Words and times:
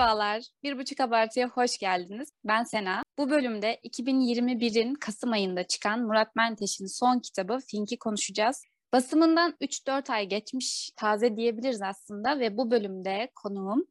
Merhabalar, 0.00 0.42
Bir 0.62 0.78
Buçuk 0.78 1.00
Abartı'ya 1.00 1.48
hoş 1.48 1.78
geldiniz. 1.78 2.28
Ben 2.44 2.64
Sena. 2.64 3.02
Bu 3.18 3.30
bölümde 3.30 3.74
2021'in 3.84 4.94
Kasım 4.94 5.32
ayında 5.32 5.64
çıkan 5.64 6.00
Murat 6.00 6.36
Menteş'in 6.36 6.86
son 6.86 7.18
kitabı 7.18 7.58
Fink'i 7.70 7.98
konuşacağız. 7.98 8.64
Basımından 8.92 9.54
3-4 9.60 10.12
ay 10.12 10.28
geçmiş 10.28 10.90
taze 10.96 11.36
diyebiliriz 11.36 11.82
aslında 11.82 12.40
ve 12.40 12.56
bu 12.56 12.70
bölümde 12.70 13.30
konuğum 13.34 13.86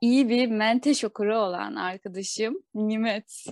iyi 0.00 0.28
bir 0.28 0.46
Menteş 0.46 1.04
okuru 1.04 1.38
olan 1.38 1.74
arkadaşım 1.74 2.62
Nimet. 2.74 3.44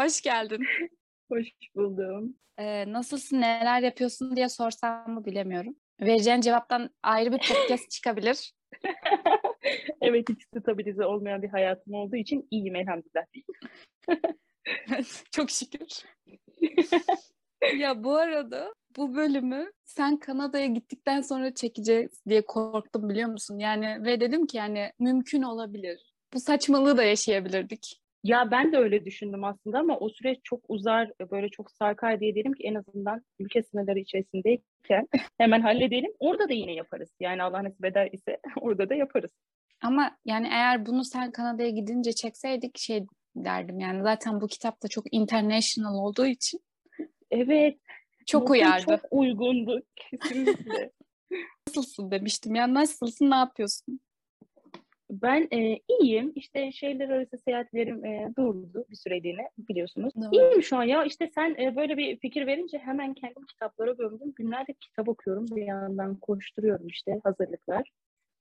Hoş 0.00 0.20
geldin. 0.20 0.60
Hoş 1.32 1.48
buldum. 1.74 2.36
Ee, 2.58 2.92
nasılsın, 2.92 3.40
neler 3.40 3.80
yapıyorsun 3.80 4.36
diye 4.36 4.48
sorsam 4.48 5.10
mı 5.10 5.24
bilemiyorum. 5.24 5.76
Vereceğin 6.00 6.40
cevaptan 6.40 6.90
ayrı 7.02 7.32
bir 7.32 7.38
podcast 7.48 7.90
çıkabilir. 7.90 8.52
evet 10.00 10.28
hiç 10.28 10.42
stabilize 10.60 11.04
olmayan 11.04 11.42
bir 11.42 11.48
hayatım 11.48 11.94
olduğu 11.94 12.16
için 12.16 12.48
iyiyim 12.50 12.76
elhamdülillah. 12.76 13.24
Çok 15.30 15.50
şükür. 15.50 15.88
ya 17.78 18.04
bu 18.04 18.16
arada 18.16 18.74
bu 18.96 19.14
bölümü 19.14 19.72
sen 19.84 20.16
Kanada'ya 20.16 20.66
gittikten 20.66 21.20
sonra 21.20 21.54
çekeceğiz 21.54 22.22
diye 22.28 22.44
korktum 22.46 23.08
biliyor 23.08 23.28
musun? 23.28 23.58
Yani 23.58 24.04
ve 24.04 24.20
dedim 24.20 24.46
ki 24.46 24.56
yani 24.56 24.92
mümkün 24.98 25.42
olabilir. 25.42 26.14
Bu 26.34 26.40
saçmalığı 26.40 26.96
da 26.96 27.02
yaşayabilirdik. 27.02 28.00
Ya 28.26 28.50
ben 28.50 28.72
de 28.72 28.76
öyle 28.76 29.04
düşündüm 29.04 29.44
aslında 29.44 29.78
ama 29.78 29.98
o 29.98 30.08
süreç 30.08 30.38
çok 30.44 30.60
uzar, 30.68 31.10
böyle 31.30 31.48
çok 31.48 31.70
sarkar 31.70 32.20
diye 32.20 32.34
dedim 32.34 32.52
ki 32.52 32.64
en 32.64 32.74
azından 32.74 33.22
ülke 33.38 33.62
sınırları 33.62 33.98
içerisindeyken 33.98 35.08
hemen 35.38 35.60
halledelim. 35.60 36.12
Orada 36.18 36.48
da 36.48 36.52
yine 36.52 36.72
yaparız. 36.72 37.10
Yani 37.20 37.42
Allah 37.42 37.64
nasip 37.64 37.84
eder 37.84 38.08
ise 38.12 38.38
orada 38.60 38.88
da 38.88 38.94
yaparız. 38.94 39.30
Ama 39.82 40.16
yani 40.24 40.46
eğer 40.46 40.86
bunu 40.86 41.04
sen 41.04 41.32
Kanada'ya 41.32 41.70
gidince 41.70 42.12
çekseydik 42.12 42.78
şey 42.78 43.06
derdim 43.36 43.80
yani 43.80 44.02
zaten 44.02 44.40
bu 44.40 44.46
kitap 44.46 44.82
da 44.82 44.88
çok 44.88 45.14
international 45.14 45.94
olduğu 45.94 46.26
için. 46.26 46.60
Evet. 47.30 47.78
Çok 48.26 48.50
uyardı. 48.50 48.84
Çok 48.84 49.00
uygundu 49.10 49.82
kesinlikle. 49.96 50.90
nasılsın 51.68 52.10
demiştim 52.10 52.54
ya 52.54 52.74
nasılsın 52.74 53.30
ne 53.30 53.36
yapıyorsun? 53.36 54.00
Ben 55.10 55.48
e, 55.52 55.78
iyiyim. 56.00 56.32
İşte 56.34 56.72
şehirler 56.72 57.08
arası 57.08 57.38
seyahatlerim 57.38 58.04
e, 58.04 58.32
durdu 58.36 58.86
bir 58.90 58.96
süreliğine 58.96 59.50
biliyorsunuz. 59.58 60.14
Doğru. 60.16 60.30
İyiyim 60.32 60.62
şu 60.62 60.76
an 60.76 60.82
ya. 60.82 61.04
İşte 61.04 61.30
sen 61.34 61.56
e, 61.60 61.76
böyle 61.76 61.96
bir 61.96 62.16
fikir 62.18 62.46
verince 62.46 62.78
hemen 62.78 63.14
kendim 63.14 63.46
kitaplara 63.46 63.92
gömdüm. 63.92 64.32
Günlerdir 64.36 64.74
kitap 64.74 65.08
okuyorum. 65.08 65.46
Bir 65.50 65.62
yandan 65.62 66.16
koşturuyorum 66.16 66.86
işte 66.88 67.20
hazırlıklar 67.24 67.90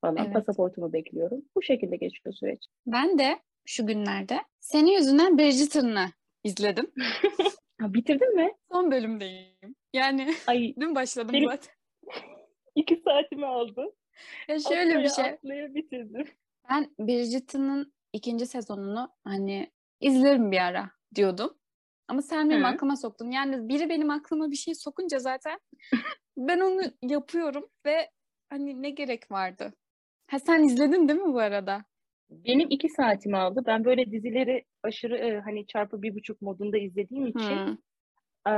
falan. 0.02 0.18
Evet. 0.18 0.34
Pasaportumu 0.34 0.94
bekliyorum. 0.94 1.46
Bu 1.56 1.62
şekilde 1.62 1.96
geçiyor 1.96 2.34
süreç. 2.36 2.66
Ben 2.88 3.20
de 3.20 3.40
şu 3.66 3.88
günlerde 3.88 4.38
senin 4.60 4.92
yüzünden 4.92 5.38
Bridgerton'ı 5.38 6.06
izledim. 6.44 6.92
Ha, 7.82 7.94
bitirdin 7.94 8.36
mi? 8.36 8.52
Son 8.72 8.92
bölümdeyim. 8.92 9.76
Yani 9.94 10.34
Ay 10.48 10.74
dün 10.80 10.96
başladım 10.96 11.34
Benim- 11.34 11.50
zaten. 11.50 11.74
iki 12.76 12.96
saatimi 13.06 13.46
aldı. 13.46 13.94
Ya 14.48 14.60
şöyle 14.60 14.90
bir 14.90 14.96
Atlaya 15.06 15.10
şey. 15.10 15.26
atlaya 15.26 15.74
bitirdim. 15.76 16.26
Ben 16.70 16.96
Bridgerton'ın 17.00 17.94
ikinci 18.14 18.46
sezonunu 18.46 19.10
hani 19.24 19.72
izlerim 20.00 20.52
bir 20.52 20.58
ara 20.58 20.92
diyordum. 21.16 21.58
Ama 22.08 22.22
sen 22.22 22.50
benim 22.50 22.64
Hı. 22.64 22.68
aklıma 22.68 22.96
soktun. 22.96 23.32
Yani 23.32 23.70
biri 23.70 23.90
benim 23.90 24.10
aklıma 24.10 24.52
bir 24.52 24.56
şey 24.56 24.76
sokunca 24.76 25.20
zaten 25.20 25.60
ben 26.38 26.60
onu 26.60 26.82
yapıyorum 27.02 27.70
ve 27.86 28.10
hani 28.50 28.82
ne 28.82 28.90
gerek 28.90 29.32
vardı? 29.32 29.74
Ha 30.28 30.40
sen 30.40 30.64
izledin 30.64 31.08
değil 31.08 31.20
mi 31.20 31.34
bu 31.34 31.40
arada? 31.40 31.86
Benim 32.30 32.68
iki 32.70 32.90
saatimi 32.90 33.38
aldı. 33.38 33.64
Ben 33.66 33.86
böyle 33.86 34.12
dizileri 34.12 34.66
aşırı 34.84 35.18
e, 35.18 35.40
hani 35.40 35.68
çarpı 35.68 36.02
bir 36.02 36.16
buçuk 36.16 36.42
modunda 36.42 36.78
izlediğim 36.78 37.28
için 37.28 37.80
e, 38.48 38.52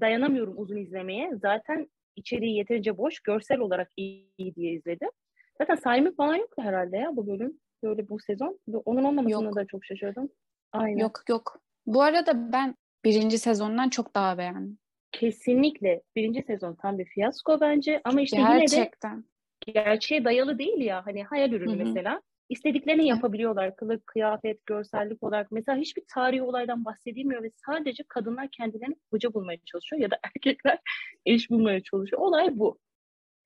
dayanamıyorum 0.00 0.54
uzun 0.56 0.76
izlemeye. 0.76 1.30
Zaten 1.42 1.88
içeriği 2.16 2.56
yeterince 2.56 2.98
boş, 2.98 3.20
görsel 3.20 3.58
olarak 3.58 3.90
iyi 3.96 4.54
diye 4.56 4.72
izledim. 4.72 5.10
Zaten 5.58 5.74
Saimi 5.74 6.14
falan 6.14 6.34
yoktu 6.34 6.62
herhalde 6.62 6.96
ya 6.96 7.16
bu 7.16 7.26
bölüm. 7.26 7.60
Böyle 7.82 8.08
bu 8.08 8.18
sezon. 8.20 8.58
Onun 8.84 9.04
olmamasına 9.04 9.44
Yok. 9.44 9.56
da 9.56 9.66
çok 9.66 9.84
şaşırdım. 9.84 10.30
Aynen. 10.72 10.98
Yok 10.98 11.20
yok. 11.28 11.60
Bu 11.86 12.02
arada 12.02 12.52
ben 12.52 12.74
birinci 13.04 13.38
sezondan 13.38 13.88
çok 13.88 14.14
daha 14.14 14.38
beğendim. 14.38 14.78
Kesinlikle 15.12 16.02
birinci 16.16 16.42
sezon 16.42 16.74
tam 16.74 16.98
bir 16.98 17.04
fiyasko 17.04 17.60
bence. 17.60 18.00
Ama 18.04 18.20
işte 18.20 18.36
yine 18.36 18.54
de 18.54 18.58
Gerçekten. 18.58 19.24
gerçeğe 19.66 20.24
dayalı 20.24 20.58
değil 20.58 20.80
ya. 20.80 21.06
Hani 21.06 21.24
hayal 21.24 21.52
ürünü 21.52 21.70
Hı 21.70 21.74
hı. 21.74 21.86
mesela. 21.86 22.22
İstediklerini 22.48 23.06
yapabiliyorlar. 23.06 23.76
Kılık, 23.76 24.06
kıyafet, 24.06 24.66
görsellik 24.66 25.22
olarak. 25.22 25.52
Mesela 25.52 25.78
hiçbir 25.78 26.02
tarihi 26.14 26.42
olaydan 26.42 26.84
bahsedilmiyor 26.84 27.42
ve 27.42 27.50
sadece 27.50 28.02
kadınlar 28.08 28.48
kendilerini 28.48 28.96
koca 29.10 29.34
bulmaya 29.34 29.58
çalışıyor 29.64 30.02
ya 30.02 30.10
da 30.10 30.18
erkekler 30.36 30.78
eş 31.26 31.50
bulmaya 31.50 31.82
çalışıyor. 31.82 32.22
Olay 32.22 32.58
bu. 32.58 32.78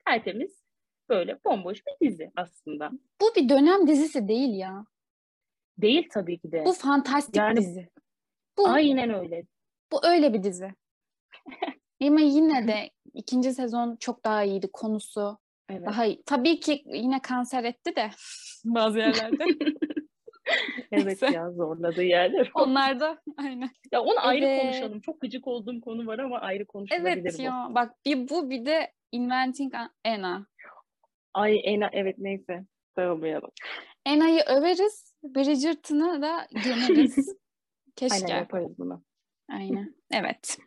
Tertemiz, 0.06 0.65
böyle 1.08 1.38
bomboş 1.44 1.82
bir 1.86 2.08
dizi 2.08 2.30
aslında. 2.36 2.90
Bu 3.20 3.26
bir 3.36 3.48
dönem 3.48 3.86
dizisi 3.86 4.28
değil 4.28 4.54
ya. 4.58 4.84
Değil 5.78 6.08
tabii 6.12 6.38
ki 6.38 6.52
de. 6.52 6.64
Bu 6.64 6.72
fantastik 6.72 7.36
Yani- 7.36 7.56
dizi. 7.56 7.88
Bu 8.58 8.68
Aynen 8.68 9.14
öyle. 9.14 9.42
Bu 9.92 10.06
öyle 10.06 10.34
bir 10.34 10.42
dizi. 10.42 10.74
Ama 12.02 12.20
yine 12.20 12.68
de 12.68 12.90
ikinci 13.14 13.52
sezon 13.52 13.96
çok 13.96 14.24
daha 14.24 14.44
iyiydi 14.44 14.68
konusu. 14.72 15.38
Evet. 15.70 15.86
Daha 15.86 16.04
iyi. 16.06 16.22
Tabii 16.26 16.60
ki 16.60 16.82
yine 16.86 17.22
kanser 17.22 17.64
etti 17.64 17.96
de 17.96 18.10
bazı 18.64 18.98
yerlerde. 18.98 19.44
evet 20.92 21.22
ya 21.22 21.50
zorladığı 21.50 22.02
yerler. 22.02 22.50
Onlar 22.54 23.00
da 23.00 23.18
aynen. 23.36 23.70
ya 23.92 24.02
onu 24.02 24.26
ayrı 24.26 24.44
Evet. 24.44 24.62
konuşalım. 24.62 25.00
Çok 25.00 25.20
gıcık 25.20 25.46
olduğum 25.46 25.80
konu 25.80 26.06
var 26.06 26.18
ama 26.18 26.38
ayrı 26.38 26.66
konuşulabilir 26.66 27.06
Evet 27.06 27.38
bu. 27.38 27.42
ya 27.42 27.68
bak 27.70 27.92
bir 28.04 28.28
bu 28.28 28.50
bir 28.50 28.66
de 28.66 28.92
Inventing 29.12 29.72
Anna. 30.04 30.46
Ay 31.36 31.60
Ena 31.64 31.90
evet 31.92 32.18
neyse. 32.18 32.64
Dağılmayalım. 32.96 33.50
Anna'yı 34.06 34.40
överiz, 34.40 35.14
Bridgerton'ı 35.22 36.22
da 36.22 36.46
gömeriz. 36.64 37.18
Aynen 38.10 38.20
Keşke. 38.20 38.32
yaparız 38.32 38.78
bunu. 38.78 39.04
Aynen. 39.48 39.94
Evet. 40.10 40.58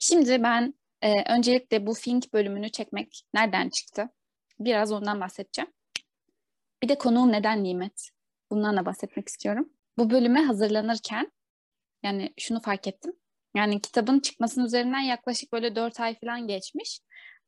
Şimdi 0.00 0.42
ben 0.42 0.74
e, 1.02 1.34
öncelikle 1.34 1.86
bu 1.86 1.94
Fink 1.94 2.32
bölümünü 2.32 2.70
çekmek 2.70 3.22
nereden 3.34 3.68
çıktı? 3.68 4.08
Biraz 4.60 4.92
ondan 4.92 5.20
bahsedeceğim. 5.20 5.70
Bir 6.82 6.88
de 6.88 6.98
konuğum 6.98 7.32
neden 7.32 7.64
nimet? 7.64 8.08
Bundan 8.50 8.76
da 8.76 8.86
bahsetmek 8.86 9.28
istiyorum. 9.28 9.68
Bu 9.98 10.10
bölüme 10.10 10.42
hazırlanırken 10.42 11.32
yani 12.02 12.34
şunu 12.38 12.60
fark 12.62 12.86
ettim. 12.86 13.12
Yani 13.56 13.80
kitabın 13.80 14.20
çıkmasının 14.20 14.66
üzerinden 14.66 15.00
yaklaşık 15.00 15.52
böyle 15.52 15.76
dört 15.76 16.00
ay 16.00 16.18
falan 16.20 16.46
geçmiş. 16.46 17.00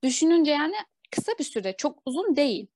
Düşününce 0.03 0.51
yani 0.51 0.75
kısa 1.17 1.33
bir 1.39 1.45
süre, 1.45 1.77
çok 1.77 2.03
uzun 2.05 2.37
değil. 2.37 2.67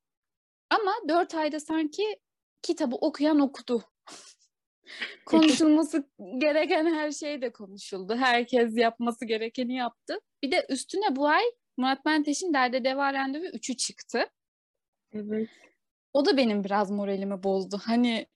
Ama 0.69 0.91
dört 1.09 1.35
ayda 1.35 1.59
sanki 1.59 2.19
kitabı 2.61 2.95
okuyan 2.95 3.39
okudu. 3.39 3.83
Konuşulması 5.25 6.09
gereken 6.37 6.85
her 6.93 7.11
şey 7.11 7.41
de 7.41 7.51
konuşuldu. 7.51 8.15
Herkes 8.15 8.77
yapması 8.77 9.25
gerekeni 9.25 9.75
yaptı. 9.75 10.19
Bir 10.43 10.51
de 10.51 10.65
üstüne 10.69 11.15
bu 11.15 11.27
ay 11.27 11.43
Murat 11.77 12.05
Menteş'in 12.05 12.53
Derde 12.53 12.83
Deva 12.83 13.13
Randevu 13.13 13.45
3'ü 13.45 13.77
çıktı. 13.77 14.25
Evet. 15.13 15.49
O 16.13 16.25
da 16.25 16.37
benim 16.37 16.63
biraz 16.63 16.91
moralimi 16.91 17.43
bozdu. 17.43 17.81
Hani 17.83 18.27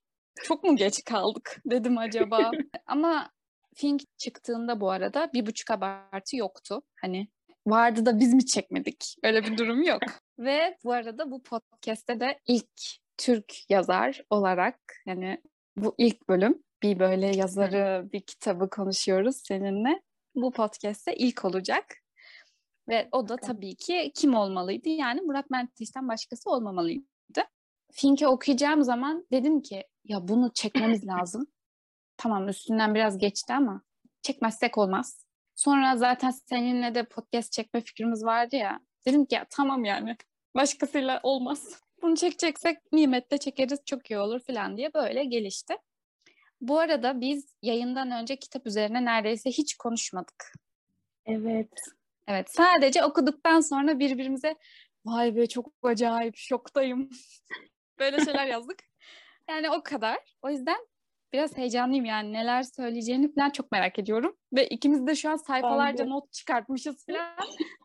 çok 0.44 0.64
mu 0.64 0.76
geç 0.76 1.04
kaldık 1.04 1.62
dedim 1.66 1.98
acaba. 1.98 2.52
Ama 2.86 3.32
Fink 3.76 4.02
çıktığında 4.18 4.82
bu 4.82 4.92
arada 4.92 5.30
bir 5.34 5.46
buçuk 5.46 5.72
abartı 5.72 6.38
yoktu. 6.38 6.82
Hani 7.02 7.28
vardı 7.68 8.06
da 8.06 8.20
biz 8.20 8.34
mi 8.34 8.46
çekmedik? 8.46 9.16
Öyle 9.24 9.44
bir 9.44 9.58
durum 9.58 9.84
yok. 9.84 10.02
Ve 10.40 10.78
bu 10.84 10.94
arada 10.94 11.32
bu 11.32 11.44
podcast'te 11.44 12.20
de 12.20 12.40
ilk 12.48 12.70
Türk 13.18 13.70
yazar 13.70 14.22
olarak 14.30 14.80
yani 15.06 15.42
bu 15.78 15.96
ilk 15.98 16.30
bölüm 16.30 16.64
bir 16.84 17.00
böyle 17.00 17.36
yazarı, 17.38 18.10
bir 18.14 18.22
kitabı 18.22 18.70
konuşuyoruz 18.70 19.36
seninle. 19.44 20.02
Bu 20.36 20.52
podcast'te 20.52 21.16
ilk 21.16 21.46
olacak. 21.46 21.86
Ve 22.90 23.10
o 23.12 23.30
da 23.30 23.36
tabii 23.36 23.76
ki 23.76 24.12
kim 24.16 24.36
olmalıydı? 24.36 24.90
Yani 24.90 25.22
Murat 25.22 25.50
Menteş'ten 25.50 26.08
başkası 26.08 26.50
olmamalıydı. 26.50 27.42
Fink'i 27.92 28.28
okuyacağım 28.28 28.84
zaman 28.84 29.28
dedim 29.32 29.62
ki 29.62 29.84
ya 30.04 30.28
bunu 30.28 30.52
çekmemiz 30.54 31.08
lazım. 31.08 31.48
Tamam 32.18 32.48
üstünden 32.48 32.96
biraz 32.96 33.18
geçti 33.18 33.54
ama 33.54 33.82
çekmezsek 34.22 34.78
olmaz. 34.78 35.25
Sonra 35.56 35.98
zaten 35.98 36.32
seninle 36.32 36.96
de 36.96 37.04
podcast 37.04 37.52
çekme 37.52 37.82
fikrimiz 37.82 38.26
vardı 38.26 38.56
ya. 38.56 38.80
Dedim 39.08 39.26
ki 39.26 39.36
ya 39.36 39.46
tamam 39.50 39.86
yani 39.86 40.18
başkasıyla 40.56 41.20
olmaz. 41.24 41.80
Bunu 42.02 42.16
çekeceksek 42.16 42.78
nimette 42.92 43.38
çekeriz 43.38 43.80
çok 43.86 44.12
iyi 44.12 44.20
olur 44.20 44.40
falan 44.40 44.78
diye 44.78 44.94
böyle 44.94 45.24
gelişti. 45.24 45.78
Bu 46.62 46.80
arada 46.80 47.22
biz 47.22 47.56
yayından 47.62 48.12
önce 48.12 48.36
kitap 48.36 48.68
üzerine 48.68 49.06
neredeyse 49.06 49.50
hiç 49.50 49.76
konuşmadık. 49.76 50.54
Evet. 51.26 51.72
Evet, 52.28 52.50
sadece 52.50 53.04
okuduktan 53.04 53.60
sonra 53.60 54.00
birbirimize 54.00 54.56
vay 55.06 55.36
be 55.36 55.48
çok 55.48 55.72
acayip, 55.84 56.36
şoktayım. 56.38 57.10
Böyle 58.00 58.26
şeyler 58.26 58.46
yazdık. 58.46 58.84
Yani 59.50 59.70
o 59.70 59.84
kadar. 59.84 60.18
O 60.42 60.50
yüzden 60.50 60.88
biraz 61.36 61.58
heyecanlıyım 61.58 62.06
yani 62.06 62.34
neler 62.34 62.64
söyleyeceğini 62.64 63.34
falan 63.34 63.50
çok 63.50 63.72
merak 63.72 64.00
ediyorum. 64.00 64.36
Ve 64.54 64.68
ikimiz 64.68 65.08
de 65.08 65.16
şu 65.16 65.30
an 65.30 65.36
sayfalarca 65.36 66.06
not 66.06 66.34
çıkartmışız 66.34 67.06
falan. 67.06 67.36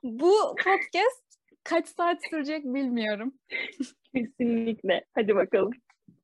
Bu 0.02 0.32
podcast 0.64 1.38
kaç 1.64 1.88
saat 1.88 2.18
sürecek 2.30 2.64
bilmiyorum. 2.64 3.34
Kesinlikle. 4.14 5.04
Hadi 5.14 5.34
bakalım. 5.36 5.72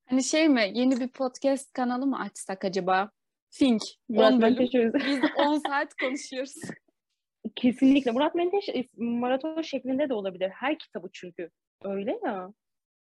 Hani 0.07 0.25
şey 0.25 0.49
mi 0.49 0.71
yeni 0.75 1.01
bir 1.01 1.09
podcast 1.09 1.73
kanalı 1.73 2.07
mı 2.07 2.21
açsak 2.21 2.65
acaba? 2.65 3.11
Think. 3.51 3.83
Murat 4.09 4.33
10 4.33 4.43
bölüm. 4.43 4.93
Biz 4.95 5.21
10 5.37 5.59
saat 5.69 5.95
konuşuyoruz. 5.95 6.55
Kesinlikle. 7.57 8.11
Murat 8.11 8.35
Menteş 8.35 8.69
maraton 8.97 9.63
şeklinde 9.63 10.09
de 10.09 10.15
olabilir. 10.15 10.51
Her 10.51 10.79
kitabı 10.79 11.09
çünkü. 11.13 11.51
Öyle 11.85 12.19
ya. 12.25 12.53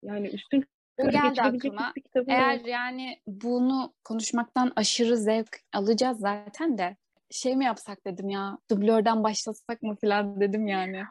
Yani 0.02 0.28
üstün 0.28 0.64
Körü 0.96 1.10
geldi 1.10 1.42
aklıma. 1.42 1.92
Eğer 2.26 2.58
yok. 2.58 2.68
yani 2.68 3.20
bunu 3.26 3.94
konuşmaktan 4.04 4.72
aşırı 4.76 5.16
zevk 5.16 5.56
alacağız 5.72 6.18
zaten 6.18 6.78
de 6.78 6.96
şey 7.30 7.56
mi 7.56 7.64
yapsak 7.64 8.06
dedim 8.06 8.28
ya 8.28 8.58
dublörden 8.70 9.24
başlasak 9.24 9.82
mı 9.82 9.96
falan 10.00 10.40
dedim 10.40 10.66
yani. 10.66 11.02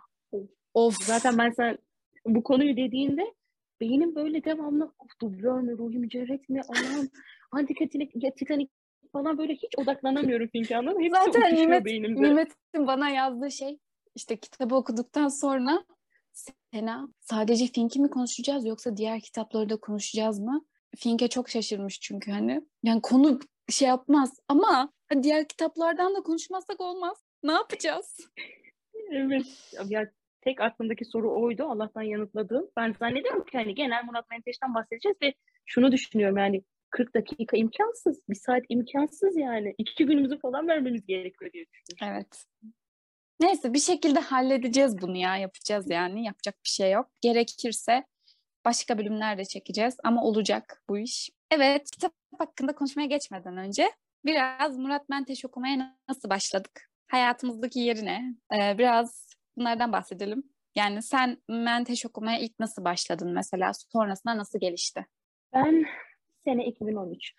Of. 0.74 1.04
Zaten 1.04 1.38
ben 1.38 1.50
sen 1.50 1.78
bu 2.26 2.44
konuyu 2.44 2.78
dediğinde 2.78 3.34
beynim 3.82 4.16
böyle 4.16 4.44
devamlı 4.44 4.94
of 5.00 5.20
dublör 5.22 5.60
mü, 5.60 5.78
Ruhi 5.78 5.98
Mücerret 5.98 6.50
mi, 6.50 6.62
Allah'ım 6.70 7.10
Antikatinik, 7.52 8.24
ya 8.24 8.32
Titanic 8.34 8.72
falan 9.12 9.38
böyle 9.38 9.54
hiç 9.54 9.78
odaklanamıyorum 9.78 10.50
çünkü 10.56 10.76
anladın 10.76 11.02
mı? 11.02 11.08
Zaten 11.26 11.56
Nimet. 11.56 11.86
Nimet'in 11.86 12.88
bana 12.88 13.10
yazdığı 13.10 13.52
şey 13.52 13.80
işte 14.16 14.38
kitabı 14.38 14.76
okuduktan 14.76 15.28
sonra 15.28 15.84
Sena 16.74 17.08
sadece 17.20 17.68
Fink'i 17.68 18.00
mi 18.00 18.10
konuşacağız 18.10 18.66
yoksa 18.66 18.98
diğer 18.98 19.20
kitapları 19.20 19.70
da 19.70 19.78
konuşacağız 19.78 20.40
mı? 20.40 20.66
Fink'e 20.96 21.28
çok 21.28 21.50
şaşırmış 21.50 22.00
çünkü 22.00 22.32
hani. 22.32 22.62
Yani 22.84 23.02
konu 23.02 23.40
şey 23.70 23.88
yapmaz 23.88 24.40
ama 24.48 24.92
hadi 25.08 25.24
diğer 25.24 25.48
kitaplardan 25.48 26.16
da 26.16 26.22
konuşmazsak 26.22 26.82
olmaz. 26.82 27.24
Ne 27.44 27.52
yapacağız? 27.52 28.20
Evet. 29.12 29.74
Ya 29.88 30.12
tek 30.42 30.62
aklımdaki 30.62 31.06
soru 31.06 31.42
oydu. 31.42 31.64
Allah'tan 31.64 32.02
yanıtladığım. 32.02 32.70
Ben 32.78 32.96
zannediyorum 33.00 33.46
ki 33.46 33.58
hani 33.58 33.76
genel 33.76 34.04
Murat 34.06 34.30
Menteş'ten 34.30 34.76
bahsedeceğiz 34.76 35.18
ve 35.22 35.34
şunu 35.66 35.92
düşünüyorum 35.92 36.38
yani 36.38 36.64
40 36.90 37.16
dakika 37.16 37.58
imkansız. 37.58 38.22
Bir 38.30 38.36
saat 38.36 38.64
imkansız 38.70 39.38
yani. 39.38 39.76
İki 39.78 40.06
günümüzü 40.06 40.40
falan 40.40 40.68
vermemiz 40.68 41.06
gerekiyor 41.06 41.54
diye 41.54 41.66
düşünmüştüm. 41.66 42.08
Evet. 42.12 42.46
Neyse 43.40 43.74
bir 43.74 43.80
şekilde 43.80 44.20
halledeceğiz 44.20 45.02
bunu 45.02 45.18
ya. 45.18 45.38
Yapacağız 45.38 45.90
yani. 45.90 46.26
Yapacak 46.26 46.56
bir 46.64 46.70
şey 46.70 46.92
yok. 46.92 47.10
Gerekirse 47.22 48.06
başka 48.66 48.98
bölümler 48.98 49.38
de 49.38 49.46
çekeceğiz 49.46 49.98
ama 50.04 50.24
olacak 50.24 50.84
bu 50.90 50.98
iş. 50.98 51.30
Evet, 51.52 51.92
kitap 51.92 52.14
hakkında 52.40 52.76
konuşmaya 52.76 53.06
geçmeden 53.06 53.58
önce 53.58 53.92
biraz 54.26 54.78
Murat 54.78 55.10
Menteş 55.10 55.46
okumaya 55.46 55.98
nasıl 56.10 56.30
başladık? 56.30 56.90
Hayatımızdaki 57.08 57.80
yeri 57.80 58.06
ne? 58.06 58.36
Ee, 58.54 58.78
biraz 58.78 59.30
bunlardan 59.58 59.92
bahsedelim. 59.92 60.44
Yani 60.76 61.02
sen 61.02 61.38
Menteş 61.50 62.06
okumaya 62.06 62.40
ilk 62.40 62.60
nasıl 62.60 62.84
başladın 62.84 63.34
mesela? 63.34 63.72
Sonrasında 63.74 64.38
nasıl 64.38 64.60
gelişti? 64.60 65.06
Ben 65.54 65.86
sene 66.46 66.66
2013. 66.66 67.34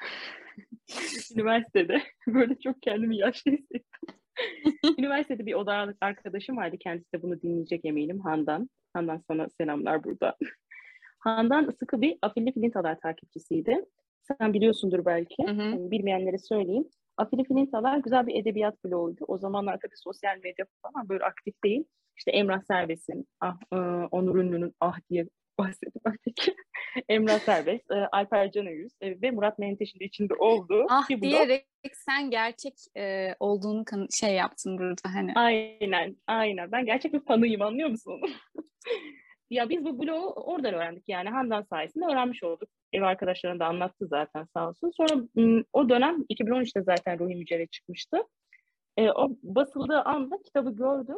Üniversitede. 1.35 2.03
Böyle 2.27 2.59
çok 2.59 2.83
kendimi 2.83 3.17
yaşlı 3.19 3.51
hissettim. 3.51 4.17
Üniversitede 4.99 5.47
bir 5.47 5.55
oda 5.55 5.95
arkadaşım 6.01 6.57
vardı. 6.57 6.77
Kendisi 6.81 7.13
de 7.13 7.23
bunu 7.23 7.43
dinleyecek 7.43 7.85
eminim. 7.85 8.21
Handan. 8.21 8.71
Handan 8.93 9.23
sana 9.29 9.49
selamlar 9.61 10.05
burada. 10.05 10.37
Handan 11.19 11.71
sıkı 11.79 12.01
bir 12.01 12.19
Afilli 12.23 12.53
Filintalar 12.53 13.01
takipçisiydi. 13.01 13.85
Sen 14.23 14.55
biliyorsundur 14.55 15.05
belki. 15.05 15.47
Hı 15.47 15.53
hı. 15.53 15.63
Yani 15.63 15.91
bilmeyenlere 15.91 16.39
söyleyeyim. 16.39 16.89
Afilli 17.17 17.45
Filintalar 17.45 17.99
güzel 17.99 18.27
bir 18.27 18.41
edebiyat 18.41 18.85
bloğuydu. 18.85 19.25
O 19.29 19.39
zamanlar 19.39 19.79
tabii 19.83 19.97
sosyal 19.97 20.37
medya 20.37 20.67
falan 20.83 21.09
böyle 21.09 21.25
aktif 21.25 21.65
değil. 21.65 21.85
İşte 22.17 22.31
Emrah 22.31 22.63
Serbest'in, 22.63 23.27
ah, 23.41 23.57
e, 23.73 23.77
Onur 24.11 24.37
Ünlü'nün 24.37 24.75
ah 24.81 24.99
diye 25.11 25.29
bahsedip 25.59 26.07
artık. 26.07 26.57
Emrah 27.09 27.39
Serbest, 27.39 27.91
e, 27.91 28.09
Alper 28.13 28.51
Canayüz 28.51 28.93
e, 29.01 29.21
ve 29.23 29.31
Murat 29.31 29.59
Menteş'in 29.59 30.01
de 30.01 30.05
içinde 30.05 30.35
olduğu 30.35 30.87
Ah 30.91 31.11
blog. 31.11 31.23
diyerek 31.23 31.67
sen 31.93 32.31
gerçek 32.31 32.75
e, 32.97 33.35
olduğunu 33.41 33.85
kan- 33.85 34.09
şey 34.21 34.35
yaptın 34.35 34.79
burada 34.79 35.15
hani. 35.15 35.33
Aynen, 35.35 36.17
aynen. 36.27 36.73
Ben 36.73 36.87
gerçek 36.87 37.13
bir 37.13 37.25
fanıyım 37.25 37.63
anlıyor 37.63 37.89
musun 37.89 38.21
ya 39.51 39.69
biz 39.69 39.85
bu 39.85 40.03
blogu 40.03 40.33
oradan 40.33 40.75
öğrendik 40.75 41.05
yani 41.09 41.29
Handan 41.29 41.63
sayesinde 41.63 42.05
öğrenmiş 42.05 42.43
olduk. 42.43 42.69
Ev 42.93 43.03
arkadaşlarına 43.03 43.59
da 43.61 43.67
anlattı 43.67 44.07
zaten 44.07 44.45
sağ 44.45 44.69
olsun. 44.69 44.93
Sonra 44.97 45.23
o 45.73 45.89
dönem 45.89 46.23
2013'te 46.23 46.83
zaten 46.83 47.19
Ruhi 47.19 47.35
Mücerret 47.37 47.73
çıkmıştı. 47.73 48.17
E, 48.97 49.11
o 49.11 49.29
basıldığı 49.43 50.01
anda 50.01 50.43
kitabı 50.45 50.77
gördüm. 50.77 51.17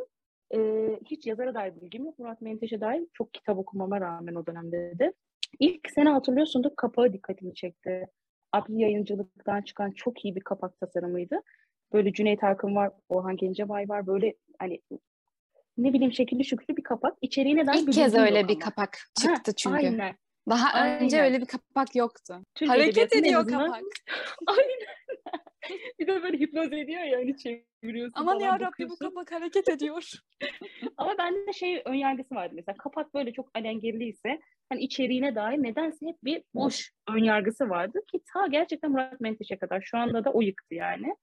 E, 0.54 0.58
hiç 1.06 1.26
yazara 1.26 1.54
dair 1.54 1.80
bilgim 1.80 2.04
yok. 2.04 2.18
Murat 2.18 2.40
Menteş'e 2.40 2.80
dair 2.80 3.06
çok 3.12 3.34
kitap 3.34 3.58
okumama 3.58 4.00
rağmen 4.00 4.34
o 4.34 4.46
dönemde 4.46 4.98
de. 4.98 5.12
İlk 5.60 5.90
sene 5.90 6.08
hatırlıyorsundur 6.08 6.70
kapağı 6.76 7.12
dikkatimi 7.12 7.54
çekti. 7.54 8.06
Abli 8.52 8.80
yayıncılıktan 8.80 9.62
çıkan 9.62 9.90
çok 9.90 10.24
iyi 10.24 10.36
bir 10.36 10.40
kapak 10.40 10.80
tasarımıydı. 10.80 11.42
Böyle 11.92 12.12
Cüneyt 12.12 12.44
Arkın 12.44 12.76
var, 12.76 12.90
Orhan 13.08 13.36
Gencebay 13.36 13.88
var. 13.88 14.06
Böyle 14.06 14.34
hani 14.58 14.80
ne 15.78 15.92
bileyim 15.92 16.12
şekilli 16.12 16.44
şüklü 16.44 16.76
bir 16.76 16.82
kapak. 16.82 17.14
İçeriğine 17.22 17.66
dair 17.66 17.78
İlk 17.78 17.92
kez 17.92 18.14
öyle 18.14 18.38
yok 18.38 18.48
bir 18.48 18.54
ama. 18.54 18.64
kapak 18.64 18.96
Ha, 18.96 19.22
çıktı 19.34 19.52
çünkü. 19.56 19.76
Aynen. 19.76 20.16
Daha 20.48 20.86
önce 20.86 21.16
Aynen. 21.16 21.32
öyle 21.32 21.40
bir 21.40 21.46
kapak 21.46 21.96
yoktu. 21.96 22.42
Türk 22.54 22.70
Hareket 22.70 23.16
ediyor 23.16 23.46
kapak. 23.48 23.82
Aynen. 24.46 24.97
Bir 25.98 26.06
de 26.06 26.22
böyle 26.22 26.38
hipnoz 26.38 26.72
ediyor 26.72 27.02
ya 27.02 27.18
hani 27.18 27.36
çeviriyorsun 27.36 28.20
Aman 28.20 28.40
ya 28.40 28.60
Rabbi 28.60 28.88
bu 28.88 28.96
kapak 28.96 29.32
hareket 29.32 29.68
ediyor. 29.68 30.12
Ama 30.96 31.18
bende 31.18 31.52
şey 31.52 31.82
ön 31.84 31.94
yargısı 31.94 32.34
vardı 32.34 32.52
mesela 32.56 32.76
kapak 32.76 33.14
böyle 33.14 33.32
çok 33.32 33.50
alengirliyse 33.54 34.40
hani 34.68 34.80
içeriğine 34.80 35.34
dair 35.34 35.62
nedense 35.62 36.06
hep 36.06 36.16
bir 36.24 36.42
boş 36.54 36.92
ön 37.08 37.24
yargısı 37.24 37.68
vardı 37.68 37.98
ki 38.12 38.20
ta 38.32 38.46
gerçekten 38.46 38.90
Murat 38.90 39.20
Menteş'e 39.20 39.56
kadar 39.56 39.80
şu 39.80 39.98
anda 39.98 40.24
da 40.24 40.30
o 40.32 40.40
yıktı 40.40 40.74
yani. 40.74 41.14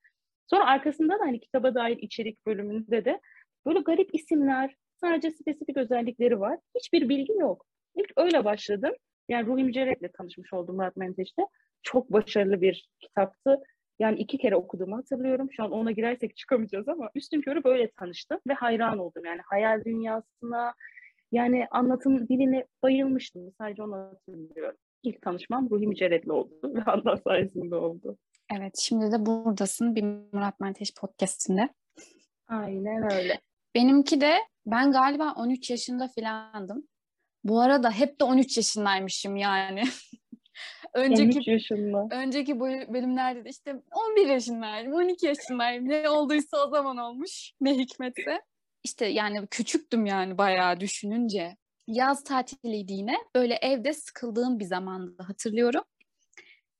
Sonra 0.49 0.65
arkasında 0.65 1.13
da 1.13 1.23
hani 1.23 1.39
kitaba 1.39 1.75
dair 1.75 1.97
içerik 1.97 2.45
bölümünde 2.45 3.05
de 3.05 3.19
böyle 3.65 3.79
garip 3.79 4.15
isimler, 4.15 4.75
sadece 5.01 5.31
spesifik 5.31 5.77
özellikleri 5.77 6.39
var. 6.39 6.59
Hiçbir 6.75 7.09
bilgim 7.09 7.39
yok. 7.39 7.65
İlk 7.95 8.11
öyle 8.17 8.45
başladım. 8.45 8.93
Yani 9.29 9.47
Ruhi 9.47 9.63
Mücerret'le 9.63 10.13
tanışmış 10.13 10.53
oldum 10.53 10.75
Murat 10.75 10.95
Menteş'te. 10.95 11.41
Çok 11.83 12.11
başarılı 12.11 12.61
bir 12.61 12.89
kitaptı. 12.99 13.57
Yani 13.99 14.19
iki 14.19 14.37
kere 14.37 14.55
okuduğumu 14.55 14.97
hatırlıyorum. 14.97 15.51
Şu 15.51 15.63
an 15.63 15.71
ona 15.71 15.91
girersek 15.91 16.37
çıkamayacağız 16.37 16.89
ama 16.89 17.09
üstün 17.15 17.41
körü 17.41 17.63
böyle 17.63 17.91
tanıştım 17.91 18.39
ve 18.47 18.53
hayran 18.53 18.97
oldum. 18.97 19.25
Yani 19.25 19.41
hayal 19.45 19.83
dünyasına, 19.83 20.73
yani 21.31 21.67
anlatım 21.71 22.27
diline 22.27 22.65
bayılmıştım. 22.83 23.53
Sadece 23.57 23.83
onu 23.83 23.95
hatırlıyorum. 23.95 24.77
İlk 25.03 25.21
tanışmam 25.21 25.69
Ruhi 25.69 25.87
Mücerret'le 25.87 26.29
oldu 26.29 26.59
ve 26.63 26.79
Handan 26.79 27.15
sayesinde 27.15 27.75
oldu. 27.75 28.17
Evet 28.57 28.77
şimdi 28.77 29.11
de 29.11 29.25
buradasın 29.25 29.95
bir 29.95 30.03
Murat 30.03 30.59
Menteş 30.59 30.93
podcastinde. 30.93 31.69
Aynen 32.47 33.13
öyle. 33.13 33.39
Benimki 33.75 34.21
de 34.21 34.37
ben 34.65 34.91
galiba 34.91 35.33
13 35.37 35.69
yaşında 35.69 36.07
filandım. 36.07 36.87
Bu 37.43 37.61
arada 37.61 37.91
hep 37.91 38.19
de 38.19 38.23
13 38.23 38.57
yaşındaymışım 38.57 39.35
yani. 39.35 39.83
önceki 40.95 41.37
13 41.37 41.47
yaşında. 41.47 42.07
önceki 42.11 42.59
bölümlerde 42.59 43.45
de 43.45 43.49
işte 43.49 43.81
11 43.91 44.27
yaşındaydım, 44.27 44.93
12 44.93 45.25
yaşındaydım. 45.25 45.89
Ne 45.89 46.09
olduysa 46.09 46.65
o 46.65 46.69
zaman 46.69 46.97
olmuş. 46.97 47.51
Ne 47.61 47.77
hikmetse. 47.77 48.41
İşte 48.83 49.05
yani 49.05 49.47
küçüktüm 49.47 50.05
yani 50.05 50.37
bayağı 50.37 50.79
düşününce. 50.79 51.57
Yaz 51.87 52.23
tatiliydi 52.23 52.93
yine. 52.93 53.15
Böyle 53.35 53.55
evde 53.55 53.93
sıkıldığım 53.93 54.59
bir 54.59 54.65
zamandı 54.65 55.23
hatırlıyorum. 55.23 55.83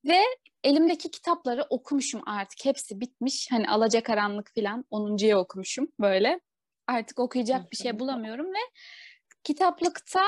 Ve 0.06 0.20
elimdeki 0.64 1.12
kitapları 1.12 1.66
okumuşum 1.70 2.22
artık. 2.26 2.66
Hepsi 2.66 3.02
bitmiş. 3.02 3.48
Hani 3.52 3.70
Alacakaranlık 3.70 4.52
falan 4.56 4.86
10.ya 4.92 5.40
okumuşum 5.40 5.88
böyle. 6.00 6.40
Artık 6.88 7.20
okuyacak 7.20 7.72
bir 7.72 7.78
şey 7.78 8.00
bulamıyorum 8.00 8.46
ve 8.46 8.60
kitaplıkta 9.44 10.24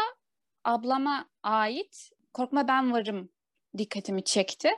ablama 0.64 1.30
ait 1.44 2.10
Korkma 2.34 2.68
Ben 2.68 2.94
Varım 2.94 3.30
dikkatimi 3.78 4.24
çekti. 4.24 4.70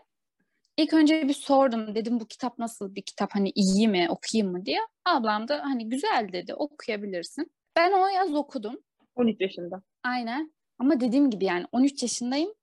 İlk 0.77 0.93
önce 0.93 1.27
bir 1.27 1.33
sordum. 1.33 1.95
Dedim 1.95 2.19
bu 2.19 2.25
kitap 2.25 2.59
nasıl 2.59 2.95
bir 2.95 3.01
kitap? 3.01 3.35
Hani 3.35 3.51
iyi 3.55 3.87
mi? 3.87 4.07
Okuyayım 4.09 4.51
mı 4.51 4.65
diye. 4.65 4.79
Ablam 5.05 5.47
da 5.47 5.61
hani 5.63 5.89
güzel 5.89 6.29
dedi. 6.33 6.53
Okuyabilirsin. 6.53 7.51
Ben 7.75 7.91
o 7.91 8.07
yaz 8.07 8.33
okudum. 8.33 8.75
13 9.15 9.41
yaşında. 9.41 9.81
Aynen. 10.03 10.53
Ama 10.79 10.99
dediğim 10.99 11.29
gibi 11.29 11.45
yani 11.45 11.65
13 11.71 12.03
yaşındayım. 12.03 12.53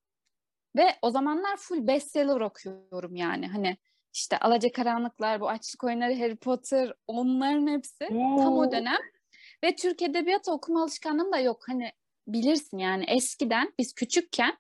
Ve 0.77 0.87
o 1.03 1.11
zamanlar 1.11 1.57
full 1.57 1.87
bestseller 1.87 2.41
okuyorum 2.41 3.17
yani. 3.17 3.47
Hani 3.47 3.77
işte 4.15 4.39
Alacakaranlıklar, 4.39 5.41
bu 5.41 5.49
Açlık 5.49 5.85
Oyunları, 5.85 6.19
Harry 6.19 6.37
Potter 6.37 6.93
onların 7.07 7.67
hepsi 7.67 8.09
tam 8.09 8.53
Oo. 8.53 8.61
o 8.61 8.73
dönem. 8.73 8.99
Ve 9.65 9.75
Türk 9.77 10.03
Edebiyatı 10.03 10.53
okuma 10.53 10.83
alışkanlığım 10.83 11.33
da 11.33 11.39
yok. 11.39 11.63
Hani 11.69 11.93
bilirsin 12.29 12.79
yani 12.79 13.05
eskiden 13.09 13.73
biz 13.79 13.93
küçükken 13.93 14.59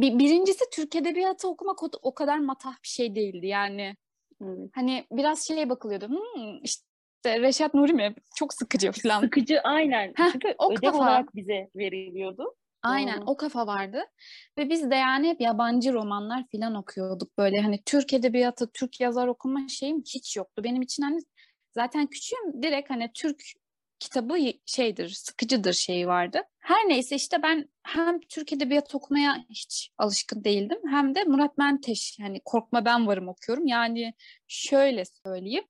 bir, 0.00 0.18
birincisi 0.18 0.64
Türk 0.72 0.96
Edebiyatı 0.96 1.48
okumak 1.48 1.82
o, 1.82 1.90
o 2.02 2.14
kadar 2.14 2.38
matah 2.38 2.82
bir 2.82 2.88
şey 2.88 3.14
değildi 3.14 3.46
yani. 3.46 3.96
Evet. 4.42 4.70
Hani 4.74 5.06
biraz 5.12 5.46
şeye 5.46 5.68
bakılıyordu. 5.68 6.08
Hmm, 6.08 6.62
işte 6.62 6.84
Reşat 7.40 7.74
Nuri 7.74 7.92
mi? 7.92 8.14
Çok 8.36 8.54
sıkıcı 8.54 8.92
falan. 8.92 9.20
Sıkıcı 9.20 9.60
aynen. 9.60 10.12
Heh, 10.16 10.32
Çünkü 10.32 10.54
o 10.58 10.72
ödev 10.72 10.80
kafa. 10.80 10.98
olarak 10.98 11.34
bize 11.34 11.70
veriliyordu. 11.76 12.54
Aynen 12.82 13.20
Doğru. 13.20 13.30
o 13.30 13.36
kafa 13.36 13.66
vardı. 13.66 14.04
Ve 14.58 14.70
biz 14.70 14.90
de 14.90 14.94
yani 14.94 15.28
hep 15.28 15.40
yabancı 15.40 15.92
romanlar 15.92 16.44
falan 16.52 16.74
okuyorduk. 16.74 17.38
Böyle 17.38 17.60
hani 17.60 17.82
Türk 17.86 18.12
edebiyatı, 18.12 18.70
Türk 18.72 19.00
yazar 19.00 19.26
okuma 19.28 19.68
şeyim 19.68 20.02
hiç 20.14 20.36
yoktu. 20.36 20.64
Benim 20.64 20.82
için 20.82 21.02
hani 21.02 21.18
zaten 21.74 22.06
küçüğüm 22.06 22.62
direkt 22.62 22.90
hani 22.90 23.10
Türk 23.14 23.42
kitabı 24.04 24.38
şeydir, 24.66 25.08
sıkıcıdır 25.08 25.72
şeyi 25.72 26.06
vardı. 26.06 26.40
Her 26.58 26.88
neyse 26.88 27.16
işte 27.16 27.42
ben 27.42 27.68
hem 27.82 28.20
Türk 28.20 28.52
edebiyatı 28.52 28.96
okumaya 28.96 29.44
hiç 29.50 29.90
alışkın 29.98 30.44
değildim. 30.44 30.78
Hem 30.90 31.14
de 31.14 31.24
Murat 31.24 31.58
Menteş 31.58 32.18
hani 32.20 32.40
Korkma 32.44 32.84
Ben 32.84 33.06
Varım 33.06 33.28
okuyorum. 33.28 33.66
Yani 33.66 34.14
şöyle 34.48 35.04
söyleyeyim. 35.04 35.64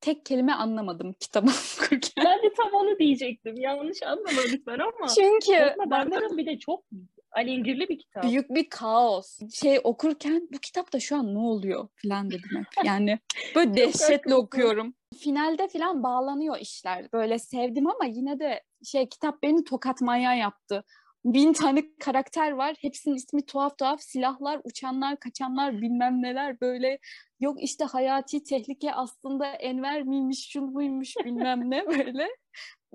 Tek 0.00 0.26
kelime 0.26 0.52
anlamadım 0.52 1.12
kitabı 1.12 1.50
okurken. 1.76 2.24
Ben 2.24 2.42
de 2.42 2.52
tam 2.56 2.72
onu 2.72 2.98
diyecektim. 2.98 3.56
Yanlış 3.56 4.02
anlama 4.02 4.40
lütfen 4.52 4.78
ama. 4.78 5.08
Çünkü 5.08 5.46
Korkma 5.46 5.90
ben 5.90 6.10
varım 6.10 6.36
bir 6.38 6.46
de 6.46 6.58
çok 6.58 6.84
alengirli 7.32 7.88
bir 7.88 7.98
kitap. 7.98 8.22
büyük 8.22 8.50
bir 8.50 8.70
kaos. 8.70 9.38
Şey 9.54 9.80
okurken 9.84 10.48
bu 10.52 10.58
kitapta 10.58 11.00
şu 11.00 11.16
an 11.16 11.34
ne 11.34 11.38
oluyor 11.38 11.88
falan 12.02 12.30
dedim 12.30 12.50
hep. 12.56 12.66
Yani 12.84 13.18
böyle 13.54 13.74
dehşetle 13.74 14.34
okuyorum. 14.34 14.94
Finalde 15.18 15.68
falan 15.68 16.02
bağlanıyor 16.02 16.58
işler. 16.58 17.12
Böyle 17.12 17.38
sevdim 17.38 17.86
ama 17.86 18.04
yine 18.04 18.38
de 18.38 18.62
şey 18.84 19.08
kitap 19.08 19.42
beni 19.42 19.64
tokat 19.64 20.00
manyağı 20.00 20.38
yaptı. 20.38 20.84
Bin 21.24 21.52
tane 21.52 21.82
karakter 22.00 22.50
var. 22.50 22.76
Hepsinin 22.80 23.14
ismi 23.14 23.46
tuhaf 23.46 23.78
tuhaf. 23.78 24.00
Silahlar, 24.00 24.60
uçanlar, 24.64 25.16
kaçanlar 25.20 25.80
bilmem 25.80 26.22
neler 26.22 26.60
böyle. 26.60 26.98
Yok 27.40 27.62
işte 27.62 27.84
hayati 27.84 28.44
tehlike 28.44 28.94
aslında 28.94 29.46
Enver 29.46 30.02
miymiş, 30.02 30.48
şun 30.48 30.74
buymuş 30.74 31.14
bilmem 31.24 31.70
ne 31.70 31.86
böyle. 31.88 32.28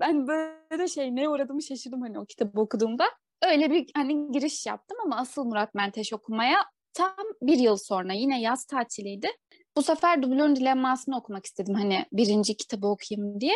Ben 0.00 0.26
böyle 0.26 0.88
şey 0.88 1.16
ne 1.16 1.28
uğradığımı 1.28 1.62
şaşırdım 1.62 2.00
hani 2.02 2.18
o 2.18 2.24
kitabı 2.24 2.60
okuduğumda. 2.60 3.04
Öyle 3.42 3.70
bir 3.70 3.90
hani 3.94 4.32
giriş 4.32 4.66
yaptım 4.66 4.98
ama 5.04 5.16
asıl 5.16 5.44
Murat 5.44 5.74
Menteş 5.74 6.12
okumaya 6.12 6.64
tam 6.94 7.16
bir 7.42 7.58
yıl 7.58 7.76
sonra 7.76 8.12
yine 8.12 8.40
yaz 8.40 8.64
tatiliydi. 8.64 9.28
Bu 9.76 9.82
sefer 9.82 10.22
Dublör'ün 10.22 10.56
Dilemması'nı 10.56 11.16
okumak 11.16 11.46
istedim 11.46 11.74
hani 11.74 12.06
birinci 12.12 12.56
kitabı 12.56 12.86
okuyayım 12.86 13.40
diye. 13.40 13.54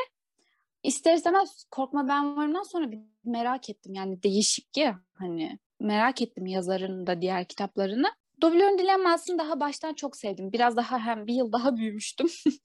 İster 0.83 1.15
istemez 1.15 1.65
Korkma 1.71 2.09
Ben 2.09 2.37
Varım'dan 2.37 2.63
sonra 2.63 2.91
bir 2.91 2.99
merak 3.25 3.71
ettim 3.71 3.95
yani 3.95 4.23
değişik 4.23 4.77
ya 4.77 5.01
hani 5.15 5.59
merak 5.81 6.23
ettim 6.23 6.47
yazarın 6.47 7.07
da 7.07 7.21
diğer 7.21 7.45
kitaplarını. 7.45 8.09
Dublör'ün 8.41 8.79
Dilemması'nı 8.79 9.39
daha 9.39 9.61
baştan 9.61 9.95
çok 9.95 10.17
sevdim. 10.17 10.53
Biraz 10.53 10.77
daha 10.77 10.99
hem 10.99 11.27
bir 11.27 11.35
yıl 11.35 11.53
daha 11.53 11.77
büyümüştüm. 11.77 12.27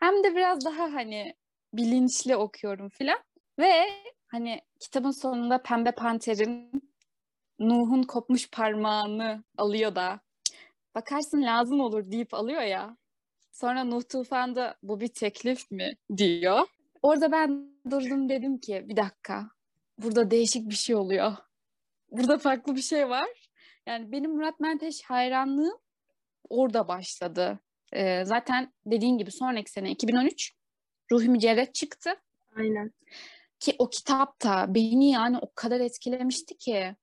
hem 0.00 0.24
de 0.24 0.36
biraz 0.36 0.64
daha 0.64 0.82
hani 0.82 1.34
bilinçli 1.72 2.36
okuyorum 2.36 2.88
filan. 2.88 3.18
Ve 3.58 3.84
hani 4.28 4.60
kitabın 4.80 5.10
sonunda 5.10 5.62
Pembe 5.62 5.92
Panter'in 5.92 6.70
Nuh'un 7.58 8.02
kopmuş 8.02 8.50
parmağını 8.50 9.44
alıyor 9.56 9.94
da 9.94 10.20
bakarsın 10.94 11.42
lazım 11.42 11.80
olur 11.80 12.10
deyip 12.10 12.34
alıyor 12.34 12.62
ya. 12.62 12.96
Sonra 13.52 13.84
Nuh 13.84 14.02
Tufan'da 14.08 14.76
bu 14.82 15.00
bir 15.00 15.08
teklif 15.08 15.70
mi 15.70 15.92
diyor. 16.16 16.66
Orada 17.02 17.32
ben 17.32 17.72
durdum 17.90 18.28
dedim 18.28 18.58
ki 18.58 18.84
bir 18.88 18.96
dakika 18.96 19.50
burada 19.98 20.30
değişik 20.30 20.68
bir 20.70 20.74
şey 20.74 20.96
oluyor. 20.96 21.36
Burada 22.10 22.38
farklı 22.38 22.76
bir 22.76 22.82
şey 22.82 23.08
var. 23.08 23.28
Yani 23.86 24.12
benim 24.12 24.30
Murat 24.30 24.60
Menteş 24.60 25.02
hayranlığım 25.02 25.78
orada 26.48 26.88
başladı. 26.88 27.58
Ee, 27.92 28.24
zaten 28.24 28.72
dediğin 28.86 29.18
gibi 29.18 29.30
sonraki 29.30 29.70
sene 29.70 29.90
2013 29.90 30.52
Ruhi 31.12 31.28
Mücerret 31.28 31.74
çıktı. 31.74 32.10
Aynen. 32.56 32.92
Ki 33.60 33.76
o 33.78 33.90
kitap 33.90 34.44
da 34.44 34.74
beni 34.74 35.10
yani 35.10 35.38
o 35.38 35.52
kadar 35.54 35.80
etkilemişti 35.80 36.56
ki. 36.56 36.96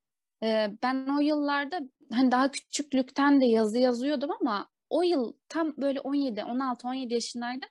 Ee, 0.44 0.72
ben 0.84 1.08
o 1.18 1.22
yıllarda 1.22 1.80
hani 2.12 2.32
daha 2.32 2.52
küçüklükten 2.52 3.42
de 3.42 3.46
yazı 3.46 3.80
yazıyordum 3.80 4.30
ama 4.42 4.70
o 4.90 5.04
yıl 5.04 5.34
tam 5.50 5.74
böyle 5.78 6.00
17, 6.02 6.44
16, 6.44 6.88
17 6.88 7.14
yaşındaydım. 7.14 7.70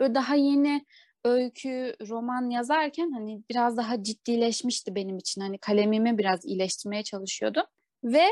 Böyle 0.00 0.14
daha 0.14 0.34
yeni 0.34 0.86
öykü, 1.24 1.96
roman 2.08 2.50
yazarken 2.50 3.10
hani 3.10 3.42
biraz 3.50 3.76
daha 3.76 4.02
ciddileşmişti 4.02 4.94
benim 4.94 5.18
için. 5.18 5.40
Hani 5.40 5.58
kalemimi 5.58 6.18
biraz 6.18 6.44
iyileştirmeye 6.44 7.02
çalışıyordum. 7.02 7.64
Ve 8.04 8.24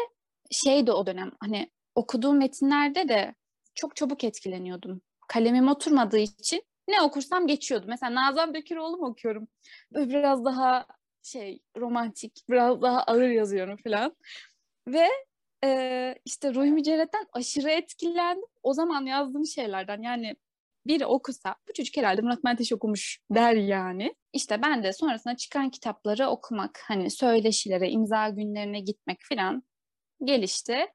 şeydi 0.51 0.93
o 0.93 1.07
dönem 1.07 1.31
hani 1.41 1.71
okuduğum 1.95 2.39
metinlerde 2.39 3.09
de 3.09 3.35
çok 3.75 3.97
çabuk 3.97 4.25
etkileniyordum. 4.25 5.03
Kalemim 5.29 5.69
oturmadığı 5.69 6.19
için 6.19 6.63
ne 6.89 7.03
okursam 7.03 7.47
geçiyordu. 7.47 7.87
Mesela 7.89 8.15
Nazan 8.15 8.55
Bekiroğlu 8.55 8.97
mu 8.97 9.07
okuyorum? 9.07 9.49
Biraz 9.93 10.45
daha 10.45 10.87
şey 11.23 11.61
romantik, 11.77 12.45
biraz 12.51 12.83
daha 12.83 13.03
ağır 13.03 13.29
yazıyorum 13.29 13.77
falan. 13.85 14.17
Ve 14.89 15.09
e, 15.65 16.15
işte 16.25 16.55
Ruhi 16.55 16.71
Mücerret'ten 16.73 17.27
aşırı 17.33 17.71
etkilendim. 17.71 18.45
O 18.63 18.73
zaman 18.73 19.07
yazdığım 19.07 19.47
şeylerden 19.47 20.03
yani 20.03 20.37
biri 20.87 21.07
okusa 21.07 21.55
bu 21.69 21.73
çocuk 21.73 21.97
herhalde 21.97 22.23
Murat 22.23 22.45
Menteş 22.45 22.73
okumuş 22.73 23.21
der 23.31 23.55
yani. 23.55 24.15
İşte 24.33 24.63
ben 24.63 24.83
de 24.83 24.93
sonrasında 24.93 25.37
çıkan 25.37 25.71
kitapları 25.71 26.29
okumak, 26.29 26.81
hani 26.85 27.11
söyleşilere, 27.11 27.91
imza 27.91 28.29
günlerine 28.29 28.81
gitmek 28.81 29.19
falan 29.29 29.63
gelişti. 30.25 30.87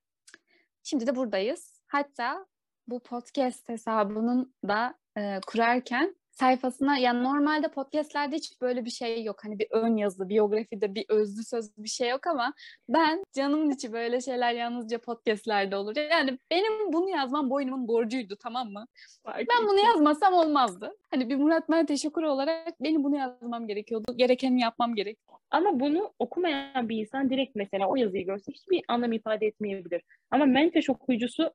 Şimdi 0.83 1.07
de 1.07 1.15
buradayız. 1.15 1.81
Hatta 1.87 2.45
bu 2.87 2.99
podcast 2.99 3.69
hesabının 3.69 4.55
da 4.67 4.95
e, 5.19 5.39
kurarken 5.47 6.15
sayfasına 6.39 6.97
yani 6.97 7.23
normalde 7.23 7.67
podcastlerde 7.67 8.35
hiç 8.35 8.61
böyle 8.61 8.85
bir 8.85 8.89
şey 8.89 9.23
yok. 9.23 9.39
Hani 9.43 9.59
bir 9.59 9.67
ön 9.71 9.97
yazı, 9.97 10.29
biyografide 10.29 10.95
bir 10.95 11.05
özlü 11.09 11.43
söz 11.43 11.77
bir 11.77 11.89
şey 11.89 12.09
yok 12.09 12.27
ama 12.27 12.53
ben 12.89 13.23
canımın 13.33 13.71
içi 13.71 13.93
böyle 13.93 14.21
şeyler 14.21 14.53
yalnızca 14.53 14.97
podcastlerde 14.97 15.75
olur. 15.75 15.95
Yani 16.11 16.39
benim 16.51 16.93
bunu 16.93 17.09
yazmam 17.09 17.49
boynumun 17.49 17.87
borcuydu 17.87 18.35
tamam 18.43 18.71
mı? 18.71 18.85
Ben 19.27 19.67
bunu 19.67 19.79
yazmasam 19.85 20.33
olmazdı. 20.33 20.97
Hani 21.11 21.29
bir 21.29 21.35
Murat 21.35 21.69
Menteş 21.69 22.05
okuru 22.05 22.31
olarak 22.31 22.81
benim 22.81 23.03
bunu 23.03 23.15
yazmam 23.15 23.67
gerekiyordu. 23.67 24.13
Gerekeni 24.15 24.61
yapmam 24.61 24.95
gerek. 24.95 25.17
Ama 25.51 25.79
bunu 25.79 26.13
okumayan 26.19 26.89
bir 26.89 26.97
insan 26.97 27.29
direkt 27.29 27.55
mesela 27.55 27.87
o 27.87 27.95
yazıyı 27.95 28.25
görse 28.25 28.51
hiçbir 28.51 28.81
anlam 28.87 29.11
ifade 29.11 29.47
etmeyebilir. 29.47 30.01
Ama 30.31 30.45
Menteş 30.45 30.89
okuyucusu 30.89 31.53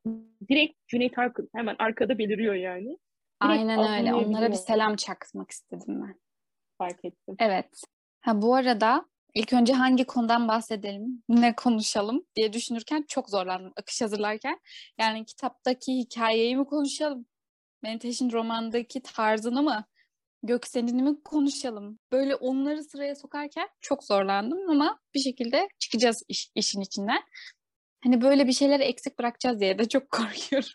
direkt 0.49 0.89
Cüneyt 0.89 1.19
Arkın 1.19 1.49
hemen 1.55 1.77
arkada 1.79 2.19
beliriyor 2.19 2.55
yani. 2.55 2.99
Aynen 3.49 3.99
öyle. 3.99 4.15
Onlara 4.15 4.51
bir 4.53 4.57
selam 4.57 4.97
çakmak 4.97 5.51
istedim 5.51 6.03
ben. 6.03 6.21
Fark 6.79 7.05
ettim. 7.05 7.37
Evet. 7.39 7.83
Ha 8.21 8.43
bu 8.43 8.55
arada 8.55 9.07
ilk 9.35 9.53
önce 9.53 9.73
hangi 9.73 10.05
konudan 10.05 10.49
bahsedelim, 10.49 11.23
ne 11.29 11.57
konuşalım 11.57 12.27
diye 12.37 12.53
düşünürken 12.53 13.05
çok 13.09 13.31
zorlandım 13.31 13.73
akış 13.77 14.03
hazırlarken. 14.03 14.61
Yani 14.99 15.25
kitaptaki 15.25 15.93
hikayeyi 15.99 16.57
mi 16.57 16.65
konuşalım? 16.67 17.27
Menteş'in 17.83 18.33
romandaki 18.33 19.03
tarzını 19.03 19.63
mı? 19.63 19.85
Göksen'ini 20.43 21.03
mi 21.03 21.23
konuşalım? 21.23 21.99
Böyle 22.13 22.35
onları 22.37 22.85
sıraya 22.85 23.15
sokarken 23.15 23.69
çok 23.81 24.05
zorlandım 24.05 24.71
ama 24.71 25.01
bir 25.15 25.21
şekilde 25.21 25.69
çıkacağız 25.79 26.23
iş- 26.29 26.51
işin 26.55 26.81
içinden. 26.81 27.23
Hani 28.05 28.21
böyle 28.21 28.47
bir 28.47 28.53
şeyleri 28.53 28.83
eksik 28.83 29.19
bırakacağız 29.19 29.61
diye 29.61 29.79
de 29.79 29.89
çok 29.89 30.11
korkuyorum. 30.11 30.69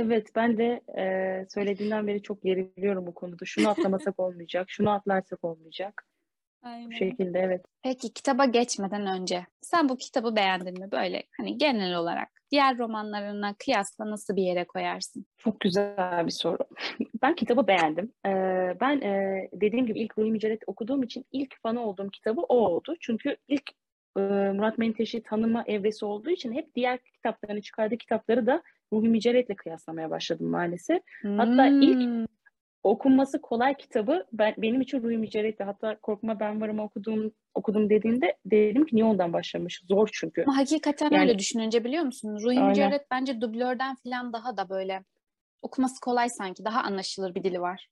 Evet 0.00 0.28
ben 0.36 0.58
de 0.58 0.80
e, 0.98 1.46
söylediğinden 1.48 2.06
beri 2.06 2.22
çok 2.22 2.42
geriliyorum 2.42 3.06
bu 3.06 3.14
konuda. 3.14 3.44
Şunu 3.44 3.68
atlamasak 3.68 4.20
olmayacak, 4.20 4.70
şunu 4.70 4.90
atlarsak 4.90 5.44
olmayacak. 5.44 6.04
Bu 6.62 6.68
Aynen. 6.68 6.90
şekilde 6.90 7.38
evet. 7.38 7.64
Peki 7.82 8.12
kitaba 8.12 8.44
geçmeden 8.44 9.06
önce 9.06 9.46
sen 9.60 9.88
bu 9.88 9.96
kitabı 9.96 10.36
beğendin 10.36 10.80
mi? 10.80 10.92
Böyle 10.92 11.22
hani 11.36 11.58
genel 11.58 11.94
olarak 11.94 12.28
diğer 12.50 12.78
romanlarına 12.78 13.54
kıyasla 13.64 14.10
nasıl 14.10 14.36
bir 14.36 14.42
yere 14.42 14.64
koyarsın? 14.64 15.26
Çok 15.38 15.60
güzel 15.60 16.26
bir 16.26 16.30
soru. 16.30 16.58
Ben 17.22 17.34
kitabı 17.34 17.66
beğendim. 17.66 18.12
Ee, 18.26 18.76
ben 18.80 19.00
e, 19.00 19.48
dediğim 19.52 19.86
gibi 19.86 20.00
ilk 20.00 20.18
Ruhi 20.18 20.30
Mücerret 20.30 20.62
okuduğum 20.66 21.02
için 21.02 21.24
ilk 21.32 21.62
fanı 21.62 21.84
olduğum 21.84 22.10
kitabı 22.10 22.40
o 22.40 22.54
oldu. 22.54 22.96
Çünkü 23.00 23.36
ilk 23.48 23.70
e, 24.16 24.20
Murat 24.20 24.78
Menteş'i 24.78 25.22
tanıma 25.22 25.64
evresi 25.66 26.04
olduğu 26.04 26.30
için 26.30 26.52
hep 26.52 26.74
diğer 26.74 26.98
kitaplarını 26.98 27.62
çıkardığı 27.62 27.96
kitapları 27.96 28.46
da 28.46 28.62
Ruhi 28.92 29.08
Mücerret'le 29.08 29.56
kıyaslamaya 29.56 30.10
başladım 30.10 30.46
maalesef. 30.46 31.02
Hatta 31.36 31.66
ilk 31.66 32.00
Hmm. 32.00 32.24
okunması 32.82 33.40
kolay 33.40 33.74
kitabı 33.76 34.26
ben, 34.32 34.54
benim 34.58 34.80
için 34.80 35.02
Ruhi 35.02 35.16
Mücerret'ti. 35.18 35.64
Hatta 35.64 35.96
Korkma 36.00 36.40
Ben 36.40 36.60
Varım 36.60 36.78
okuduğum, 36.78 37.32
okudum 37.54 37.90
dediğinde 37.90 38.36
dedim 38.46 38.86
ki 38.86 38.96
niye 38.96 39.04
ondan 39.04 39.32
başlamış? 39.32 39.82
Zor 39.88 40.08
çünkü. 40.12 40.42
Ama 40.42 40.56
hakikaten 40.56 41.10
Yani- 41.10 41.20
öyle 41.22 41.38
düşününce 41.38 41.84
biliyor 41.84 42.04
musun? 42.04 42.36
Ruhi. 42.42 42.60
Mücerret 42.62 43.06
bence 43.10 43.40
dublörden 43.40 43.94
falan 44.04 44.32
daha 44.32 44.56
da 44.56 44.68
böyle 44.68 45.04
okuması 45.62 46.00
kolay 46.00 46.28
sanki. 46.28 46.64
Daha 46.64 46.82
anlaşılır 46.82 47.34
bir 47.34 47.44
dili 47.44 47.60
var. 47.60 47.88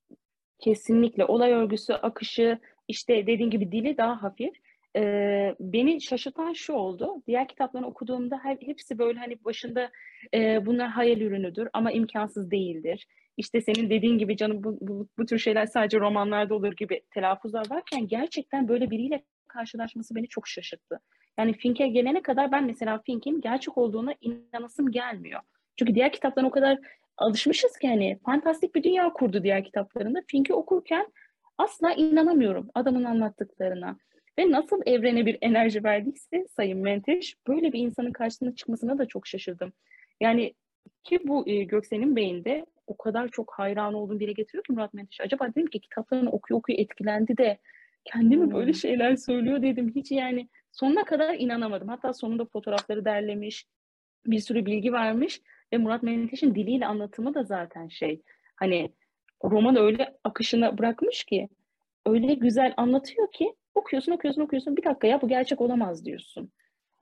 Kesinlikle 0.59 1.25
olay 1.25 1.53
örgüsü, 1.53 1.93
akışı, 1.93 2.59
işte 2.89 3.27
dediğin 3.27 3.51
gibi 3.51 3.73
dili 3.73 3.97
daha 3.97 4.23
hafif. 4.23 4.55
E, 4.97 5.55
beni 5.61 6.01
şaşırtan 6.01 6.53
şu 6.53 6.73
oldu. 6.73 7.23
Diğer 7.27 7.49
kitaplarını 7.49 7.87
okuduğumda 7.87 8.39
her, 8.43 8.57
hepsi 8.61 8.99
böyle 8.99 9.19
hani 9.19 9.45
başında 9.45 9.91
e, 10.35 10.67
bunlar 10.67 10.89
hayal 10.89 11.21
ürünüdür 11.21 11.69
ama 11.73 11.93
imkansız 11.93 12.51
değildir. 12.51 13.07
İşte 13.37 13.61
senin 13.61 13.91
dediğin 13.91 14.19
gibi 14.19 14.37
canım 14.37 14.65
bu, 14.65 14.79
bu, 14.81 15.09
bu 15.19 15.27
tür 15.27 15.39
şeyler 15.39 15.67
sadece 15.67 16.01
romanlarda 16.01 16.55
olur 16.55 16.73
gibi 16.73 17.01
telaffuzlar 17.11 17.71
varken 17.71 18.09
gerçekten 18.09 18.69
böyle 18.69 18.91
biriyle 18.91 19.25
karşılaşması 19.49 20.15
beni 20.15 20.29
çok 20.29 20.49
şaşırttı. 20.49 21.01
Yani 21.39 21.53
Fink'e 21.53 21.89
gelene 21.89 22.23
kadar 22.23 22.53
ben 22.53 22.65
mesela 22.65 23.03
Fink'in 23.07 23.41
gerçek 23.41 23.79
olduğuna 23.79 24.15
inanasım 24.21 24.91
gelmiyor. 24.91 25.41
Çünkü 25.77 25.95
diğer 25.95 26.13
kitapların 26.13 26.47
o 26.47 26.51
kadar 26.51 26.79
alışmışız 27.17 27.79
ki 27.79 27.89
hani 27.89 28.19
fantastik 28.25 28.75
bir 28.75 28.83
dünya 28.83 29.13
kurdu 29.13 29.43
diğer 29.43 29.65
kitaplarında. 29.65 30.19
Fink'i 30.29 30.55
okurken 30.55 31.13
asla 31.59 31.93
inanamıyorum 31.93 32.69
adamın 32.75 33.05
anlattıklarına. 33.05 33.97
Ve 34.39 34.51
nasıl 34.51 34.81
evrene 34.87 35.27
bir 35.27 35.39
enerji 35.41 35.85
verdiyse 35.85 36.47
Sayın 36.57 36.79
Menteş 36.79 37.37
böyle 37.49 37.73
bir 37.73 37.79
insanın 37.79 38.13
karşısına 38.13 38.55
çıkmasına 38.55 38.99
da 38.99 39.07
çok 39.07 39.27
şaşırdım. 39.27 39.73
Yani 40.21 40.55
ki 41.05 41.21
bu 41.25 41.49
e, 41.49 41.65
Göksel'in 41.65 42.17
beyinde 42.17 42.67
o 42.87 42.97
kadar 42.97 43.29
çok 43.29 43.53
hayran 43.53 43.95
olduğunu 43.95 44.21
dile 44.21 44.33
getiriyor 44.33 44.65
ki 44.65 44.73
Murat 44.73 44.95
Menteş. 44.95 45.21
Acaba 45.21 45.49
dedim 45.49 45.67
ki 45.67 45.81
kitaplarını 45.81 46.31
okuyor 46.31 46.59
okuyor 46.59 46.79
etkilendi 46.79 47.37
de 47.37 47.59
kendimi 48.05 48.45
hmm. 48.45 48.55
böyle 48.55 48.73
şeyler 48.73 49.17
söylüyor 49.17 49.63
dedim. 49.63 49.93
Hiç 49.95 50.11
yani 50.11 50.49
sonuna 50.73 51.05
kadar 51.05 51.35
inanamadım. 51.35 51.89
Hatta 51.89 52.13
sonunda 52.13 52.45
fotoğrafları 52.45 53.05
derlemiş, 53.05 53.67
bir 54.27 54.39
sürü 54.39 54.67
bilgi 54.67 54.93
vermiş 54.93 55.41
ve 55.73 55.79
Murat 55.79 56.03
Menteş'in 56.03 56.55
diliyle 56.55 56.87
anlatımı 56.87 57.35
da 57.35 57.43
zaten 57.45 57.89
şey 57.89 58.23
hani 58.57 58.93
roman 59.45 59.77
öyle 59.77 60.19
akışına 60.25 60.79
bırakmış 60.79 61.25
ki 61.25 61.49
öyle 62.07 62.35
güzel 62.35 62.75
anlatıyor 62.77 63.33
ki 63.33 63.55
okuyorsun 63.79 64.13
okuyorsun 64.13 64.43
okuyorsun 64.43 64.77
bir 64.77 64.85
dakika 64.85 65.07
ya 65.07 65.23
bu 65.23 65.29
gerçek 65.29 65.61
olamaz 65.61 66.05
diyorsun. 66.05 66.53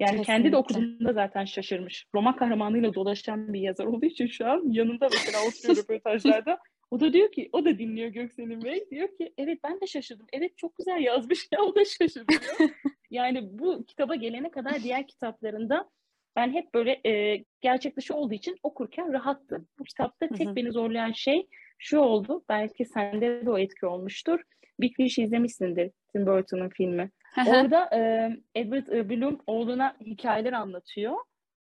Yani 0.01 0.11
Kesinlikle. 0.11 0.33
kendi 0.33 0.53
de 0.53 0.57
okuduğunda 0.57 1.13
zaten 1.13 1.45
şaşırmış. 1.45 2.07
Roman 2.15 2.37
kahramanıyla 2.37 2.95
dolaşan 2.95 3.53
bir 3.53 3.61
yazar 3.61 3.85
olduğu 3.85 4.07
için 4.07 4.27
şu 4.27 4.47
an 4.47 4.63
yanında 4.73 5.09
mesela 5.13 5.39
oturuyor 5.49 5.77
röportajlarda. 5.83 6.59
O 6.91 7.01
da 7.01 7.13
diyor 7.13 7.33
ki, 7.33 7.49
o 7.53 7.65
da 7.65 7.79
dinliyor 7.79 8.09
Göksel'in 8.09 8.65
Bey. 8.65 8.85
Diyor 8.91 9.09
ki, 9.19 9.33
evet 9.39 9.59
ben 9.65 9.81
de 9.81 9.87
şaşırdım. 9.87 10.27
Evet 10.33 10.59
çok 10.59 10.77
güzel 10.77 11.01
yazmış 11.01 11.49
ya, 11.53 11.63
o 11.63 11.75
da 11.75 11.85
şaşırdı 11.85 12.33
yani 13.11 13.59
bu 13.59 13.85
kitaba 13.87 14.15
gelene 14.15 14.51
kadar 14.51 14.83
diğer 14.83 15.07
kitaplarında 15.07 15.91
ben 16.37 16.53
hep 16.53 16.75
böyle 16.75 17.01
e, 17.07 17.45
gerçek 17.61 17.97
dışı 17.97 18.15
olduğu 18.15 18.35
için 18.35 18.57
okurken 18.63 19.13
rahattım. 19.13 19.69
Bu 19.79 19.85
kitapta 19.85 20.29
tek 20.29 20.57
beni 20.57 20.73
zorlayan 20.73 21.13
şey 21.13 21.47
şu 21.79 21.99
oldu. 21.99 22.45
Belki 22.49 22.85
sende 22.85 23.47
de 23.47 23.51
o 23.51 23.59
etki 23.59 23.87
olmuştur. 23.87 24.41
Big 24.81 24.97
Fish 24.97 25.19
izlemişsindir 25.19 25.91
Tim 26.13 26.27
Burton'un 26.27 26.69
filmi. 26.69 27.11
Orada 27.47 27.89
e, 27.95 28.31
Edward 28.55 29.11
Bloom 29.11 29.39
oğluna 29.47 29.97
hikayeler 30.01 30.53
anlatıyor. 30.53 31.17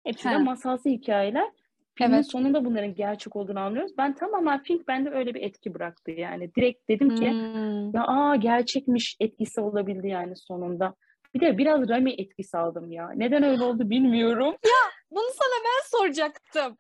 Hepsi 0.04 0.30
de 0.30 0.38
masalsı 0.38 0.90
hikayeler. 0.90 1.50
Filmin 1.96 2.14
evet. 2.14 2.32
sonunda 2.32 2.66
bunların 2.66 2.96
gerçek 2.96 3.36
olduğunu 3.36 3.60
anlıyoruz. 3.60 3.92
Ben 3.98 4.16
tamamen 4.16 4.64
Fink 4.64 4.88
bende 4.88 5.10
öyle 5.10 5.34
bir 5.34 5.42
etki 5.42 5.74
bıraktı 5.74 6.12
yani. 6.12 6.56
Direkt 6.56 6.90
dedim 6.90 7.16
ki 7.16 7.32
hmm. 7.32 7.96
ya 7.96 8.04
aa 8.08 8.36
gerçekmiş 8.36 9.16
etkisi 9.20 9.62
olabildi 9.62 10.08
yani 10.08 10.34
sonunda. 10.36 10.96
Bir 11.34 11.40
de 11.40 11.58
biraz 11.58 11.90
Rami 11.90 12.14
etkisi 12.18 12.58
aldım 12.58 12.92
ya. 12.92 13.12
Neden 13.16 13.44
öyle 13.44 13.64
oldu 13.64 13.90
bilmiyorum. 13.90 14.56
Ya 14.66 14.92
bunu 15.12 15.28
sana 15.34 15.64
ben 15.66 15.98
soracaktım. 15.98 16.78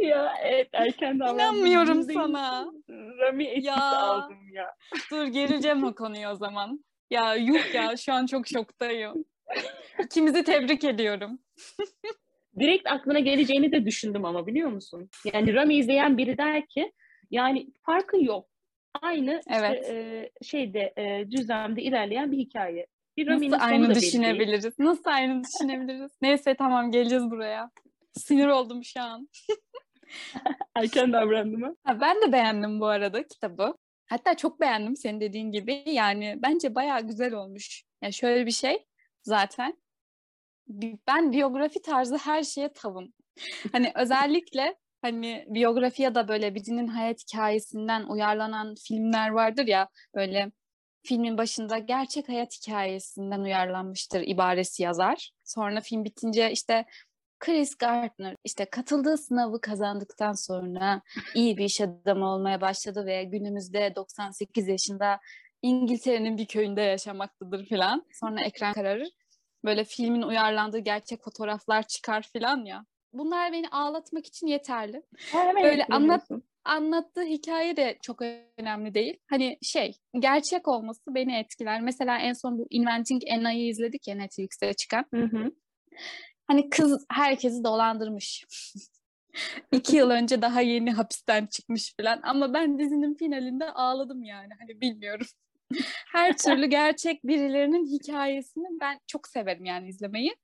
ya 0.02 0.32
evet 0.44 0.68
erken 0.72 1.20
davrandım. 1.20 1.38
İnanmıyorum 1.38 2.02
sana. 2.02 2.72
Rami 2.90 3.44
etkisi 3.44 3.66
ya. 3.66 3.98
aldım 3.98 4.52
ya. 4.52 4.74
Dur 5.10 5.26
geleceğim 5.26 5.84
o 5.84 5.94
konuya 5.94 6.32
o 6.32 6.34
zaman. 6.34 6.84
Ya 7.10 7.34
yuh 7.34 7.74
ya 7.74 7.96
şu 7.96 8.12
an 8.12 8.26
çok 8.26 8.48
şoktayım. 8.48 9.24
İkimizi 10.04 10.44
tebrik 10.44 10.84
ediyorum. 10.84 11.38
Direkt 12.58 12.86
aklına 12.86 13.18
geleceğini 13.18 13.72
de 13.72 13.86
düşündüm 13.86 14.24
ama 14.24 14.46
biliyor 14.46 14.68
musun? 14.68 15.10
Yani 15.34 15.54
Rami 15.54 15.74
izleyen 15.74 16.18
biri 16.18 16.38
der 16.38 16.66
ki 16.66 16.92
yani 17.30 17.66
farkı 17.86 18.24
yok. 18.24 18.49
Aynı 19.02 19.40
evet. 19.48 19.82
işte, 19.82 19.94
e, 19.94 20.30
şeyde 20.44 20.92
e, 20.96 21.30
düzlemde 21.30 21.82
ilerleyen 21.82 22.32
bir 22.32 22.38
hikaye. 22.38 22.86
Bir 23.16 23.26
Nasıl 23.26 23.66
aynı 23.66 23.94
düşünebiliriz? 23.94 24.78
Belli. 24.78 24.88
Nasıl 24.88 25.10
aynı 25.10 25.42
düşünebiliriz? 25.44 26.12
Neyse 26.22 26.54
tamam 26.54 26.90
geleceğiz 26.90 27.30
buraya. 27.30 27.70
Sinir 28.12 28.46
oldum 28.46 28.84
şu 28.84 29.00
an. 29.00 29.28
Erken 30.76 31.12
davrandım 31.12 31.62
ha. 31.62 32.00
Ben 32.00 32.22
de 32.22 32.32
beğendim 32.32 32.80
bu 32.80 32.86
arada 32.86 33.26
kitabı. 33.26 33.74
Hatta 34.06 34.36
çok 34.36 34.60
beğendim 34.60 34.96
senin 34.96 35.20
dediğin 35.20 35.52
gibi. 35.52 35.82
Yani 35.86 36.38
bence 36.42 36.74
bayağı 36.74 37.06
güzel 37.06 37.34
olmuş. 37.34 37.82
Ya 37.82 38.06
yani 38.06 38.12
şöyle 38.12 38.46
bir 38.46 38.50
şey 38.50 38.86
zaten. 39.22 39.76
Ben 41.08 41.32
biyografi 41.32 41.82
tarzı 41.82 42.16
her 42.16 42.42
şeye 42.42 42.72
tavım. 42.72 43.12
Hani 43.72 43.92
özellikle 43.94 44.76
hani 45.02 45.44
biyografi 45.48 46.02
ya 46.02 46.14
da 46.14 46.28
böyle 46.28 46.54
birinin 46.54 46.86
hayat 46.86 47.20
hikayesinden 47.20 48.04
uyarlanan 48.04 48.74
filmler 48.88 49.30
vardır 49.30 49.66
ya 49.66 49.88
böyle 50.14 50.52
filmin 51.02 51.38
başında 51.38 51.78
gerçek 51.78 52.28
hayat 52.28 52.52
hikayesinden 52.54 53.40
uyarlanmıştır 53.40 54.20
ibaresi 54.20 54.82
yazar. 54.82 55.30
Sonra 55.44 55.80
film 55.80 56.04
bitince 56.04 56.50
işte 56.52 56.84
Chris 57.38 57.74
Gardner 57.74 58.36
işte 58.44 58.64
katıldığı 58.64 59.16
sınavı 59.16 59.60
kazandıktan 59.60 60.32
sonra 60.32 61.02
iyi 61.34 61.56
bir 61.56 61.64
iş 61.64 61.80
adamı 61.80 62.28
olmaya 62.28 62.60
başladı 62.60 63.06
ve 63.06 63.24
günümüzde 63.24 63.92
98 63.96 64.68
yaşında 64.68 65.20
İngiltere'nin 65.62 66.38
bir 66.38 66.46
köyünde 66.46 66.80
yaşamaktadır 66.82 67.68
falan. 67.68 68.06
Sonra 68.12 68.44
ekran 68.44 68.72
kararır. 68.72 69.08
Böyle 69.64 69.84
filmin 69.84 70.22
uyarlandığı 70.22 70.78
gerçek 70.78 71.24
fotoğraflar 71.24 71.82
çıkar 71.82 72.28
falan 72.32 72.64
ya 72.64 72.84
bunlar 73.12 73.52
beni 73.52 73.68
ağlatmak 73.68 74.26
için 74.26 74.46
yeterli. 74.46 75.02
Ha, 75.32 75.52
Böyle 75.62 75.84
anlat 75.84 76.28
anlattığı 76.64 77.22
hikaye 77.22 77.76
de 77.76 77.98
çok 78.02 78.22
önemli 78.58 78.94
değil. 78.94 79.18
Hani 79.30 79.58
şey, 79.62 79.96
gerçek 80.18 80.68
olması 80.68 81.14
beni 81.14 81.36
etkiler. 81.36 81.80
Mesela 81.80 82.18
en 82.18 82.32
son 82.32 82.58
bu 82.58 82.66
Inventing 82.70 83.22
Anna'yı 83.32 83.68
izledik 83.68 84.08
ya 84.08 84.14
Netflix'te 84.14 84.74
çıkan. 84.74 85.04
Hı 85.14 85.22
hı. 85.22 85.52
Hani 86.46 86.70
kız 86.70 87.04
herkesi 87.10 87.64
dolandırmış. 87.64 88.44
İki 89.72 89.96
yıl 89.96 90.10
önce 90.10 90.42
daha 90.42 90.60
yeni 90.60 90.92
hapisten 90.92 91.46
çıkmış 91.46 91.94
falan. 92.00 92.20
Ama 92.22 92.54
ben 92.54 92.78
dizinin 92.78 93.14
finalinde 93.14 93.70
ağladım 93.70 94.22
yani. 94.22 94.52
Hani 94.58 94.80
bilmiyorum. 94.80 95.26
Her 96.12 96.36
türlü 96.36 96.66
gerçek 96.66 97.24
birilerinin 97.24 97.86
hikayesini 97.86 98.66
ben 98.80 98.98
çok 99.06 99.28
severim 99.28 99.64
yani 99.64 99.88
izlemeyi 99.88 100.36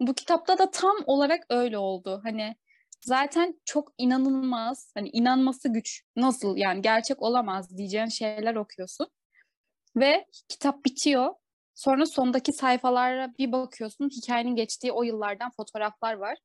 bu 0.00 0.14
kitapta 0.14 0.58
da 0.58 0.70
tam 0.70 0.96
olarak 1.06 1.46
öyle 1.50 1.78
oldu. 1.78 2.20
Hani 2.24 2.56
zaten 3.00 3.60
çok 3.64 3.92
inanılmaz, 3.98 4.92
hani 4.94 5.08
inanması 5.08 5.72
güç. 5.72 6.02
Nasıl 6.16 6.56
yani 6.56 6.82
gerçek 6.82 7.22
olamaz 7.22 7.76
diyeceğin 7.76 8.06
şeyler 8.06 8.54
okuyorsun. 8.54 9.08
Ve 9.96 10.26
kitap 10.48 10.84
bitiyor. 10.84 11.34
Sonra 11.74 12.06
sondaki 12.06 12.52
sayfalara 12.52 13.34
bir 13.38 13.52
bakıyorsun. 13.52 14.08
Hikayenin 14.08 14.56
geçtiği 14.56 14.92
o 14.92 15.02
yıllardan 15.02 15.50
fotoğraflar 15.50 16.14
var. 16.14 16.38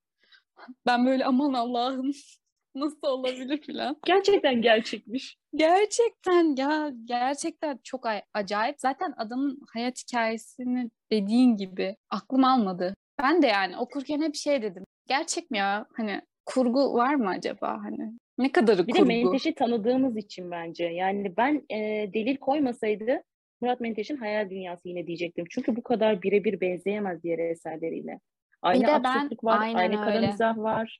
Ben 0.85 1.05
böyle 1.05 1.25
aman 1.25 1.53
Allah'ım 1.53 2.11
nasıl 2.75 3.07
olabilir 3.07 3.61
filan. 3.61 3.97
Gerçekten 4.05 4.61
gerçekmiş. 4.61 5.37
Gerçekten 5.55 6.55
ya 6.55 6.91
gerçekten 7.05 7.79
çok 7.83 8.05
acayip. 8.33 8.79
Zaten 8.79 9.13
adamın 9.17 9.61
hayat 9.73 9.99
hikayesini 9.99 10.91
dediğin 11.11 11.57
gibi 11.57 11.97
aklım 12.09 12.43
almadı. 12.43 12.95
Ben 13.21 13.41
de 13.41 13.47
yani 13.47 13.77
okurken 13.77 14.21
hep 14.21 14.35
şey 14.35 14.61
dedim. 14.61 14.83
Gerçek 15.07 15.51
mi 15.51 15.57
ya? 15.57 15.85
Hani 15.97 16.21
kurgu 16.45 16.93
var 16.93 17.15
mı 17.15 17.29
acaba? 17.29 17.79
Hani 17.83 18.13
ne 18.37 18.51
kadarı 18.51 18.87
bir 18.87 18.93
kurgu? 18.93 19.09
Bir 19.09 19.15
de 19.15 19.23
Menteş'i 19.23 19.55
tanıdığımız 19.55 20.17
için 20.17 20.51
bence. 20.51 20.85
Yani 20.85 21.37
ben 21.37 21.65
e, 21.69 22.09
delil 22.13 22.37
koymasaydı 22.37 23.23
Murat 23.61 23.79
Menteş'in 23.79 24.17
hayal 24.17 24.49
dünyası 24.49 24.87
yine 24.87 25.07
diyecektim. 25.07 25.45
Çünkü 25.49 25.75
bu 25.75 25.83
kadar 25.83 26.21
birebir 26.21 26.61
benzeyemez 26.61 27.23
diğer 27.23 27.39
eserleriyle. 27.39 28.19
Aynı 28.61 28.83
bir 28.83 28.87
de 28.87 29.03
ben, 29.03 29.29
var, 29.43 29.59
aynı 29.75 29.95
kara 29.95 30.21
mizah 30.21 30.57
var. 30.57 30.99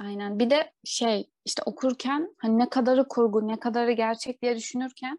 Aynen. 0.00 0.38
Bir 0.38 0.50
de 0.50 0.72
şey 0.84 1.30
işte 1.44 1.62
okurken 1.66 2.34
hani 2.38 2.58
ne 2.58 2.68
kadarı 2.68 3.08
kurgu, 3.08 3.48
ne 3.48 3.60
kadarı 3.60 3.92
gerçek 3.92 4.42
diye 4.42 4.56
düşünürken 4.56 5.18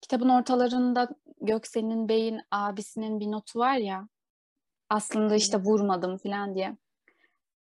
kitabın 0.00 0.28
ortalarında 0.28 1.08
Göksel'in 1.40 2.08
Bey'in 2.08 2.40
abisinin 2.50 3.20
bir 3.20 3.30
notu 3.30 3.58
var 3.58 3.76
ya 3.76 4.08
aslında 4.90 5.34
işte 5.34 5.58
vurmadım 5.58 6.16
falan 6.16 6.54
diye. 6.54 6.76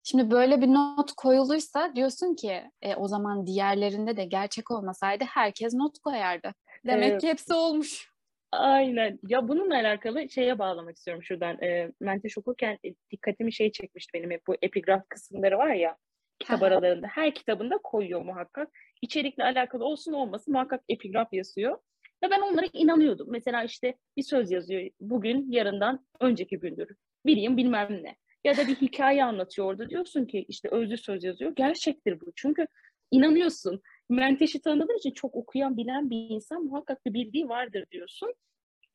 Şimdi 0.04 0.32
böyle 0.32 0.62
bir 0.62 0.68
not 0.68 1.12
koyuluysa 1.12 1.96
diyorsun 1.96 2.36
ki 2.36 2.64
e, 2.82 2.96
o 2.96 3.08
zaman 3.08 3.48
diğerlerinde 3.48 4.18
de 4.18 4.26
gerçek 4.26 4.72
olmasaydı 4.72 5.24
herkes 5.24 5.74
not 5.74 6.00
koyardı. 6.00 6.54
Demek 6.86 7.12
evet. 7.12 7.22
ki 7.22 7.28
hepsi 7.28 7.54
olmuş. 7.54 8.10
Aynen. 8.52 9.20
Ya 9.28 9.48
bununla 9.48 9.76
alakalı 9.76 10.30
şeye 10.30 10.60
bağlamak 10.60 10.98
istiyorum 10.98 11.24
şuradan. 11.24 11.62
E, 11.62 11.92
Menteş 12.00 12.38
okurken 12.38 12.78
e, 12.86 12.90
dikkatimi 13.12 13.54
şey 13.54 13.72
çekmişti 13.72 14.12
benim 14.14 14.32
hep 14.32 14.48
bu 14.48 14.56
epigraf 14.62 15.10
kısımları 15.10 15.58
var 15.58 15.74
ya 15.74 15.98
kitap 16.40 16.64
aralarında. 16.64 17.08
Her 17.08 17.36
kitabında 17.36 17.78
koyuyor 17.84 18.22
muhakkak. 18.22 18.70
İçerikle 19.02 19.44
alakalı 19.44 19.86
olsun 19.86 20.14
olmasın 20.14 20.54
muhakkak 20.54 20.84
epigraf 20.90 21.34
yazıyor. 21.34 21.78
Ve 22.24 22.30
ben 22.32 22.42
onlara 22.42 22.66
inanıyordum. 22.74 23.28
Mesela 23.32 23.64
işte 23.64 23.96
bir 24.18 24.24
söz 24.24 24.52
yazıyor 24.52 24.90
bugün 25.00 25.52
yarından 25.52 26.06
önceki 26.20 26.60
gündür. 26.60 26.96
Bileyim 27.26 27.58
bilmem 27.58 28.04
ne. 28.04 28.16
Ya 28.44 28.58
da 28.58 28.68
bir 28.68 28.76
hikaye 28.76 29.24
anlatıyor 29.24 29.68
orada. 29.68 29.90
Diyorsun 29.90 30.26
ki 30.26 30.46
işte 30.48 30.70
özlü 30.72 30.98
söz 30.98 31.24
yazıyor. 31.24 31.52
Gerçektir 31.56 32.22
bu. 32.22 32.32
Çünkü 32.36 32.68
inanıyorsun. 33.12 33.82
Menteş'i 34.10 34.62
tanıdığın 34.62 34.98
için 34.98 35.12
çok 35.12 35.36
okuyan 35.36 35.78
bilen 35.78 36.10
bir 36.10 36.30
insan 36.30 36.64
muhakkak 36.64 37.06
bir 37.06 37.14
bildiği 37.14 37.50
vardır 37.50 37.86
diyorsun. 37.92 38.34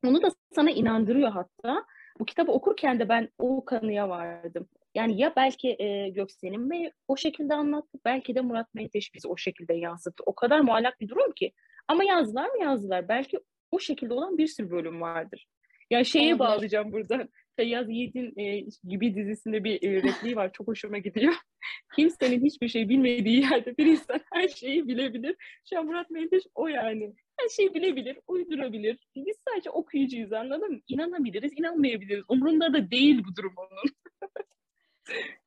Onu 0.07 0.23
da 0.23 0.29
sana 0.55 0.71
inandırıyor 0.71 1.31
hatta. 1.31 1.85
Bu 2.19 2.25
kitabı 2.25 2.53
okurken 2.53 3.01
de 3.01 3.09
ben 3.09 3.29
o 3.39 3.65
kanıya 3.65 4.09
vardım. 4.09 4.69
Yani 4.95 5.21
ya 5.21 5.33
belki 5.37 5.77
e, 5.79 6.09
Göksel'in 6.09 6.71
Bey 6.71 6.91
o 7.09 7.17
şekilde 7.17 7.55
anlattı, 7.55 7.99
belki 8.05 8.35
de 8.35 8.41
Murat 8.41 8.75
Menteş 8.75 9.15
bizi 9.15 9.29
o 9.29 9.37
şekilde 9.37 9.75
yansıttı. 9.75 10.23
O 10.27 10.35
kadar 10.35 10.61
muallak 10.61 11.01
bir 11.01 11.09
durum 11.09 11.33
ki. 11.33 11.53
Ama 11.89 12.05
yazdılar 12.05 12.49
mı 12.49 12.63
yazdılar. 12.63 13.09
Belki 13.09 13.39
o 13.71 13.79
şekilde 13.79 14.15
olan 14.15 14.39
bir 14.39 14.47
sürü 14.47 14.71
bölüm 14.71 15.01
vardır. 15.01 15.47
Yani 15.91 16.05
şeye 16.07 16.35
Olabilir. 16.35 16.39
bağlayacağım 16.39 16.93
buradan. 16.93 17.29
Feyyaz 17.57 17.91
Yiğit'in 17.91 18.39
e, 18.39 18.65
gibi 18.85 19.15
dizisinde 19.15 19.65
bir 19.65 19.83
e, 19.83 20.03
repliği 20.03 20.37
var. 20.37 20.53
Çok 20.53 20.69
hoşuma 20.69 20.99
gidiyor. 20.99 21.35
Kimsenin 21.97 22.45
hiçbir 22.45 22.69
şey 22.69 22.89
bilmediği 22.89 23.41
yerde 23.41 23.77
bir 23.79 23.87
insan 23.87 24.21
her 24.33 24.49
şeyi 24.49 24.89
bilebilir. 24.89 25.37
Şu 25.71 25.79
an 25.79 25.87
Murat 25.87 26.11
Menteş 26.11 26.43
o 26.55 26.69
yani. 26.69 27.13
Her 27.37 27.49
şeyi 27.49 27.75
bilebilir, 27.75 28.19
uydurabilir. 28.27 28.99
Biz 29.17 29.37
sadece 29.49 29.71
okuyucuyuz 29.71 30.33
anladın 30.33 30.73
mı? 30.73 30.81
İnanabiliriz, 30.89 31.53
inanmayabiliriz. 31.57 32.25
Umurunda 32.29 32.73
da 32.73 32.91
değil 32.91 33.23
bu 33.29 33.37
durum 33.37 33.55
onun. 33.57 33.95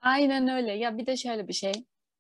Aynen 0.02 0.48
öyle. 0.48 0.72
Ya 0.72 0.98
bir 0.98 1.06
de 1.06 1.18
şöyle 1.18 1.48
bir 1.48 1.54
şey. 1.54 1.72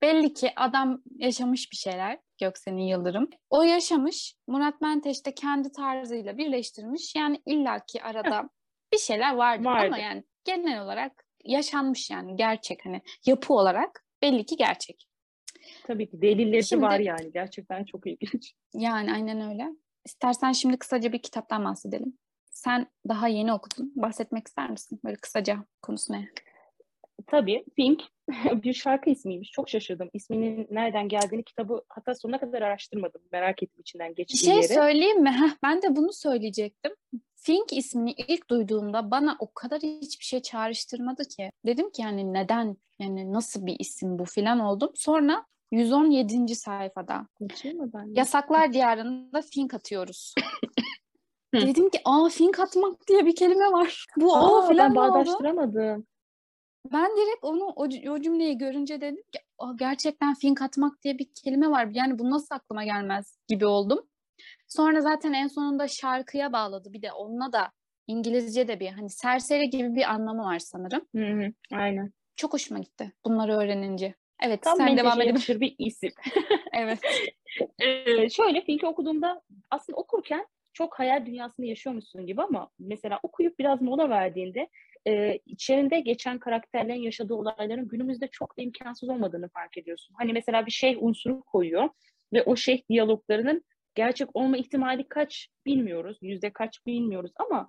Belli 0.02 0.34
ki 0.34 0.52
adam 0.56 1.02
yaşamış 1.15 1.71
bir 1.71 1.78
şeyler 1.78 2.19
Göksel'in 2.41 2.78
Yıldırım. 2.78 3.30
O 3.50 3.63
yaşamış. 3.63 4.36
Murat 4.47 4.82
Menteş 4.82 5.26
de 5.26 5.36
kendi 5.36 5.71
tarzıyla 5.71 6.38
birleştirmiş. 6.38 7.15
Yani 7.15 7.41
illaki 7.45 8.04
arada 8.04 8.50
bir 8.93 8.97
şeyler 8.97 9.36
vardır 9.36 9.65
Vardı. 9.65 9.86
ama 9.86 9.97
yani 9.97 10.23
genel 10.43 10.82
olarak 10.82 11.26
yaşanmış 11.45 12.10
yani 12.10 12.36
gerçek 12.36 12.86
hani 12.86 13.02
yapı 13.26 13.54
olarak 13.54 14.06
belli 14.21 14.45
ki 14.45 14.56
gerçek. 14.58 15.08
Tabii 15.84 16.10
ki 16.10 16.21
delilleri 16.21 16.63
şimdi, 16.63 16.84
var 16.84 17.00
yani 17.00 17.32
gerçekten 17.34 17.86
çok 17.86 18.08
ilginç. 18.08 18.54
Yani 18.73 19.13
aynen 19.13 19.50
öyle. 19.50 19.67
İstersen 20.06 20.52
şimdi 20.52 20.78
kısaca 20.78 21.13
bir 21.13 21.21
kitaptan 21.21 21.65
bahsedelim. 21.65 22.17
Sen 22.52 22.88
daha 23.08 23.28
yeni 23.28 23.54
okudun. 23.54 23.93
Bahsetmek 23.95 24.47
ister 24.47 24.69
misin? 24.69 25.00
Böyle 25.06 25.15
kısaca 25.15 25.65
konusu 25.82 26.13
ne? 26.13 26.30
Tabii 27.28 27.66
Pink 27.76 28.02
bir 28.64 28.74
şarkı 28.74 29.10
ismiymiş. 29.10 29.52
Çok 29.52 29.70
şaşırdım. 29.70 30.10
İsminin 30.14 30.68
nereden 30.72 31.10
geldiğini 31.10 31.44
kitabı 31.44 31.82
hatta 31.90 32.16
sonuna 32.16 32.40
kadar 32.40 32.62
araştırmadım. 32.62 33.22
Merak 33.32 33.64
ettim 33.64 33.82
içinden 33.82 34.16
geçtiği 34.16 34.38
şey 34.38 34.56
yeri. 34.56 34.68
Şey 34.68 34.76
söyleyeyim 34.76 35.24
mi? 35.24 35.30
Heh, 35.32 35.58
ben 35.64 35.82
de 35.82 35.96
bunu 35.96 36.14
söyleyecektim. 36.14 36.92
Fink 37.36 37.74
ismini 37.74 38.12
ilk 38.12 38.50
duyduğumda 38.50 39.12
bana 39.12 39.36
o 39.40 39.54
kadar 39.54 39.80
hiçbir 39.82 40.26
şey 40.26 40.42
çağrıştırmadı 40.42 41.24
ki. 41.24 41.52
Dedim 41.66 41.90
ki 41.92 42.02
yani 42.02 42.34
neden 42.34 42.78
yani 43.00 43.34
nasıl 43.34 43.66
bir 43.66 43.76
isim 43.80 44.20
bu 44.20 44.26
filan 44.26 44.60
oldum. 44.60 44.92
Sonra 44.96 45.46
117. 45.72 46.56
sayfada 46.56 47.28
Yasaklar 48.18 48.74
Diyarı'nda 48.74 49.42
Fink 49.42 49.74
atıyoruz. 49.74 50.34
Dedim 51.54 51.90
ki 51.90 52.00
aa 52.06 52.30
Fink 52.30 52.60
atmak 52.60 53.08
diye 53.08 53.26
bir 53.26 53.36
kelime 53.36 53.72
var. 53.72 54.06
Bu 54.18 54.36
aa, 54.36 54.52
o 54.52 54.68
filan 54.68 54.96
ben 54.96 54.96
bağdaştıramadım. 54.96 56.08
Ben 56.93 57.12
direkt 57.17 57.43
onu 57.43 57.63
o, 57.63 57.88
o 58.12 58.21
cümleyi 58.21 58.58
görünce 58.58 59.02
dedim 59.02 59.23
ki 59.32 59.39
gerçekten 59.76 60.34
fink 60.34 60.62
atmak 60.62 61.04
diye 61.04 61.19
bir 61.19 61.28
kelime 61.43 61.69
var. 61.69 61.88
Yani 61.93 62.19
bu 62.19 62.30
nasıl 62.30 62.56
aklıma 62.56 62.84
gelmez 62.84 63.39
gibi 63.47 63.65
oldum. 63.65 64.08
Sonra 64.67 65.02
zaten 65.02 65.34
en 65.34 65.47
sonunda 65.47 65.88
şarkıya 65.88 66.54
bağladı. 66.54 66.93
Bir 66.93 67.02
de 67.02 67.12
onunla 67.12 67.54
da 67.54 67.71
İngilizce 68.08 68.67
de 68.67 68.80
bir 68.80 68.89
hani 68.89 69.10
serseri 69.10 69.69
gibi 69.69 69.95
bir 69.95 70.12
anlamı 70.12 70.43
var 70.43 70.60
sanırım. 70.60 71.02
Hı 71.15 71.26
hı, 71.26 71.54
aynen. 71.71 72.12
Çok 72.36 72.54
hoşuma 72.54 72.80
gitti 72.80 73.13
bunları 73.26 73.54
öğrenince. 73.54 74.15
Evet 74.43 74.62
Tam 74.62 74.78
sen 74.78 74.97
devam 74.97 75.21
edebilirsin. 75.21 75.62
bir 75.62 75.76
isim. 75.78 76.12
evet. 76.73 77.00
ee, 77.80 78.30
şöyle 78.30 78.62
Fink'i 78.62 78.88
okuduğumda 78.88 79.41
aslında 79.71 79.97
okurken 79.97 80.47
çok 80.73 81.00
hayal 81.00 81.26
dünyasını 81.26 81.65
yaşıyormuşsun 81.65 82.26
gibi 82.26 82.41
ama 82.41 82.69
mesela 82.80 83.19
okuyup 83.23 83.60
biraz 83.60 83.82
mola 83.82 84.10
verdiğinde 84.10 84.69
e, 85.08 85.39
içerinde 85.46 86.00
geçen 86.00 86.39
karakterlerin 86.39 87.02
yaşadığı 87.02 87.34
olayların 87.34 87.88
günümüzde 87.88 88.28
çok 88.28 88.58
da 88.58 88.62
imkansız 88.62 89.10
olmadığını 89.10 89.50
fark 89.50 89.78
ediyorsun. 89.78 90.15
Hani 90.20 90.34
mesela 90.34 90.65
bir 90.65 90.72
şey 90.72 90.98
unsuru 91.00 91.43
koyuyor 91.43 91.89
ve 92.34 92.43
o 92.43 92.56
şey 92.56 92.84
diyaloglarının 92.89 93.63
gerçek 93.96 94.30
olma 94.34 94.58
ihtimali 94.58 95.08
kaç 95.10 95.50
bilmiyoruz, 95.65 96.17
yüzde 96.22 96.54
kaç 96.54 96.86
bilmiyoruz 96.86 97.32
ama 97.36 97.67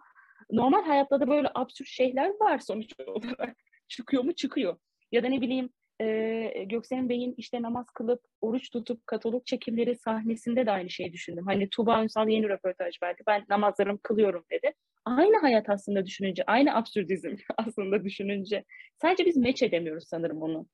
normal 0.51 0.85
hayatta 0.85 1.21
da 1.21 1.29
böyle 1.29 1.51
absürt 1.55 1.89
şeyler 1.89 2.29
var 2.41 2.59
sonuç 2.59 2.93
olarak. 3.07 3.57
Çıkıyor 3.89 4.25
mu? 4.25 4.33
Çıkıyor. 4.33 4.79
Ya 5.13 5.23
da 5.23 5.29
ne 5.29 5.41
bileyim 5.41 5.71
e, 6.01 6.65
Göksen 6.67 7.09
Bey'in 7.09 7.35
işte 7.37 7.63
namaz 7.63 7.87
kılıp, 7.95 8.21
oruç 8.41 8.71
tutup 8.71 9.07
katalog 9.07 9.47
çekimleri 9.47 9.97
sahnesinde 9.97 10.67
de 10.67 10.71
aynı 10.71 10.91
şeyi 10.91 11.13
düşündüm. 11.13 11.47
Hani 11.47 11.69
Tuğba 11.71 12.03
Ünsal 12.03 12.29
yeni 12.29 12.49
röportaj 12.49 13.03
verdi. 13.03 13.23
Ben 13.27 13.45
namazlarımı 13.49 13.99
kılıyorum 13.99 14.45
dedi. 14.51 14.73
Aynı 15.05 15.41
hayat 15.41 15.69
aslında 15.71 16.07
düşününce, 16.07 16.45
aynı 16.47 16.77
absürdizm 16.77 17.37
aslında 17.57 18.05
düşününce. 18.05 18.65
Sadece 19.03 19.27
biz 19.27 19.37
meç 19.37 19.63
edemiyoruz 19.63 20.09
sanırım 20.09 20.43
onu. 20.43 20.67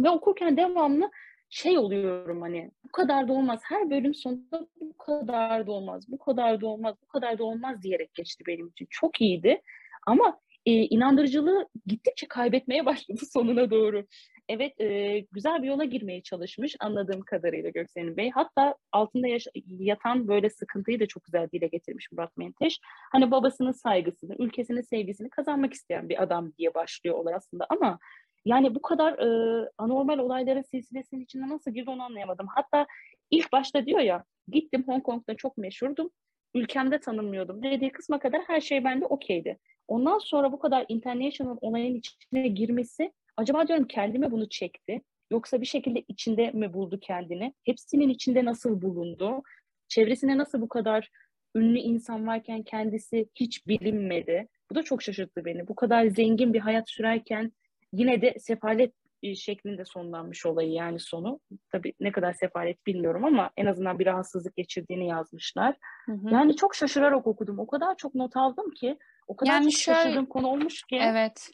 Ve 0.00 0.10
okurken 0.10 0.56
devamlı 0.56 1.10
şey 1.50 1.78
oluyorum 1.78 2.40
hani 2.40 2.70
bu 2.84 2.92
kadar 2.92 3.28
da 3.28 3.32
olmaz. 3.32 3.60
Her 3.64 3.90
bölüm 3.90 4.14
sonunda 4.14 4.66
bu 4.80 4.96
kadar 4.96 5.66
da 5.66 5.72
olmaz, 5.72 6.04
bu 6.08 6.18
kadar 6.18 6.60
da 6.60 6.66
olmaz, 6.66 6.96
bu 7.02 7.06
kadar 7.06 7.38
da 7.38 7.44
olmaz 7.44 7.82
diyerek 7.82 8.14
geçti 8.14 8.44
benim 8.46 8.68
için. 8.68 8.86
Çok 8.90 9.20
iyiydi. 9.20 9.62
Ama 10.06 10.40
e, 10.66 10.72
inandırıcılığı 10.72 11.68
gittikçe 11.86 12.28
kaybetmeye 12.28 12.86
başladı 12.86 13.20
sonuna 13.32 13.70
doğru. 13.70 14.06
Evet 14.52 14.80
e, 14.80 15.18
güzel 15.32 15.62
bir 15.62 15.68
yola 15.68 15.84
girmeye 15.84 16.22
çalışmış 16.22 16.76
anladığım 16.80 17.20
kadarıyla 17.20 17.70
Göksel'in 17.70 18.16
Bey. 18.16 18.30
Hatta 18.30 18.74
altında 18.92 19.26
yatan 19.66 20.28
böyle 20.28 20.50
sıkıntıyı 20.50 21.00
da 21.00 21.06
çok 21.06 21.24
güzel 21.24 21.48
dile 21.52 21.66
getirmiş 21.66 22.12
Murat 22.12 22.36
Menteş. 22.36 22.80
Hani 23.12 23.30
babasının 23.30 23.72
saygısını, 23.72 24.36
ülkesinin 24.38 24.80
sevgisini 24.80 25.30
kazanmak 25.30 25.74
isteyen 25.74 26.08
bir 26.08 26.22
adam 26.22 26.52
diye 26.58 26.74
başlıyor 26.74 27.16
olay 27.16 27.34
aslında 27.34 27.66
ama 27.70 27.98
yani 28.44 28.74
bu 28.74 28.82
kadar 28.82 29.18
e, 29.18 29.68
anormal 29.78 30.18
olayların 30.18 30.62
silsilesinin 30.62 31.24
içinde 31.24 31.48
nasıl 31.48 31.70
girdi 31.70 31.90
onu 31.90 32.02
anlayamadım. 32.02 32.46
Hatta 32.54 32.86
ilk 33.30 33.52
başta 33.52 33.86
diyor 33.86 34.00
ya 34.00 34.24
gittim 34.48 34.84
Hong 34.86 35.02
Kong'da 35.02 35.34
çok 35.36 35.58
meşhurdum. 35.58 36.10
Ülkemde 36.54 37.00
tanınmıyordum 37.00 37.62
dediği 37.62 37.92
kısma 37.92 38.18
kadar 38.18 38.42
her 38.46 38.60
şey 38.60 38.84
bende 38.84 39.06
okeydi. 39.06 39.58
Ondan 39.88 40.18
sonra 40.18 40.52
bu 40.52 40.58
kadar 40.58 40.84
international 40.88 41.56
olayın 41.60 41.94
içine 41.94 42.48
girmesi 42.48 43.12
acaba 43.36 43.68
diyorum 43.68 43.86
kendime 43.86 44.30
bunu 44.30 44.48
çekti. 44.48 45.02
Yoksa 45.30 45.60
bir 45.60 45.66
şekilde 45.66 46.04
içinde 46.08 46.50
mi 46.50 46.72
buldu 46.72 46.98
kendini? 47.00 47.54
Hepsinin 47.64 48.08
içinde 48.08 48.44
nasıl 48.44 48.82
bulundu? 48.82 49.42
Çevresine 49.88 50.38
nasıl 50.38 50.60
bu 50.60 50.68
kadar 50.68 51.10
ünlü 51.54 51.78
insan 51.78 52.26
varken 52.26 52.62
kendisi 52.62 53.28
hiç 53.34 53.66
bilinmedi? 53.66 54.48
Bu 54.70 54.74
da 54.74 54.82
çok 54.82 55.02
şaşırttı 55.02 55.44
beni. 55.44 55.68
Bu 55.68 55.74
kadar 55.74 56.06
zengin 56.06 56.52
bir 56.52 56.60
hayat 56.60 56.90
sürerken 56.90 57.52
yine 57.92 58.22
de 58.22 58.34
sefalet 58.38 58.92
e, 59.22 59.34
şeklinde 59.34 59.84
sonlanmış 59.84 60.46
olayı 60.46 60.70
yani 60.70 61.00
sonu. 61.00 61.40
Tabii 61.72 61.92
ne 62.00 62.12
kadar 62.12 62.32
sefalet 62.32 62.86
bilmiyorum 62.86 63.24
ama 63.24 63.50
en 63.56 63.66
azından 63.66 63.98
bir 63.98 64.06
rahatsızlık 64.06 64.56
geçirdiğini 64.56 65.08
yazmışlar. 65.08 65.76
Hı 66.06 66.12
hı. 66.12 66.34
Yani 66.34 66.56
çok 66.56 66.74
şaşırarak 66.74 67.26
okudum. 67.26 67.58
O 67.58 67.66
kadar 67.66 67.96
çok 67.96 68.14
not 68.14 68.36
aldım 68.36 68.70
ki 68.70 68.98
o 69.26 69.36
kadar 69.36 69.52
yani 69.52 69.70
çok 69.70 69.80
şöyle, 69.80 69.98
şaşırdığım 69.98 70.26
konu 70.26 70.46
olmuş 70.48 70.82
ki. 70.82 70.98
Evet. 71.02 71.50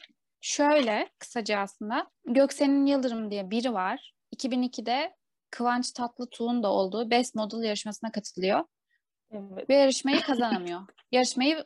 Şöyle 0.47 1.09
kısaca 1.19 1.59
aslında 1.59 2.07
Göksen'in 2.25 2.85
Yıldırım 2.85 3.31
diye 3.31 3.51
biri 3.51 3.73
var. 3.73 4.13
2002'de 4.35 5.15
Kıvanç 5.51 5.91
Tatlıtuğ'un 5.91 6.63
da 6.63 6.71
olduğu 6.71 7.09
Best 7.09 7.35
Model 7.35 7.63
yarışmasına 7.63 8.11
katılıyor. 8.11 8.63
Evet. 9.31 9.69
Ve 9.69 9.75
yarışmayı 9.75 10.21
kazanamıyor. 10.21 10.81
yarışmayı 11.11 11.65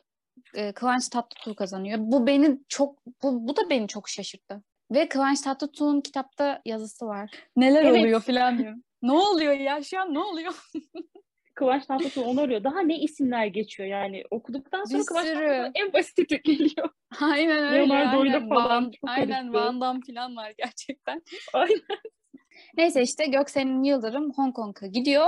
e, 0.54 0.72
Kıvanç 0.72 1.08
Tatlıtuğ 1.08 1.54
kazanıyor. 1.54 1.98
Bu 2.00 2.26
beni 2.26 2.58
çok 2.68 3.06
bu, 3.22 3.48
bu 3.48 3.56
da 3.56 3.70
beni 3.70 3.88
çok 3.88 4.08
şaşırttı. 4.08 4.62
Ve 4.90 5.08
Kıvanç 5.08 5.40
Tatlıtuğ'un 5.40 6.00
kitapta 6.00 6.62
yazısı 6.64 7.06
var. 7.06 7.30
Neler 7.56 7.84
evet. 7.84 8.00
oluyor 8.00 8.20
falan 8.20 8.58
diyor. 8.58 8.74
ne 9.02 9.12
oluyor 9.12 9.52
ya 9.52 9.82
şu 9.82 10.00
an 10.00 10.14
ne 10.14 10.18
oluyor? 10.18 10.54
Kıvanç 11.54 11.86
Tatlıtuğ 11.86 12.22
onu 12.22 12.40
arıyor. 12.40 12.64
Daha 12.64 12.80
ne 12.80 12.98
isimler 12.98 13.46
geçiyor 13.46 13.88
yani. 13.88 14.24
Okuduktan 14.30 14.84
sonra 14.84 15.00
Bir 15.00 15.06
Kıvanç 15.06 15.26
Tatlıtuğ 15.26 15.70
en 15.74 15.92
basiti 15.92 16.26
geliyor. 16.26 16.88
Aynen 17.20 17.64
öyle. 17.64 17.78
Leonardo'yla 17.78 18.40
falan. 18.40 18.84
Van, 18.84 18.92
aynen 19.02 19.54
Van 19.54 19.80
Damme 19.80 20.00
falan 20.06 20.36
var 20.36 20.54
gerçekten. 20.58 21.22
Aynen. 21.52 21.80
Neyse 22.76 23.02
işte 23.02 23.26
Göksel'in 23.26 23.82
Yıldırım 23.84 24.32
Hong 24.32 24.54
Kong'a 24.54 24.86
gidiyor. 24.86 25.26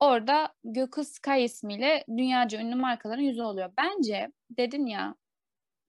Orada 0.00 0.52
Gökü 0.64 1.04
Sky 1.04 1.44
ismiyle 1.44 2.04
dünyaca 2.08 2.60
ünlü 2.60 2.74
markaların 2.74 3.22
yüzü 3.22 3.42
oluyor. 3.42 3.70
Bence 3.78 4.32
dedin 4.50 4.86
ya 4.86 5.14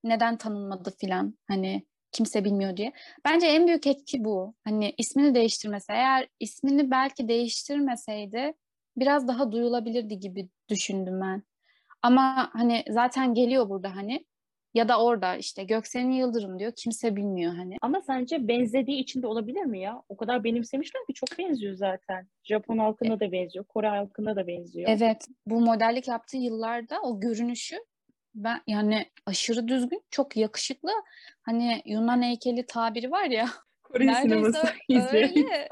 neden 0.03 0.37
tanınmadı 0.37 0.91
filan 0.99 1.37
hani 1.47 1.85
kimse 2.11 2.45
bilmiyor 2.45 2.77
diye. 2.77 2.93
Bence 3.25 3.47
en 3.47 3.67
büyük 3.67 3.87
etki 3.87 4.23
bu. 4.23 4.55
Hani 4.63 4.93
ismini 4.97 5.35
değiştirmesi. 5.35 5.91
Eğer 5.91 6.27
ismini 6.39 6.91
belki 6.91 7.27
değiştirmeseydi 7.27 8.53
biraz 8.97 9.27
daha 9.27 9.51
duyulabilirdi 9.51 10.19
gibi 10.19 10.49
düşündüm 10.69 11.21
ben. 11.21 11.43
Ama 12.01 12.49
hani 12.53 12.83
zaten 12.89 13.33
geliyor 13.33 13.69
burada 13.69 13.95
hani 13.95 14.25
ya 14.73 14.87
da 14.87 15.03
orada 15.03 15.35
işte 15.35 15.63
Göksel'in 15.63 16.11
Yıldırım 16.11 16.59
diyor. 16.59 16.71
Kimse 16.75 17.15
bilmiyor 17.15 17.55
hani. 17.55 17.77
Ama 17.81 18.01
sence 18.01 18.47
benzediği 18.47 18.97
için 18.97 19.21
de 19.21 19.27
olabilir 19.27 19.65
mi 19.65 19.79
ya? 19.79 20.03
O 20.09 20.17
kadar 20.17 20.43
benimsemişler 20.43 21.05
ki 21.07 21.13
çok 21.13 21.39
benziyor 21.39 21.73
zaten. 21.73 22.27
Japon 22.43 22.77
halkına 22.77 23.13
e 23.13 23.19
da 23.19 23.31
benziyor. 23.31 23.65
Kore 23.65 23.87
halkına 23.87 24.35
da 24.35 24.47
benziyor. 24.47 24.89
Evet. 24.89 25.27
Bu 25.47 25.59
modellik 25.59 26.07
yaptığı 26.07 26.37
yıllarda 26.37 27.01
o 27.01 27.19
görünüşü 27.19 27.75
ben 28.35 28.61
yani 28.67 29.05
aşırı 29.25 29.67
düzgün, 29.67 30.03
çok 30.11 30.37
yakışıklı. 30.37 30.91
Hani 31.41 31.81
Yunan 31.85 32.21
heykeli 32.21 32.65
tabiri 32.65 33.11
var 33.11 33.25
ya. 33.25 33.49
Kore 33.95 34.15
sineması 34.15 34.67
öyle. 35.13 35.67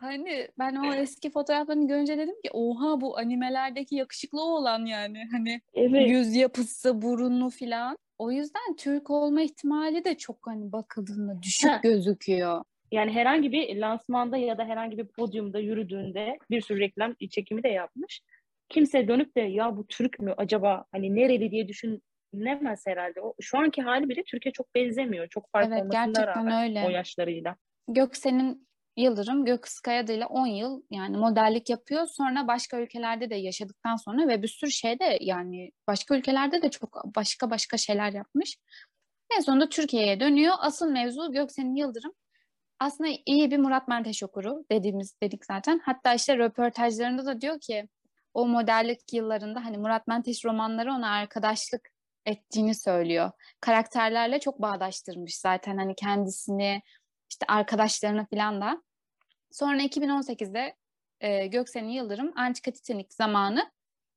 hani 0.00 0.48
ben 0.58 0.74
o 0.74 0.94
eski 0.94 1.30
fotoğraflarını 1.30 1.88
görünce 1.88 2.18
dedim 2.18 2.34
ki 2.44 2.50
oha 2.52 3.00
bu 3.00 3.18
animelerdeki 3.18 3.96
yakışıklı 3.96 4.42
olan 4.42 4.86
yani. 4.86 5.18
Hani 5.32 5.60
evet. 5.74 6.08
yüz 6.08 6.34
yapısı, 6.34 7.02
burunlu 7.02 7.50
filan. 7.50 7.96
O 8.18 8.32
yüzden 8.32 8.76
Türk 8.78 9.10
olma 9.10 9.42
ihtimali 9.42 10.04
de 10.04 10.16
çok 10.16 10.36
hani 10.46 10.72
bakıldığında 10.72 11.42
düşük 11.42 11.70
ha. 11.70 11.80
gözüküyor. 11.82 12.62
Yani 12.92 13.12
herhangi 13.12 13.52
bir 13.52 13.76
lansmanda 13.76 14.36
ya 14.36 14.58
da 14.58 14.64
herhangi 14.64 14.98
bir 14.98 15.06
podyumda 15.06 15.58
yürüdüğünde 15.58 16.38
bir 16.50 16.60
sürü 16.60 16.80
reklam 16.80 17.14
çekimi 17.30 17.62
de 17.62 17.68
yapmış. 17.68 18.20
Kimse 18.68 19.08
dönüp 19.08 19.36
de 19.36 19.40
ya 19.40 19.76
bu 19.76 19.86
Türk 19.86 20.20
mü 20.20 20.34
acaba 20.36 20.84
hani 20.92 21.14
nereli 21.14 21.50
diye 21.50 21.68
düşünemez 22.32 22.86
herhalde. 22.86 23.20
O, 23.20 23.34
şu 23.40 23.58
anki 23.58 23.82
hali 23.82 24.08
bile 24.08 24.22
Türkiye 24.24 24.52
çok 24.52 24.74
benzemiyor. 24.74 25.28
Çok 25.28 25.50
farklı 25.52 25.74
evet, 25.74 25.94
olmasına 25.94 26.26
rağmen 26.26 26.62
öyle. 26.62 26.84
o 26.86 26.90
yaşlarıyla. 26.90 27.56
Göksel'in 27.88 28.70
Yıldırım 28.96 29.44
Gökıskaya 29.44 30.02
ile 30.02 30.26
10 30.26 30.46
yıl 30.46 30.82
yani 30.90 31.16
modellik 31.16 31.70
yapıyor. 31.70 32.06
Sonra 32.06 32.48
başka 32.48 32.80
ülkelerde 32.80 33.30
de 33.30 33.34
yaşadıktan 33.34 33.96
sonra 33.96 34.28
ve 34.28 34.42
bir 34.42 34.48
sürü 34.48 34.70
şeyde 34.70 35.18
yani 35.20 35.70
başka 35.86 36.16
ülkelerde 36.16 36.62
de 36.62 36.70
çok 36.70 37.02
başka 37.16 37.50
başka 37.50 37.76
şeyler 37.76 38.12
yapmış. 38.12 38.56
En 39.36 39.40
sonunda 39.40 39.68
Türkiye'ye 39.68 40.20
dönüyor. 40.20 40.54
Asıl 40.58 40.90
mevzu 40.90 41.32
Göksel'in 41.32 41.74
Yıldırım 41.74 42.12
aslında 42.80 43.10
iyi 43.26 43.50
bir 43.50 43.58
Murat 43.58 43.88
Menteş 43.88 44.22
okuru 44.22 44.64
dediğimiz 44.70 45.20
dedik 45.22 45.44
zaten. 45.44 45.80
Hatta 45.84 46.14
işte 46.14 46.38
röportajlarında 46.38 47.26
da 47.26 47.40
diyor 47.40 47.60
ki 47.60 47.88
o 48.34 48.46
modellik 48.48 49.12
yıllarında 49.12 49.64
hani 49.64 49.78
Murat 49.78 50.06
Menteş 50.06 50.44
romanları 50.44 50.92
ona 50.92 51.10
arkadaşlık 51.10 51.88
ettiğini 52.26 52.74
söylüyor. 52.74 53.30
Karakterlerle 53.60 54.40
çok 54.40 54.62
bağdaştırmış 54.62 55.38
zaten 55.38 55.76
hani 55.76 55.94
kendisini 55.94 56.82
işte 57.30 57.46
arkadaşlarını 57.48 58.26
falan 58.26 58.60
da. 58.60 58.82
Sonra 59.50 59.82
2018'de 59.82 60.76
e, 61.20 61.46
Göksel'in 61.46 61.88
Yıldırım 61.88 62.32
Antika 62.36 62.70
Titanik 62.70 63.12
zamanı 63.12 63.70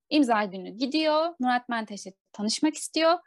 imza 0.09 0.43
günü 0.43 0.69
gidiyor. 0.69 1.35
Murat 1.39 1.69
Menteş'le 1.69 2.13
tanışmak 2.31 2.75
istiyor. 2.75 3.19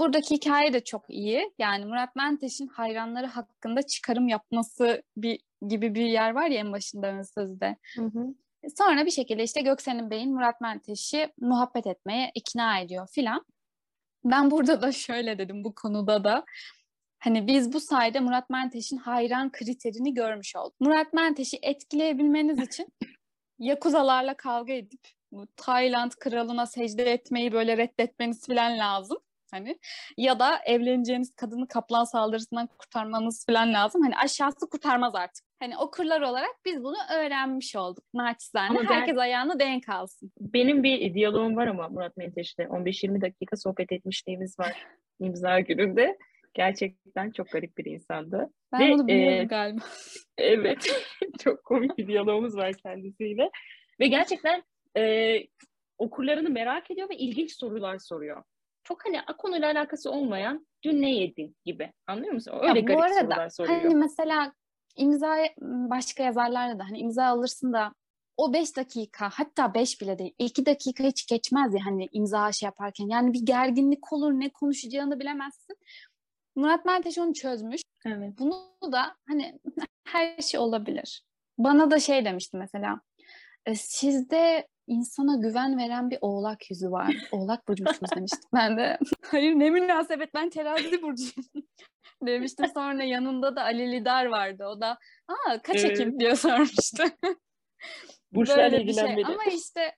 Buradaki 0.00 0.34
hikaye 0.34 0.72
de 0.72 0.84
çok 0.84 1.04
iyi. 1.08 1.52
Yani 1.58 1.84
Murat 1.84 2.16
Menteş'in 2.16 2.66
hayranları 2.66 3.26
hakkında 3.26 3.82
çıkarım 3.82 4.28
yapması 4.28 5.02
bir 5.16 5.40
gibi 5.68 5.94
bir 5.94 6.06
yer 6.06 6.30
var 6.30 6.46
ya 6.46 6.58
en 6.58 6.72
başında 6.72 7.06
ön 7.06 7.22
sözde. 7.22 7.76
Hı 7.96 8.04
hı. 8.04 8.34
Sonra 8.78 9.06
bir 9.06 9.10
şekilde 9.10 9.42
işte 9.42 9.60
Göksel'in 9.60 10.10
Bey'in 10.10 10.34
Murat 10.34 10.60
Menteş'i 10.60 11.32
muhabbet 11.40 11.86
etmeye 11.86 12.30
ikna 12.34 12.78
ediyor 12.78 13.08
filan. 13.12 13.44
Ben 14.24 14.50
burada 14.50 14.82
da 14.82 14.92
şöyle 14.92 15.38
dedim 15.38 15.64
bu 15.64 15.74
konuda 15.74 16.24
da. 16.24 16.44
Hani 17.18 17.46
biz 17.46 17.72
bu 17.72 17.80
sayede 17.80 18.20
Murat 18.20 18.50
Menteş'in 18.50 18.96
hayran 18.96 19.52
kriterini 19.52 20.14
görmüş 20.14 20.56
olduk. 20.56 20.80
Murat 20.80 21.12
Menteş'i 21.12 21.58
etkileyebilmeniz 21.62 22.58
için 22.58 22.86
Yakuzalarla 23.58 24.36
kavga 24.36 24.72
edip 24.72 25.08
bu 25.32 25.46
Tayland 25.56 26.12
kralına 26.20 26.66
secde 26.66 27.12
etmeyi 27.12 27.52
böyle 27.52 27.76
reddetmeniz 27.76 28.46
falan 28.46 28.78
lazım. 28.78 29.18
Hani 29.52 29.78
ya 30.16 30.38
da 30.38 30.58
evleneceğiniz 30.66 31.34
kadını 31.36 31.68
kaplan 31.68 32.04
saldırısından 32.04 32.66
kurtarmanız 32.66 33.46
falan 33.46 33.74
lazım. 33.74 34.02
Hani 34.02 34.16
aşağısı 34.16 34.70
kurtarmaz 34.70 35.14
artık. 35.14 35.44
Hani 35.60 35.78
okurlar 35.78 36.20
olarak 36.20 36.54
biz 36.64 36.84
bunu 36.84 36.96
öğrenmiş 37.16 37.76
olduk. 37.76 38.04
Naçizane. 38.14 38.78
Ama 38.78 38.90
Herkes 38.90 39.18
ayağını 39.18 39.58
denk 39.60 39.88
alsın. 39.88 40.32
Benim 40.40 40.82
bir 40.82 41.14
diyalogum 41.14 41.56
var 41.56 41.66
ama 41.66 41.88
Murat 41.88 42.16
Menteş'le 42.16 42.58
15-20 42.58 43.20
dakika 43.20 43.56
sohbet 43.56 43.92
etmişliğimiz 43.92 44.58
var 44.58 44.86
imza 45.20 45.60
gününde. 45.60 46.18
Gerçekten 46.54 47.30
çok 47.30 47.50
garip 47.50 47.78
bir 47.78 47.84
insandı. 47.84 48.50
Ben 48.72 48.80
Ve, 48.80 48.92
bunu 48.92 49.06
biliyorum 49.06 49.40
e, 49.40 49.44
galiba. 49.44 49.80
Evet. 50.38 51.04
çok 51.44 51.64
komik 51.64 51.98
bir 51.98 52.06
diyalogumuz 52.06 52.56
var 52.56 52.72
kendisiyle. 52.72 53.50
Ve 54.00 54.06
gerçekten 54.06 54.62
e, 54.96 55.36
okurlarını 55.98 56.50
merak 56.50 56.90
ediyor 56.90 57.10
ve 57.10 57.16
ilginç 57.16 57.52
sorular 57.52 57.98
soruyor. 57.98 58.42
Çok 58.92 59.06
hani 59.06 59.36
konuyla 59.38 59.70
alakası 59.70 60.10
olmayan 60.10 60.66
dün 60.84 61.02
ne 61.02 61.10
yedin 61.10 61.56
gibi. 61.64 61.92
Anlıyor 62.06 62.32
musun? 62.32 62.52
Öyle 62.60 62.66
ya, 62.78 62.84
garip 62.84 63.00
arada, 63.00 63.20
sorular 63.20 63.48
soruyor. 63.48 63.80
Hani 63.80 63.94
mesela 63.94 64.52
imza 64.96 65.36
başka 65.60 66.22
yazarlarda 66.22 66.78
da 66.78 66.84
hani 66.84 66.98
imza 66.98 67.24
alırsın 67.24 67.72
da 67.72 67.94
o 68.36 68.52
beş 68.52 68.76
dakika 68.76 69.30
hatta 69.32 69.74
beş 69.74 70.00
bile 70.00 70.18
değil 70.18 70.34
iki 70.38 70.66
dakika 70.66 71.04
hiç 71.04 71.26
geçmez 71.26 71.74
ya 71.74 71.80
hani 71.84 72.08
imza 72.12 72.52
şey 72.52 72.66
yaparken 72.66 73.06
yani 73.06 73.32
bir 73.32 73.46
gerginlik 73.46 74.12
olur 74.12 74.32
ne 74.32 74.48
konuşacağını 74.48 75.20
bilemezsin. 75.20 75.76
Murat 76.56 76.84
Menteş 76.84 77.18
onu 77.18 77.34
çözmüş. 77.34 77.82
Evet. 78.06 78.32
Bunu 78.38 78.92
da 78.92 79.16
hani 79.28 79.60
her 80.04 80.38
şey 80.38 80.60
olabilir. 80.60 81.24
Bana 81.58 81.90
da 81.90 82.00
şey 82.00 82.24
demişti 82.24 82.56
mesela. 82.56 83.00
E, 83.66 83.74
sizde 83.74 84.68
insana 84.86 85.36
güven 85.36 85.78
veren 85.78 86.10
bir 86.10 86.18
oğlak 86.20 86.70
yüzü 86.70 86.90
var. 86.90 87.16
Oğlak 87.32 87.68
burcu 87.68 87.84
musunuz 87.84 88.10
demiştim. 88.16 88.50
Ben 88.54 88.76
de 88.76 88.98
hayır 89.22 89.52
ne 89.52 89.70
münasebet 89.70 90.34
ben 90.34 90.50
terazi 90.50 91.02
burcuyum 91.02 91.48
demiştim. 92.26 92.66
Sonra 92.74 93.04
yanında 93.04 93.56
da 93.56 93.62
Ali 93.62 93.92
Lidar 93.92 94.26
vardı. 94.26 94.66
O 94.66 94.80
da 94.80 94.98
aa 95.28 95.62
kaç 95.62 95.76
evet. 95.76 96.00
Ekim 96.00 96.20
diye 96.20 96.36
sormuştu. 96.36 97.02
Burçlarla 98.32 98.76
ilgilenmedi. 98.76 99.26
Şey. 99.26 99.34
Ama 99.34 99.44
işte 99.44 99.96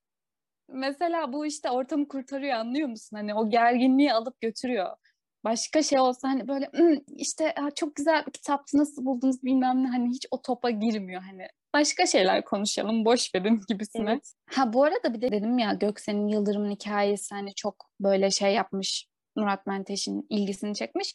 mesela 0.69 1.33
bu 1.33 1.47
işte 1.47 1.71
ortamı 1.71 2.09
kurtarıyor 2.09 2.55
anlıyor 2.55 2.89
musun? 2.89 3.17
Hani 3.17 3.35
o 3.35 3.51
gerginliği 3.51 4.13
alıp 4.13 4.41
götürüyor. 4.41 4.97
Başka 5.45 5.83
şey 5.83 6.01
olsa 6.01 6.29
hani 6.29 6.49
böyle 6.49 6.71
işte 7.17 7.55
çok 7.75 7.97
güzel 7.97 8.27
bir 8.27 8.33
kitaptı 8.33 8.79
nasıl 8.79 9.05
buldunuz 9.05 9.43
bilmem 9.43 9.85
ne 9.85 9.89
hani 9.89 10.09
hiç 10.09 10.27
o 10.31 10.43
topa 10.43 10.71
girmiyor 10.71 11.23
hani 11.23 11.49
başka 11.75 12.07
şeyler 12.07 12.45
konuşalım 12.45 13.05
boş 13.05 13.35
verin 13.35 13.61
gibisine. 13.69 14.11
Evet. 14.11 14.33
Ha 14.51 14.73
bu 14.73 14.85
arada 14.85 15.15
bir 15.15 15.21
de 15.21 15.33
dedim 15.33 15.59
ya 15.59 15.73
Göksel'in 15.73 16.29
Yıldırım'ın 16.29 16.71
hikayesi 16.71 17.35
hani 17.35 17.55
çok 17.55 17.91
böyle 18.01 18.31
şey 18.31 18.55
yapmış 18.55 19.07
Murat 19.37 19.67
Menteş'in 19.67 20.27
ilgisini 20.31 20.75
çekmiş. 20.75 21.15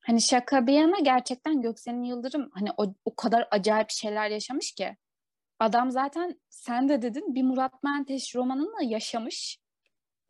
Hani 0.00 0.22
şaka 0.22 0.66
bir 0.66 0.72
yana 0.72 0.98
gerçekten 0.98 1.62
Göksel'in 1.62 2.02
Yıldırım 2.02 2.50
hani 2.52 2.68
o, 2.76 2.94
o 3.04 3.14
kadar 3.14 3.48
acayip 3.50 3.90
şeyler 3.90 4.30
yaşamış 4.30 4.72
ki. 4.72 4.96
Adam 5.58 5.90
zaten 5.90 6.40
sen 6.48 6.88
de 6.88 7.02
dedin 7.02 7.34
bir 7.34 7.42
Murat 7.42 7.82
Menteş 7.82 8.36
romanını 8.36 8.84
yaşamış. 8.84 9.58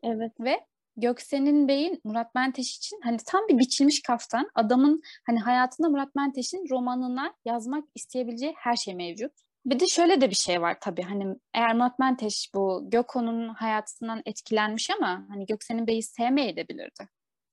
Evet. 0.02 0.32
Ve 0.40 0.66
Göksel'in 0.96 1.68
Bey'in 1.68 2.00
Murat 2.04 2.34
Menteş 2.34 2.76
için 2.76 3.00
hani 3.04 3.16
tam 3.26 3.48
bir 3.48 3.58
biçilmiş 3.58 4.02
kaftan. 4.02 4.50
Adamın 4.54 5.02
hani 5.26 5.38
hayatında 5.40 5.88
Murat 5.88 6.14
Menteş'in 6.14 6.68
romanına 6.70 7.34
yazmak 7.44 7.84
isteyebileceği 7.94 8.54
her 8.56 8.76
şey 8.76 8.94
mevcut. 8.94 9.32
Bir 9.66 9.80
de 9.80 9.86
şöyle 9.86 10.20
de 10.20 10.30
bir 10.30 10.34
şey 10.34 10.62
var 10.62 10.76
tabii 10.80 11.02
hani 11.02 11.36
eğer 11.54 11.74
Murat 11.74 11.98
Menteş 11.98 12.50
bu 12.54 12.90
Gökhan'ın 12.90 13.48
hayatından 13.48 14.22
etkilenmiş 14.26 14.90
ama 14.90 15.26
hani 15.28 15.46
Göksel'in 15.46 15.86
Bey'i 15.86 16.02
sevmeyebilirdi. 16.02 17.08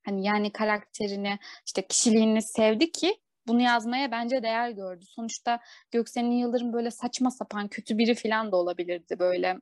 Hani 0.05 0.25
yani 0.25 0.51
karakterini 0.51 1.39
işte 1.67 1.87
kişiliğini 1.87 2.41
sevdi 2.41 2.91
ki 2.91 3.15
bunu 3.47 3.61
yazmaya 3.61 4.11
bence 4.11 4.43
değer 4.43 4.69
gördü. 4.69 5.05
Sonuçta 5.05 5.59
Göksel'in 5.91 6.31
Yıldırım 6.31 6.73
böyle 6.73 6.91
saçma 6.91 7.31
sapan 7.31 7.67
kötü 7.67 7.97
biri 7.97 8.15
falan 8.15 8.51
da 8.51 8.57
olabilirdi 8.57 9.19
böyle 9.19 9.57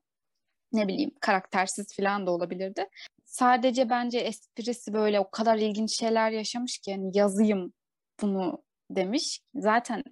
ne 0.74 0.88
bileyim 0.88 1.12
karaktersiz 1.22 1.96
falan 1.98 2.28
da 2.28 2.32
olabilirdi. 2.32 2.90
Sadece 3.26 3.90
bence 3.90 4.20
esprisi 4.20 4.94
böyle 4.94 5.20
o 5.20 5.32
kadar 5.32 5.58
ilginç 5.58 6.00
şeyler 6.00 6.32
yaşamış 6.32 6.78
ki 6.80 6.92
yani 6.92 7.18
yazayım 7.18 7.74
bunu 8.22 8.64
demiş. 8.92 9.40
Zaten 9.56 10.04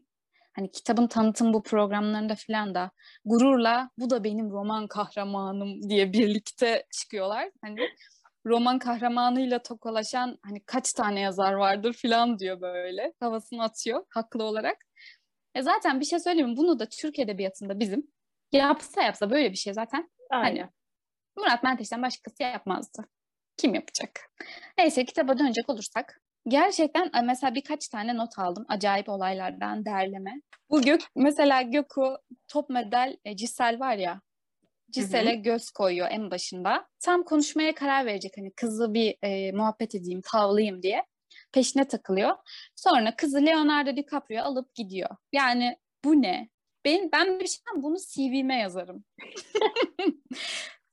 hani 0.55 0.71
kitabın 0.71 1.07
tanıtım 1.07 1.53
bu 1.53 1.63
programlarında 1.63 2.35
falan 2.47 2.75
da 2.75 2.91
gururla 3.25 3.89
bu 3.97 4.09
da 4.09 4.23
benim 4.23 4.51
roman 4.51 4.87
kahramanım 4.87 5.89
diye 5.89 6.13
birlikte 6.13 6.85
çıkıyorlar. 7.01 7.51
Hani 7.61 7.79
roman 8.45 8.79
kahramanıyla 8.79 9.63
tokalaşan 9.63 10.37
hani 10.45 10.63
kaç 10.65 10.93
tane 10.93 11.19
yazar 11.19 11.53
vardır 11.53 11.93
falan 12.01 12.39
diyor 12.39 12.61
böyle. 12.61 13.13
Havasını 13.19 13.63
atıyor 13.63 14.05
haklı 14.09 14.43
olarak. 14.43 14.77
E 15.55 15.61
zaten 15.61 15.99
bir 15.99 16.05
şey 16.05 16.19
söyleyeyim 16.19 16.49
mi? 16.49 16.57
Bunu 16.57 16.79
da 16.79 16.85
Türk 17.01 17.19
Edebiyatı'nda 17.19 17.79
bizim 17.79 18.07
yapsa 18.51 19.01
yapsa 19.01 19.29
böyle 19.29 19.51
bir 19.51 19.57
şey 19.57 19.73
zaten 19.73 20.09
hani 20.29 20.45
Aynen. 20.45 20.61
hani 20.61 20.71
Murat 21.37 21.63
Menteş'ten 21.63 22.01
başkası 22.01 22.43
yapmazdı. 22.43 23.05
Kim 23.57 23.75
yapacak? 23.75 24.31
Neyse 24.77 25.05
kitaba 25.05 25.37
dönecek 25.39 25.69
olursak 25.69 26.20
Gerçekten 26.47 27.11
mesela 27.25 27.55
birkaç 27.55 27.87
tane 27.87 28.17
not 28.17 28.39
aldım 28.39 28.65
acayip 28.67 29.09
olaylardan 29.09 29.85
derleme. 29.85 30.41
Bu 30.69 30.81
Gök 30.81 31.01
mesela 31.15 31.61
Göku 31.61 32.17
top 32.47 32.69
medal 32.69 33.17
e, 33.25 33.35
Cisel 33.35 33.79
var 33.79 33.95
ya 33.95 34.21
Cisel'e 34.91 35.35
göz 35.35 35.71
koyuyor 35.71 36.07
en 36.11 36.31
başında. 36.31 36.87
Tam 36.99 37.23
konuşmaya 37.23 37.75
karar 37.75 38.05
verecek 38.05 38.31
hani 38.37 38.51
kızı 38.51 38.93
bir 38.93 39.15
e, 39.21 39.51
muhabbet 39.51 39.95
edeyim, 39.95 40.21
tavlayayım 40.21 40.83
diye. 40.83 41.05
Peşine 41.51 41.87
takılıyor. 41.87 42.35
Sonra 42.75 43.15
kızı 43.15 43.45
Leonardo 43.45 43.95
DiCaprio 43.95 44.43
alıp 44.43 44.75
gidiyor. 44.75 45.09
Yani 45.33 45.77
bu 46.03 46.21
ne? 46.21 46.49
Ben, 46.85 47.09
ben 47.11 47.39
bir 47.39 47.47
şeyden 47.47 47.83
bunu 47.83 47.97
CV'me 47.97 48.59
yazarım. 48.59 49.03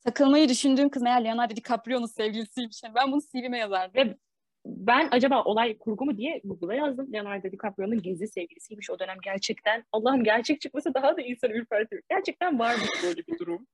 Takılmayı 0.04 0.48
düşündüğüm 0.48 0.90
kız 0.90 1.02
meğer 1.02 1.24
Leonardo 1.24 1.56
DiCaprio'nun 1.56 2.06
sevgilisiymiş. 2.06 2.82
Yani 2.82 2.94
ben 2.94 3.12
bunu 3.12 3.20
CV'me 3.20 3.58
yazardım. 3.58 3.94
Ve 3.94 4.18
ben 4.66 5.08
acaba 5.10 5.44
olay 5.44 5.78
kurgu 5.78 6.04
mu 6.04 6.16
diye 6.18 6.40
Google'a 6.44 6.74
yazdım. 6.74 7.12
Leonardo 7.12 7.52
DiCaprio'nun 7.52 8.02
gizli 8.02 8.28
sevgilisiymiş 8.28 8.90
o 8.90 8.98
dönem 8.98 9.16
gerçekten. 9.24 9.84
Allah'ım 9.92 10.24
gerçek 10.24 10.60
çıkması 10.60 10.94
daha 10.94 11.16
da 11.16 11.22
insanı 11.22 11.52
ürpertiyor. 11.52 12.02
Gerçekten 12.10 12.58
varmış 12.58 12.88
böyle 13.04 13.26
bir 13.26 13.38
durum. 13.38 13.66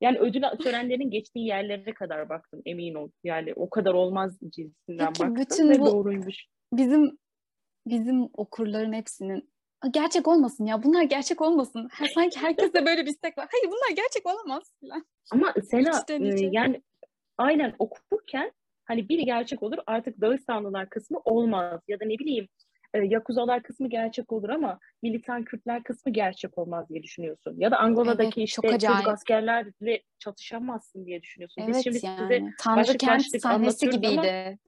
Yani 0.00 0.18
ödül 0.18 0.42
törenlerinin 0.42 1.10
geçtiği 1.10 1.46
yerlere 1.46 1.94
kadar 1.94 2.28
baktım 2.28 2.62
emin 2.66 2.94
ol. 2.94 3.10
Yani 3.24 3.52
o 3.56 3.70
kadar 3.70 3.94
olmaz 3.94 4.38
cinsinden 4.50 5.06
Peki, 5.06 5.20
baktım 5.20 5.36
bütün 5.36 5.70
ve 5.70 5.78
bu- 5.78 5.86
doğruymuş. 5.86 6.36
Bizim 6.72 7.18
bizim 7.86 8.28
okurların 8.34 8.92
hepsinin 8.92 9.50
"Aa, 9.82 9.88
gerçek 9.88 10.28
olmasın 10.28 10.66
ya 10.66 10.82
bunlar 10.82 11.02
gerçek 11.02 11.40
olmasın. 11.40 11.88
Ha, 11.92 12.04
sanki 12.14 12.40
herkeste 12.40 12.86
böyle 12.86 13.02
bir 13.02 13.10
istek 13.10 13.38
var. 13.38 13.48
Hayır 13.52 13.66
bunlar 13.66 13.96
gerçek 13.96 14.26
olamaz 14.26 14.72
falan. 14.80 15.06
Ama 15.32 15.54
Sena 15.70 16.04
e, 16.08 16.48
yani 16.52 16.82
aynen 17.38 17.74
okurken 17.78 18.52
hani 18.90 19.08
biri 19.08 19.24
gerçek 19.24 19.62
olur 19.62 19.78
artık 19.86 20.20
Dağıstanlılar 20.20 20.88
kısmı 20.90 21.18
olmaz. 21.24 21.80
Ya 21.88 22.00
da 22.00 22.04
ne 22.04 22.18
bileyim 22.18 22.48
e, 22.94 22.98
Yakuzalar 22.98 23.62
kısmı 23.62 23.88
gerçek 23.88 24.32
olur 24.32 24.48
ama 24.48 24.78
militan 25.02 25.44
Kürtler 25.44 25.82
kısmı 25.82 26.12
gerçek 26.12 26.58
olmaz 26.58 26.88
diye 26.88 27.02
düşünüyorsun. 27.02 27.54
Ya 27.58 27.70
da 27.70 27.78
Angola'daki 27.78 28.40
Evet, 28.40 28.48
işte 28.48 28.62
çok 28.62 28.72
acayip. 28.74 28.96
çocuk 28.96 29.12
askerlerle 29.12 30.02
çatışamazsın 30.18 31.06
diye 31.06 31.22
düşünüyorsun. 31.22 31.64
Biz 31.66 31.74
Evet 31.76 31.84
şimdi 31.84 31.98
size 31.98 32.34
yani. 32.34 32.52
Tanrı 32.58 32.76
başlık 32.80 33.00
kent 33.00 33.22
sahnesi 33.22 33.48
anlatıyoruz 33.48 33.98
ama- 33.98 34.22
gibiydi. 34.22 34.58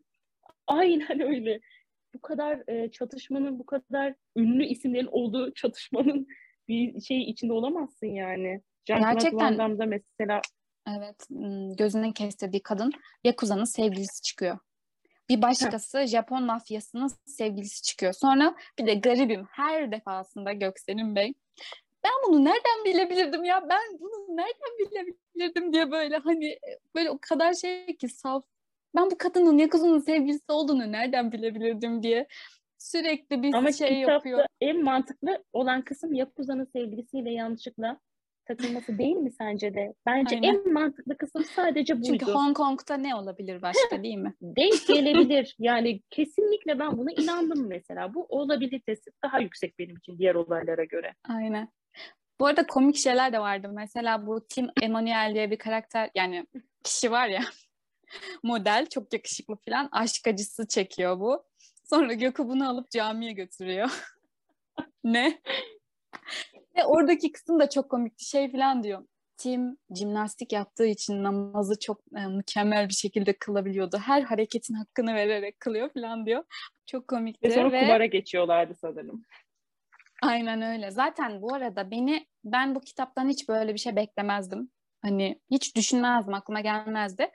aynen 0.67 1.21
öyle. 1.21 1.61
Bu 2.15 2.21
kadar 2.21 2.63
e, 2.69 2.91
çatışmanın, 2.91 3.59
bu 3.59 3.67
kadar 3.67 4.15
ünlü 4.37 4.65
isimlerin 4.65 5.09
olduğu 5.11 5.55
çatışmanın 5.55 6.27
bir 6.69 7.01
şey 7.01 7.23
içinde 7.23 7.53
olamazsın 7.53 8.07
yani. 8.07 8.61
Jean-Claude 8.89 9.13
Gerçekten. 9.13 9.89
Mesela 9.89 10.41
Evet, 10.89 11.31
ım, 11.31 11.77
gözünden 11.77 12.13
kestirdiği 12.13 12.63
kadın 12.63 12.93
Yakuza'nın 13.25 13.65
sevgilisi 13.65 14.23
çıkıyor. 14.23 14.59
Bir 15.29 15.43
başkası 15.43 16.07
Japon 16.07 16.43
mafyasının 16.43 17.11
sevgilisi 17.27 17.83
çıkıyor. 17.83 18.13
Sonra 18.13 18.55
bir 18.79 18.87
de 18.87 18.95
garibim 18.95 19.47
her 19.51 19.93
defasında 19.93 20.53
Göksel'in 20.53 21.17
Bey. 21.17 21.35
Ben 22.05 22.13
bunu 22.27 22.45
nereden 22.45 22.85
bilebilirdim 22.85 23.45
ya? 23.45 23.69
Ben 23.69 24.01
bunu 24.01 24.37
nereden 24.37 24.79
bilebilirdim 24.79 25.73
diye 25.73 25.91
böyle 25.91 26.17
hani 26.17 26.47
e, 26.47 26.79
böyle 26.95 27.11
o 27.11 27.19
kadar 27.21 27.55
şey 27.55 27.97
ki 27.97 28.09
saf. 28.09 28.45
Ben 28.97 29.11
bu 29.11 29.19
kadının 29.19 29.59
Yakuza'nın 29.59 30.01
sevgilisi 30.01 30.53
olduğunu 30.53 30.93
nereden 30.93 31.33
bilebilirdim 31.33 32.03
diye 32.03 32.27
sürekli 32.79 33.43
bir 33.43 33.55
Ama 33.55 33.73
şey 33.73 34.01
yapıyor. 34.01 34.47
en 34.61 34.85
mantıklı 34.85 35.45
olan 35.53 35.83
kısım 35.83 36.15
Yakuza'nın 36.15 36.65
sevgilisiyle 36.65 37.31
yanlışlıkla 37.31 38.01
takılması 38.57 38.99
değil 38.99 39.17
mi 39.17 39.31
sence 39.31 39.75
de? 39.75 39.95
Bence 40.07 40.35
Aynen. 40.35 40.49
en 40.49 40.73
mantıklı 40.73 41.17
kısım 41.17 41.45
sadece 41.45 41.95
buydu. 41.95 42.07
Çünkü 42.07 42.25
Hong 42.27 42.57
Kong'da 42.57 42.97
ne 42.97 43.15
olabilir 43.15 43.63
başka 43.63 44.03
değil 44.03 44.17
mi? 44.17 44.35
Denk 44.43 44.87
gelebilir. 44.87 45.57
Yani 45.59 46.01
kesinlikle 46.11 46.79
ben 46.79 46.99
buna 46.99 47.11
inandım 47.13 47.69
mesela. 47.69 48.15
Bu 48.15 48.27
olabilitesi 48.29 49.11
daha 49.25 49.41
yüksek 49.41 49.79
benim 49.79 49.97
için 49.97 50.19
diğer 50.19 50.35
olaylara 50.35 50.85
göre. 50.85 51.15
Aynen. 51.29 51.69
Bu 52.41 52.47
arada 52.47 52.67
komik 52.67 52.97
şeyler 52.97 53.33
de 53.33 53.39
vardı. 53.39 53.71
Mesela 53.73 54.27
bu 54.27 54.47
Tim 54.49 54.69
Emanuel 54.83 55.31
diye 55.35 55.51
bir 55.51 55.59
karakter 55.59 56.11
yani 56.15 56.47
kişi 56.85 57.11
var 57.11 57.29
ya 57.29 57.43
model 58.43 58.87
çok 58.87 59.13
yakışıklı 59.13 59.57
falan 59.57 59.89
aşk 59.93 60.27
acısı 60.27 60.69
çekiyor 60.69 61.21
bu. 61.21 61.45
Sonra 61.85 62.15
Gökü 62.15 62.49
bunu 62.49 62.69
alıp 62.69 62.91
camiye 62.91 63.33
götürüyor. 63.33 63.91
ne? 65.05 65.43
Ve 66.77 66.85
oradaki 66.85 67.33
kısım 67.33 67.61
da 67.61 67.69
çok 67.71 67.91
komikti. 67.91 68.25
Şey 68.25 68.53
falan 68.53 68.83
diyor. 68.83 69.07
Tim 69.37 69.77
jimnastik 69.97 70.53
yaptığı 70.53 70.87
için 70.87 71.23
namazı 71.23 71.79
çok 71.79 72.01
e, 72.17 72.27
mükemmel 72.27 72.89
bir 72.89 72.95
şekilde 72.95 73.33
kılabiliyordu. 73.33 73.99
Her 73.99 74.23
hareketin 74.23 74.75
hakkını 74.75 75.15
vererek 75.15 75.61
kılıyor 75.61 75.91
falan 75.93 76.27
diyor. 76.27 76.45
Çok 76.87 77.09
komikti. 77.09 77.49
Ve 77.49 77.55
sonra 77.55 77.73
ve... 77.73 77.81
kumara 77.81 78.07
geçiyorlardı 78.07 78.75
sanırım. 78.75 79.25
Aynen 80.23 80.63
öyle. 80.63 80.91
Zaten 80.91 81.43
bu 81.43 81.55
arada 81.55 81.91
beni 81.91 82.27
ben 82.45 82.75
bu 82.75 82.81
kitaptan 82.81 83.29
hiç 83.29 83.49
böyle 83.49 83.75
bir 83.75 83.79
şey 83.79 83.97
beklemezdim. 83.97 84.71
Hani 85.03 85.41
hiç 85.51 85.77
düşünmezdim, 85.77 86.35
aklıma 86.35 86.61
gelmezdi. 86.61 87.31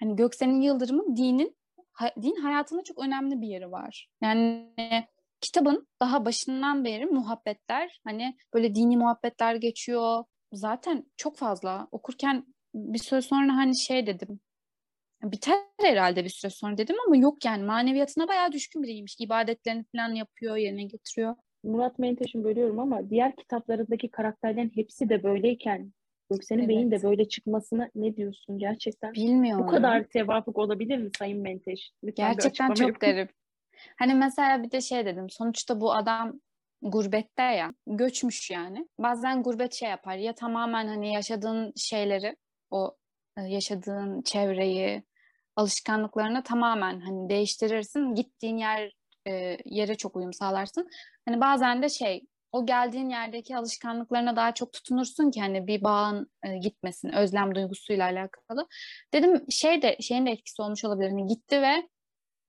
Hani 0.00 0.16
Göksel'in 0.16 0.60
Yıldırım'ın 0.60 1.16
dinin 1.16 1.56
ha- 1.92 2.14
din 2.22 2.36
hayatında 2.36 2.84
çok 2.84 2.98
önemli 2.98 3.40
bir 3.40 3.46
yeri 3.46 3.72
var. 3.72 4.10
Yani 4.22 4.74
kitabın 5.44 5.88
daha 6.00 6.24
başından 6.24 6.84
beri 6.84 7.06
muhabbetler 7.06 8.00
hani 8.04 8.36
böyle 8.54 8.74
dini 8.74 8.96
muhabbetler 8.96 9.54
geçiyor. 9.54 10.24
Zaten 10.52 11.04
çok 11.16 11.36
fazla 11.36 11.88
okurken 11.92 12.46
bir 12.74 12.98
süre 12.98 13.20
sonra 13.20 13.56
hani 13.56 13.78
şey 13.78 14.06
dedim. 14.06 14.40
Biter 15.22 15.56
herhalde 15.80 16.24
bir 16.24 16.28
süre 16.28 16.50
sonra 16.50 16.78
dedim 16.78 16.96
ama 17.06 17.16
yok 17.16 17.44
yani 17.44 17.62
maneviyatına 17.62 18.28
bayağı 18.28 18.52
düşkün 18.52 18.82
biriymiş. 18.82 19.16
İbadetlerini 19.20 19.84
falan 19.96 20.14
yapıyor, 20.14 20.56
yerine 20.56 20.84
getiriyor. 20.84 21.34
Murat 21.64 21.98
Menteş'in 21.98 22.44
bölüyorum 22.44 22.78
ama 22.78 23.10
diğer 23.10 23.36
kitaplarındaki 23.36 24.10
karakterlerin 24.10 24.72
hepsi 24.74 25.08
de 25.08 25.22
böyleyken 25.22 25.92
Göksel'in 26.30 26.68
Bey'in 26.68 26.90
de 26.90 26.94
Evet. 26.94 27.04
böyle 27.04 27.28
çıkmasına 27.28 27.90
ne 27.94 28.16
diyorsun 28.16 28.58
gerçekten? 28.58 29.12
Bilmiyorum. 29.12 29.64
Bu 29.64 29.70
kadar 29.70 30.04
tevafuk 30.04 30.58
olabilir 30.58 30.98
mi 30.98 31.10
Sayın 31.18 31.40
Menteş? 31.42 31.90
Lütfen 32.04 32.32
Gerçekten 32.32 32.74
çok 32.74 32.88
yapın. 32.88 32.98
garip. 33.00 33.30
Hani 33.98 34.14
mesela 34.14 34.62
bir 34.62 34.70
de 34.70 34.80
şey 34.80 35.06
dedim. 35.06 35.30
Sonuçta 35.30 35.80
bu 35.80 35.94
adam 35.94 36.40
gurbette 36.82 37.42
ya. 37.42 37.74
Göçmüş 37.86 38.50
yani. 38.50 38.88
Bazen 38.98 39.42
gurbet 39.42 39.74
şey 39.74 39.90
yapar. 39.90 40.16
Ya 40.16 40.34
tamamen 40.34 40.86
hani 40.86 41.12
yaşadığın 41.14 41.72
şeyleri, 41.76 42.36
o 42.70 42.96
e, 43.38 43.42
yaşadığın 43.42 44.22
çevreyi, 44.22 45.02
alışkanlıklarını 45.56 46.42
tamamen 46.42 47.00
hani 47.00 47.28
değiştirirsin. 47.28 48.14
Gittiğin 48.14 48.56
yer 48.56 48.92
e, 49.28 49.58
yere 49.64 49.94
çok 49.94 50.16
uyum 50.16 50.32
sağlarsın. 50.32 50.88
Hani 51.26 51.40
bazen 51.40 51.82
de 51.82 51.88
şey 51.88 52.26
o 52.52 52.66
geldiğin 52.66 53.08
yerdeki 53.08 53.56
alışkanlıklarına 53.56 54.36
daha 54.36 54.54
çok 54.54 54.72
tutunursun 54.72 55.30
ki 55.30 55.40
hani 55.40 55.66
bir 55.66 55.84
bağın 55.84 56.30
e, 56.42 56.56
gitmesin, 56.58 57.08
özlem 57.08 57.54
duygusuyla 57.54 58.04
alakalı. 58.04 58.68
Dedim 59.14 59.44
şey 59.50 59.82
de 59.82 59.96
şeyin 60.00 60.26
de 60.26 60.30
etkisi 60.30 60.62
olmuş 60.62 60.84
olabilir. 60.84 61.10
Hani 61.10 61.26
gitti 61.26 61.62
ve 61.62 61.88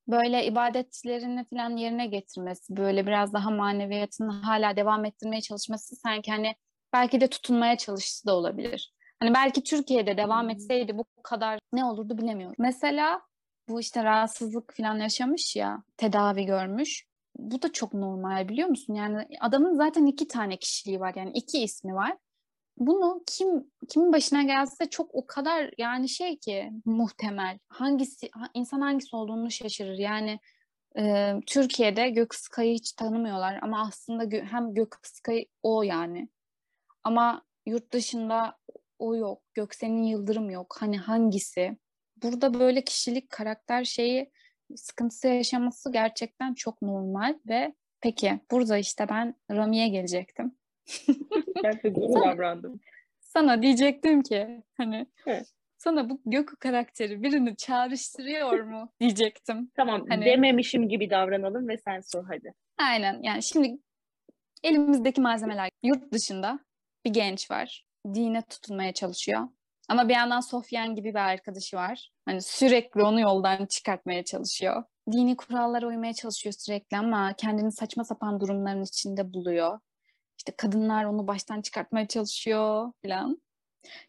böyle 0.08 0.46
ibadetlerini 0.46 1.46
falan 1.46 1.78
yerine 1.78 2.08
getirmesi, 2.08 2.78
böyle 2.78 3.08
biraz 3.08 3.34
daha 3.34 3.50
maneviyatını 3.50 4.32
hala 4.32 4.76
devam 4.76 5.06
ettirmeye 5.06 5.42
çalışması 5.42 5.96
sanki 5.96 6.32
hani 6.32 6.56
belki 6.94 7.22
de 7.22 7.28
tutunmaya 7.28 7.78
çalıştığı 7.78 8.28
da 8.28 8.36
olabilir. 8.36 8.94
Hani 9.20 9.34
belki 9.34 9.64
Türkiye'de 9.64 10.18
devam 10.18 10.50
etseydi 10.50 10.98
bu 10.98 11.06
kadar 11.24 11.60
ne 11.74 11.86
olurdu 11.86 12.18
bilemiyorum. 12.18 12.56
Mesela 12.60 13.22
bu 13.70 13.80
işte 13.80 14.04
rahatsızlık 14.04 14.74
falan 14.78 15.00
yaşamış 15.00 15.56
ya, 15.56 15.84
tedavi 15.98 16.46
görmüş. 16.46 17.06
Bu 17.38 17.62
da 17.62 17.72
çok 17.72 17.94
normal 17.94 18.50
biliyor 18.50 18.70
musun? 18.70 18.94
Yani 18.94 19.28
adamın 19.40 19.78
zaten 19.78 20.06
iki 20.06 20.28
tane 20.28 20.58
kişiliği 20.58 21.00
var 21.00 21.14
yani 21.16 21.32
iki 21.34 21.64
ismi 21.64 21.96
var. 21.96 22.18
Bunu 22.78 23.24
kim 23.28 23.72
kimin 23.90 24.14
başına 24.14 24.44
gelse 24.44 24.90
çok 24.90 25.16
o 25.16 25.28
kadar 25.28 25.72
yani 25.78 26.10
şey 26.10 26.38
ki 26.38 26.72
muhtemel. 26.86 27.60
Hangisi 27.70 28.30
ha- 28.32 28.50
insan 28.54 28.82
hangisi 28.82 29.16
olduğunu 29.16 29.52
şaşırır. 29.52 29.98
Yani 29.98 30.40
e, 30.98 31.34
Türkiye'de 31.48 32.10
Gökıskay'ı 32.10 32.74
hiç 32.74 32.94
tanımıyorlar 32.94 33.60
ama 33.62 33.82
aslında 33.88 34.24
gö- 34.24 34.46
hem 34.46 34.74
Gökıskay 34.74 35.46
o 35.64 35.84
yani. 35.84 36.30
Ama 37.04 37.42
yurt 37.66 37.94
dışında 37.94 38.58
o 39.00 39.16
yok. 39.16 39.44
Göksel'in 39.54 40.04
Yıldırım 40.04 40.50
yok. 40.50 40.78
Hani 40.80 40.98
hangisi? 40.98 41.78
Burada 42.24 42.54
böyle 42.54 42.84
kişilik, 42.84 43.30
karakter 43.30 43.84
şeyi 43.84 44.32
sıkıntısı 44.76 45.28
yaşaması 45.28 45.92
gerçekten 45.92 46.54
çok 46.54 46.82
normal 46.82 47.40
ve 47.48 47.74
peki 48.02 48.40
burada 48.52 48.78
işte 48.78 49.10
ben 49.10 49.36
Rami'ye 49.52 49.88
gelecektim. 49.88 50.56
Ben 51.64 51.74
de 51.84 51.96
doğru 51.96 52.14
davrandım. 52.24 52.80
Sana 53.20 53.62
diyecektim 53.62 54.22
ki 54.24 54.64
hani 54.78 55.06
Evet. 55.26 55.48
sana 55.78 56.10
bu 56.10 56.22
Gökü 56.26 56.56
karakteri 56.56 57.24
birini 57.24 57.56
çağrıştırıyor 57.56 58.60
mu 58.64 58.90
diyecektim. 59.00 59.72
Tamam 59.76 60.06
Hani- 60.10 60.26
dememişim 60.26 60.90
gibi 60.90 61.10
davranalım 61.10 61.68
ve 61.68 61.78
sen 61.78 62.00
sor 62.00 62.26
hadi. 62.28 62.54
Aynen 62.78 63.24
yani 63.24 63.44
şimdi 63.44 63.78
elimizdeki 64.64 65.22
malzemeler 65.22 65.70
yurt 65.84 66.12
dışında 66.14 66.60
bir 67.06 67.10
genç 67.14 67.52
var. 67.52 67.86
Dine 68.14 68.42
tutunmaya 68.42 68.94
çalışıyor. 68.94 69.42
Ama 69.90 70.10
bir 70.10 70.14
yandan 70.14 70.40
Sofyan 70.40 70.96
gibi 70.96 71.10
bir 71.10 71.20
arkadaşı 71.20 71.78
var. 71.78 72.10
Hani 72.26 72.42
sürekli 72.42 73.02
onu 73.04 73.20
yoldan 73.22 73.66
çıkartmaya 73.66 74.24
çalışıyor. 74.24 74.84
Dini 75.12 75.36
kurallara 75.38 75.88
uymaya 75.88 76.14
çalışıyor 76.14 76.54
sürekli 76.58 76.98
ama 76.98 77.34
kendini 77.38 77.72
saçma 77.72 78.04
sapan 78.04 78.40
durumların 78.40 78.84
içinde 78.84 79.34
buluyor. 79.34 79.80
İşte 80.46 80.56
kadınlar 80.58 81.06
onu 81.06 81.28
baştan 81.28 81.62
çıkartmaya 81.62 82.08
çalışıyor 82.08 82.92
falan. 83.06 83.42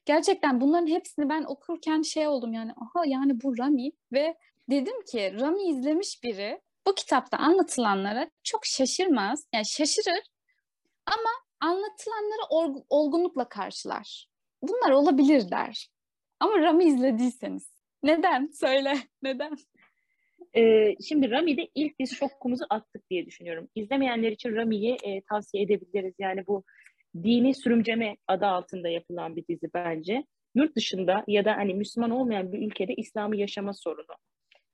Gerçekten 0.05 0.61
bunların 0.61 0.87
hepsini 0.87 1.29
ben 1.29 1.45
okurken 1.45 2.03
şey 2.03 2.29
oldum 2.29 2.53
yani 2.53 2.73
aha 2.73 3.05
yani 3.07 3.43
bu 3.43 3.59
Rami 3.59 3.93
ve 4.13 4.37
dedim 4.71 5.05
ki 5.05 5.37
Rami 5.41 5.63
izlemiş 5.63 6.23
biri 6.23 6.61
bu 6.87 6.95
kitapta 6.95 7.37
anlatılanlara 7.37 8.31
çok 8.43 8.67
şaşırmaz. 8.67 9.47
Yani 9.55 9.67
şaşırır 9.67 10.23
ama 11.07 11.31
anlatılanları 11.61 12.47
ol- 12.51 12.85
olgunlukla 12.89 13.49
karşılar. 13.49 14.29
Bunlar 14.63 14.91
olabilir 14.91 15.51
der. 15.51 15.89
Ama 16.41 16.59
Rami 16.59 16.85
izlediyseniz. 16.85 17.71
Neden? 18.03 18.51
Söyle. 18.61 18.99
Neden? 19.23 19.57
Ee, 20.57 20.95
şimdi 21.09 21.31
Rami'de 21.31 21.69
ilk 21.75 21.99
biz 21.99 22.17
şokumuzu 22.17 22.65
attık 22.71 23.11
diye 23.11 23.27
düşünüyorum. 23.27 23.69
İzlemeyenler 23.75 24.33
için 24.33 24.57
Rami'yi 24.57 24.97
e, 25.03 25.21
tavsiye 25.21 25.63
edebiliriz. 25.63 26.15
Yani 26.19 26.47
bu 26.47 26.65
dini 27.23 27.55
sürümceme 27.55 28.17
adı 28.29 28.47
altında 28.47 28.89
yapılan 28.89 29.37
bir 29.37 29.45
dizi 29.49 29.69
bence. 29.75 30.25
Yurt 30.55 30.77
dışında 30.77 31.25
ya 31.29 31.45
da 31.45 31.57
hani 31.57 31.75
Müslüman 31.75 32.11
olmayan 32.11 32.53
bir 32.53 32.67
ülkede 32.67 32.95
İslam'ı 32.95 33.37
yaşama 33.37 33.73
sorunu. 33.75 34.17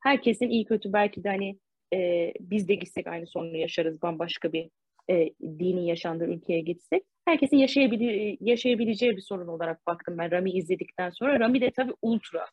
Herkesin 0.00 0.48
iyi 0.48 0.64
kötü 0.64 0.92
belki 0.92 1.24
de 1.24 1.28
hani 1.28 1.58
e, 1.94 2.32
biz 2.40 2.68
de 2.68 2.74
gitsek 2.74 3.06
aynı 3.06 3.26
sorunu 3.26 3.56
yaşarız 3.56 4.02
bambaşka 4.02 4.52
bir 4.52 4.70
e, 5.10 5.30
dini 5.40 5.86
yaşandığı 5.88 6.24
ülkeye 6.24 6.60
gitsek. 6.60 7.02
Herkesin 7.24 7.56
yaşayabile 7.56 8.36
yaşayabileceği 8.40 9.16
bir 9.16 9.22
sorun 9.22 9.48
olarak 9.48 9.86
baktım 9.86 10.18
ben 10.18 10.30
Rami 10.30 10.50
izledikten 10.50 11.10
sonra. 11.10 11.40
Rami 11.40 11.60
de 11.60 11.70
tabii 11.70 11.94
ultra 12.02 12.46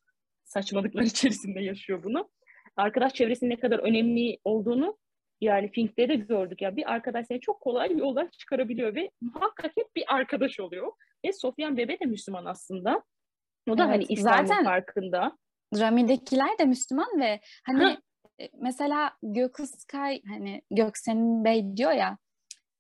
saçmalıklar 0.43 1.03
içerisinde 1.03 1.60
yaşıyor 1.60 2.03
bunu. 2.03 2.30
Arkadaş 2.80 3.14
çevresinin 3.14 3.50
ne 3.50 3.56
kadar 3.60 3.80
önemli 3.80 4.38
olduğunu 4.44 4.98
yani 5.42 5.72
Fink'te 5.72 6.10
de 6.10 6.16
gördük 6.16 6.62
ya 6.62 6.76
bir 6.76 6.92
arkadaş 6.92 7.26
seni 7.28 7.40
çok 7.40 7.62
kolay 7.62 7.98
yoldan 7.98 8.28
çıkarabiliyor 8.38 8.96
ve 8.96 9.12
muhakkak 9.22 9.72
hep 9.78 9.96
bir 9.96 10.04
arkadaş 10.16 10.60
oluyor. 10.60 10.92
Ve 11.26 11.34
Sofyan 11.34 11.78
Bebe 11.78 12.00
de 12.00 12.06
Müslüman 12.06 12.46
aslında. 12.46 13.04
O 13.70 13.78
da 13.78 13.84
Evet, 13.86 13.94
hani 13.96 14.06
İslam'ın 14.10 14.46
zaten- 14.46 14.64
farkında. 14.64 15.38
Rami'dekiler 15.80 16.58
de 16.60 16.66
Müslüman 16.66 17.20
ve 17.20 17.40
hani 17.66 17.98
e, 18.42 18.50
mesela 18.62 19.12
Gökü 19.24 19.68
Sky 19.68 20.22
hani 20.28 20.62
Göksen'in 20.72 21.46
Bey 21.46 21.78
diyor 21.78 21.92
ya 21.92 22.18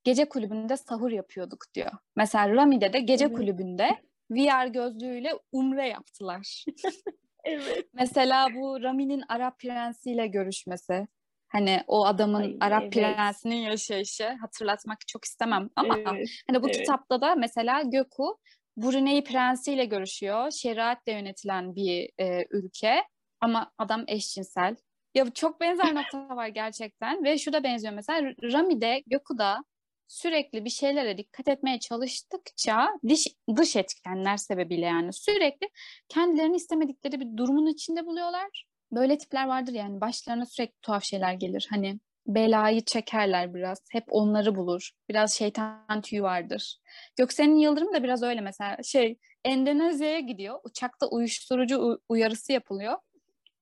gece 0.03 0.29
kulübünde 0.29 0.77
sahur 0.77 1.11
yapıyorduk 1.11 1.59
diyor. 1.75 1.91
Mesela 2.15 2.49
Rami'de 2.55 2.93
de 2.93 2.99
gece 2.99 3.25
Evet. 3.25 3.35
kulübünde 3.37 3.89
VR 4.31 4.67
gözlüğüyle 4.67 5.31
umre 5.51 5.87
yaptılar. 5.87 6.65
Evet. 7.49 7.85
Mesela 7.93 8.47
bu 8.55 8.83
Rami'nin 8.83 9.23
Arap 9.29 9.59
prensiyle 9.59 10.27
görüşmesi. 10.27 11.07
Hani 11.47 11.83
o 11.87 12.05
adamın 12.05 12.41
Ay, 12.41 12.57
Arap 12.59 12.83
evet. 12.83 12.93
prensinin 12.93 13.55
yaşayışı 13.55 14.27
hatırlatmak 14.41 15.07
çok 15.07 15.25
istemem 15.25 15.69
ama 15.75 15.97
evet. 15.97 16.29
hani 16.47 16.63
bu 16.63 16.67
evet. 16.67 16.77
kitapta 16.77 17.21
da 17.21 17.35
mesela 17.35 17.81
Göku 17.81 18.37
Brunei 18.77 19.23
prensiyle 19.23 19.85
görüşüyor. 19.85 20.51
Şeriatle 20.51 21.11
yönetilen 21.11 21.75
bir 21.75 22.09
e, 22.19 22.45
ülke 22.51 23.03
ama 23.41 23.71
adam 23.77 24.03
eşcinsel. 24.07 24.75
Ya 25.15 25.29
çok 25.33 25.61
benzer 25.61 25.95
nokta 25.95 26.35
var 26.35 26.47
gerçekten 26.47 27.23
ve 27.23 27.37
şu 27.37 27.53
da 27.53 27.63
benziyor 27.63 27.93
mesela 27.93 28.33
Rami'de 28.43 29.03
Göku'da 29.07 29.63
sürekli 30.09 30.65
bir 30.65 30.69
şeylere 30.69 31.17
dikkat 31.17 31.47
etmeye 31.47 31.79
çalıştıkça 31.79 32.89
dış, 33.09 33.27
dış 33.55 33.75
etkenler 33.75 34.37
sebebiyle 34.37 34.85
yani 34.85 35.13
sürekli 35.13 35.69
kendilerini 36.09 36.55
istemedikleri 36.55 37.19
bir 37.19 37.37
durumun 37.37 37.65
içinde 37.65 38.05
buluyorlar. 38.05 38.65
Böyle 38.91 39.17
tipler 39.17 39.47
vardır 39.47 39.73
yani 39.73 40.01
başlarına 40.01 40.45
sürekli 40.45 40.75
tuhaf 40.81 41.03
şeyler 41.03 41.33
gelir. 41.33 41.67
Hani 41.69 41.99
belayı 42.27 42.81
çekerler 42.81 43.53
biraz. 43.53 43.79
Hep 43.91 44.03
onları 44.09 44.55
bulur. 44.55 44.91
Biraz 45.09 45.33
şeytan 45.33 46.01
tüyü 46.01 46.23
vardır. 46.23 46.77
Göksel'in 47.17 47.55
Yıldırım 47.55 47.93
da 47.93 48.03
biraz 48.03 48.23
öyle 48.23 48.41
mesela 48.41 48.83
şey 48.83 49.17
Endonezya'ya 49.45 50.19
gidiyor. 50.19 50.59
Uçakta 50.63 51.07
uyuşturucu 51.07 52.01
uyarısı 52.09 52.51
yapılıyor. 52.51 52.97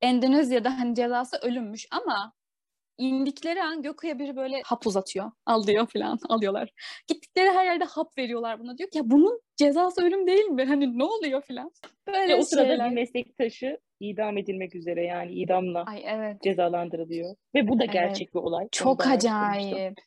Endonezya'da 0.02 0.80
hani 0.80 0.96
cezası 0.96 1.38
ölümmüş 1.38 1.88
ama 1.92 2.34
indikleri 2.98 3.64
an 3.64 3.82
Gökü'ye 3.82 4.20
biri 4.20 4.36
böyle 4.36 4.62
hap 4.66 4.88
uzatıyor. 4.88 5.32
Al 5.46 5.68
diyor 5.68 5.88
falan 5.94 6.20
alıyorlar. 6.30 6.70
Gittikleri 7.08 7.50
her 7.50 7.66
yerde 7.66 7.84
hap 7.84 8.18
veriyorlar 8.18 8.60
buna. 8.60 8.78
Diyor 8.78 8.90
ki 8.90 8.98
ya 8.98 9.10
bunun 9.10 9.42
cezası 9.58 10.04
ölüm 10.06 10.28
değil 10.28 10.46
mi? 10.46 10.66
Hani 10.66 10.98
ne 11.00 11.04
oluyor 11.04 11.42
falan. 11.42 11.72
Böyle 12.08 12.34
Ve 12.34 12.36
o 12.36 12.42
sırada 12.42 12.68
şeyler. 12.68 12.90
bir 12.90 12.96
meslektaşı 12.96 13.78
idam 14.00 14.38
edilmek 14.38 14.76
üzere 14.76 15.04
yani 15.06 15.32
idamla 15.32 15.84
Ay 15.84 16.02
evet. 16.06 16.42
cezalandırılıyor. 16.44 17.36
Ve 17.56 17.68
bu 17.68 17.80
da 17.80 17.84
Evet. 17.84 17.94
gerçek 17.94 18.34
bir 18.34 18.40
olay. 18.40 18.68
Çok 18.72 19.08
acayip. 19.08 19.98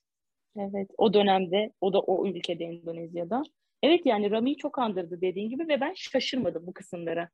Evet, 0.57 0.91
o 0.99 1.15
dönemde, 1.15 1.71
o 1.81 1.93
da 1.93 2.01
o 2.01 2.27
ülkede 2.27 2.65
Endonezya'da. 2.65 3.43
Evet 3.83 4.07
yani 4.07 4.31
Rami'yi 4.31 4.57
çok 4.57 4.79
andırdı 4.79 5.21
dediğin 5.21 5.49
gibi 5.51 5.69
ve 5.69 5.81
ben 5.81 5.93
şaşırmadım 5.97 6.67
bu 6.67 6.73
kısımlara. 6.73 7.29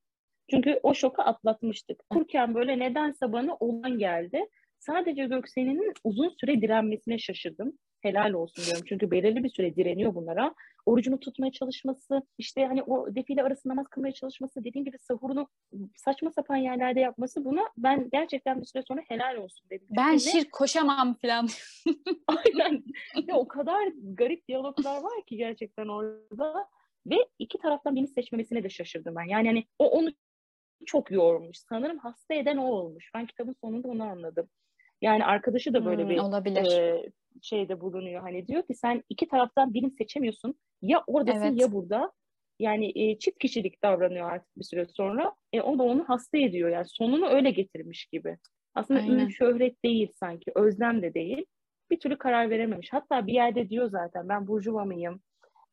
Çünkü 0.50 0.80
o 0.82 0.94
şoku 0.94 1.22
atlatmıştık. 1.22 2.02
Kurken 2.10 2.54
böyle 2.54 2.78
nedense 2.78 3.32
bana 3.32 3.56
olan 3.60 3.98
geldi. 3.98 4.46
Sadece 4.86 5.26
Göksen'in 5.26 5.92
uzun 6.04 6.28
süre 6.28 6.60
direnmesine 6.60 7.18
şaşırdım. 7.18 7.78
Helal 8.00 8.32
olsun 8.32 8.64
diyorum. 8.64 8.82
Çünkü 8.88 9.10
belirli 9.10 9.44
bir 9.44 9.48
süre 9.48 9.76
direniyor 9.76 10.14
bunlara. 10.14 10.54
Orucunu 10.86 11.20
tutmaya 11.20 11.52
çalışması, 11.52 12.22
işte 12.38 12.66
hani 12.66 12.82
o 12.82 13.14
defile 13.14 13.42
arası 13.42 13.68
namaz 13.68 13.86
kılmaya 13.88 14.12
çalışması, 14.12 14.64
dediğim 14.64 14.84
gibi 14.84 14.98
sahurunu 14.98 15.48
saçma 15.96 16.30
sapan 16.30 16.56
yerlerde 16.56 17.00
yapması 17.00 17.44
buna 17.44 17.60
ben 17.76 18.08
gerçekten 18.12 18.60
bir 18.60 18.66
süre 18.66 18.82
sonra 18.88 19.02
helal 19.08 19.36
olsun 19.36 19.70
dedim. 19.70 19.86
Ben 19.90 20.16
Çünkü 20.18 20.26
ne- 20.26 20.40
şirk 20.40 20.52
koşamam 20.52 21.14
falan. 21.14 21.48
Aynen. 22.26 22.84
Ya 23.28 23.36
o 23.36 23.48
kadar 23.48 23.92
garip 24.02 24.48
diyaloglar 24.48 25.02
var 25.02 25.24
ki 25.26 25.36
gerçekten 25.36 25.88
orada. 25.88 26.68
Ve 27.06 27.16
iki 27.38 27.58
taraftan 27.58 27.96
beni 27.96 28.08
seçmemesine 28.08 28.64
de 28.64 28.68
şaşırdım 28.68 29.14
ben. 29.16 29.24
Yani 29.24 29.48
hani 29.48 29.64
o 29.78 29.88
onu 29.88 30.10
çok 30.86 31.10
yormuş. 31.10 31.58
Sanırım 31.58 31.98
hasta 31.98 32.34
eden 32.34 32.56
o 32.56 32.66
olmuş. 32.66 33.10
Ben 33.14 33.26
kitabın 33.26 33.56
sonunda 33.60 33.88
onu 33.88 34.04
anladım. 34.04 34.48
Yani 35.02 35.24
arkadaşı 35.24 35.74
da 35.74 35.84
böyle 35.84 36.02
Hmm, 36.02 36.10
bir 36.10 36.18
olabilir. 36.18 36.72
e, 36.72 37.10
şeyde 37.42 37.80
bulunuyor. 37.80 38.20
Hani 38.22 38.48
diyor 38.48 38.62
ki 38.62 38.74
sen 38.74 39.02
iki 39.08 39.28
taraftan 39.28 39.74
birini 39.74 39.90
seçemiyorsun. 39.90 40.54
Ya 40.82 41.04
oradasın 41.06 41.40
Evet. 41.46 41.60
ya 41.60 41.72
burada. 41.72 42.12
Yani 42.58 42.92
e, 42.94 43.18
çift 43.18 43.38
kişilik 43.38 43.82
davranıyor 43.82 44.30
artık 44.30 44.58
bir 44.58 44.64
süre 44.64 44.86
sonra. 44.86 45.32
E, 45.52 45.60
o 45.62 45.78
da 45.78 45.82
onu 45.82 46.04
hasta 46.08 46.38
ediyor. 46.38 46.68
Yani 46.70 46.86
sonunu 46.88 47.26
öyle 47.28 47.50
getirmiş 47.50 48.06
gibi. 48.06 48.38
Aslında 48.74 49.00
Aynen. 49.00 49.18
ün 49.18 49.28
şöhret 49.28 49.84
değil 49.84 50.12
sanki. 50.20 50.52
Özlem 50.54 51.02
de 51.02 51.14
değil. 51.14 51.44
Bir 51.90 52.00
türlü 52.00 52.18
karar 52.18 52.50
verememiş. 52.50 52.92
Hatta 52.92 53.26
bir 53.26 53.32
yerde 53.32 53.68
diyor 53.68 53.90
zaten 53.90 54.28
ben 54.28 54.46
burjuva 54.46 54.84
mıyım? 54.84 55.20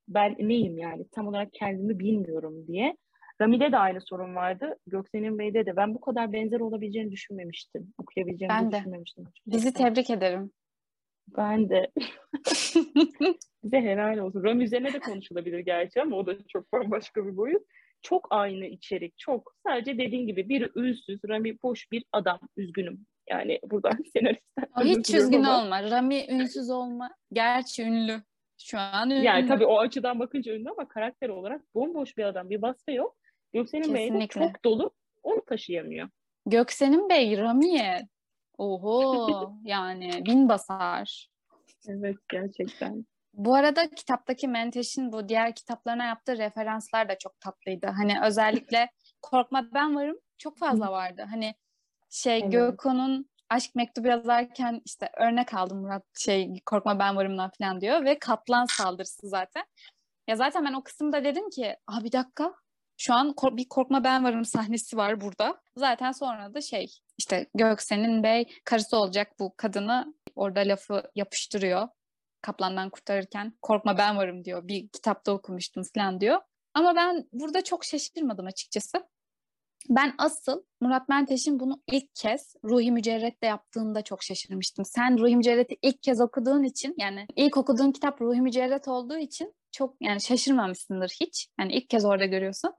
Ben 0.08 0.36
neyim 0.40 0.78
yani? 0.78 1.06
Tam 1.12 1.28
olarak 1.28 1.54
kendimi 1.54 2.00
bilmiyorum 2.00 2.68
diye. 2.68 2.98
Rami'de 3.44 3.72
de 3.72 3.78
aynı 3.78 4.02
sorun 4.02 4.36
vardı. 4.36 4.78
Göksen'in 4.88 5.40
Bey'de 5.40 5.66
de. 5.66 5.76
Ben 5.76 5.96
bu 5.96 6.02
kadar 6.02 6.34
benzer 6.34 6.60
olabileceğini 6.60 7.12
düşünmemiştim. 7.12 7.94
Okuyabileceğimi 7.98 8.54
Ben 8.56 8.72
de 8.72 8.78
düşünmemiştim. 8.78 9.26
Bizi 9.48 9.74
tebrik 9.74 10.10
ederim. 10.10 10.52
Ben 11.38 11.70
de. 11.70 11.92
Bize 13.64 13.82
helal 13.82 14.18
olsun. 14.18 14.44
Rami 14.44 14.64
üzerine 14.64 14.94
de 14.94 15.00
konuşulabilir 15.00 15.60
gerçi 15.60 16.02
ama 16.02 16.16
o 16.16 16.26
da 16.26 16.36
çok 16.48 16.74
bambaşka 16.74 17.28
bir 17.28 17.38
boyut. 17.38 17.62
Çok 18.02 18.28
aynı 18.30 18.66
içerik, 18.66 19.18
çok. 19.18 19.56
Sadece 19.68 19.98
dediğin 19.98 20.28
gibi 20.28 20.50
biri 20.50 20.70
ünsüz, 20.76 21.20
Rami 21.30 21.62
boş 21.64 21.92
bir 21.92 22.04
adam. 22.12 22.40
Üzgünüm. 22.58 23.06
Yani 23.30 23.60
buradan 23.72 23.98
senaristten 24.18 24.84
hiç 24.84 25.14
üzgün 25.14 25.44
ama- 25.44 25.64
olma. 25.64 25.92
Rami 25.92 26.26
ünsüz 26.30 26.70
olma. 26.70 27.16
Gerçi 27.34 27.84
ünlü. 27.84 28.22
Şu 28.58 28.80
an 28.80 29.10
ünlü. 29.10 29.24
Yani 29.24 29.48
tabii 29.48 29.66
o 29.66 29.80
açıdan 29.80 30.20
bakınca 30.20 30.54
ünlü 30.54 30.70
ama 30.70 30.88
karakter 30.88 31.30
olarak 31.30 31.76
bomboş 31.76 32.18
bir 32.18 32.24
adam. 32.24 32.50
Bir 32.50 32.62
vasfı 32.62 32.92
yok. 32.92 33.16
Göksel'in 33.54 33.94
Bey 33.94 34.04
de 34.04 34.08
Kesinlikle. 34.08 34.42
çok 34.42 34.66
dolu. 34.66 34.92
Onu 35.24 35.46
taşıyamıyor. 35.46 36.10
Göksen'in 36.46 37.10
Bey 37.10 37.38
Rami'ye. 37.38 38.08
Oho 38.58 39.54
yani 39.64 40.26
bin 40.26 40.50
basar. 40.50 41.30
Evet 41.88 42.18
gerçekten. 42.30 43.06
Bu 43.34 43.56
arada 43.56 43.90
kitaptaki 43.90 44.48
Menteş'in 44.48 45.12
bu 45.12 45.30
diğer 45.30 45.56
kitaplarına 45.56 46.06
yaptığı 46.06 46.38
referanslar 46.38 47.10
da 47.10 47.18
çok 47.18 47.40
tatlıydı. 47.40 47.88
Hani 47.88 48.14
özellikle 48.26 48.90
Korkma 49.22 49.70
Ben 49.74 49.96
Varım 49.96 50.18
çok 50.38 50.58
fazla 50.58 50.92
vardı. 50.92 51.26
Hani 51.30 51.56
şey 52.10 52.40
Evet. 52.40 52.52
Gökhan'ın 52.52 53.30
aşk 53.50 53.76
mektubu 53.76 54.08
yazarken 54.08 54.82
işte 54.86 55.10
örnek 55.18 55.54
aldım 55.54 55.82
Murat 55.82 56.04
şey 56.18 56.62
Korkma 56.66 57.00
Ben 57.00 57.16
Varım'dan 57.16 57.52
falan 57.60 57.82
diyor 57.82 58.06
ve 58.06 58.20
kaplan 58.20 58.66
saldırısı 58.66 59.28
zaten. 59.28 59.64
Ya 60.28 60.36
zaten 60.36 60.66
ben 60.66 60.74
o 60.74 60.84
kısımda 60.84 61.24
dedim 61.24 61.50
ki 61.50 61.76
ah 61.88 62.04
bir 62.04 62.12
dakika 62.12 62.54
şu 62.98 63.14
an 63.14 63.34
kor- 63.34 63.58
bir 63.58 63.70
Korkma 63.70 64.04
Ben 64.04 64.24
Varım 64.24 64.46
sahnesi 64.46 64.98
var 64.98 65.22
burada. 65.22 65.62
Zaten 65.78 66.12
sonra 66.12 66.54
da 66.54 66.62
şey 66.62 66.88
işte 67.18 67.50
Göksen'in 67.56 68.24
Bey 68.24 68.46
karısı 68.66 68.98
olacak 68.98 69.40
bu 69.40 69.54
kadını 69.58 70.14
orada 70.36 70.60
lafı 70.60 71.04
yapıştırıyor. 71.16 71.88
Kaplandan 72.42 72.90
kurtarırken 72.90 73.54
korkma 73.62 73.98
ben 73.98 74.18
varım 74.18 74.46
diyor. 74.46 74.68
Bir 74.68 74.90
kitapta 74.90 75.32
okumuştum 75.32 75.84
falan 75.96 76.22
diyor. 76.22 76.40
Ama 76.74 76.96
ben 76.96 77.28
burada 77.34 77.64
çok 77.64 77.86
şaşırmadım 77.86 78.46
açıkçası. 78.46 79.08
Ben 79.90 80.14
asıl 80.18 80.64
Murat 80.82 81.10
Menteş'in 81.10 81.60
bunu 81.60 81.84
ilk 81.92 82.16
kez 82.16 82.56
Ruhi 82.64 82.92
Mücerret'te 82.92 83.48
yaptığında 83.48 84.02
çok 84.02 84.24
şaşırmıştım. 84.24 84.86
Sen 84.86 85.20
Ruhi 85.20 85.36
Mücerret'i 85.36 85.78
ilk 85.82 86.04
kez 86.04 86.22
okuduğun 86.22 86.64
için 86.64 86.96
yani 86.98 87.26
ilk 87.36 87.58
okuduğun 87.58 87.92
kitap 87.92 88.22
Ruhi 88.22 88.42
Mücerret 88.42 88.88
olduğu 88.88 89.18
için 89.18 89.54
çok 89.74 89.96
yani 90.02 90.22
şaşırmamışsındır 90.22 91.10
hiç. 91.22 91.48
Yani 91.60 91.74
ilk 91.74 91.90
kez 91.90 92.06
orada 92.06 92.26
görüyorsun. 92.26 92.74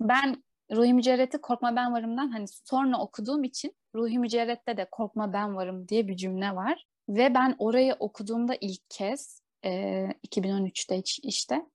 Ben 0.00 0.44
Ruhi 0.72 0.94
Mücerret'i 0.94 1.40
Korkma 1.40 1.76
Ben 1.76 1.92
Varım'dan 1.92 2.30
hani 2.30 2.46
sonra 2.48 2.98
okuduğum 2.98 3.44
için 3.44 3.76
Ruhi 3.94 4.18
Mücerret'te 4.18 4.76
de 4.76 4.88
Korkma 4.90 5.32
Ben 5.32 5.56
Varım 5.56 5.88
diye 5.88 6.08
bir 6.08 6.16
cümle 6.16 6.54
var. 6.54 6.86
Ve 7.08 7.34
ben 7.34 7.56
orayı 7.58 7.94
okuduğumda 7.94 8.54
ilk 8.60 8.90
kez 8.90 9.42
e, 9.64 9.70
2013'te 10.28 11.02
işte 11.22 11.66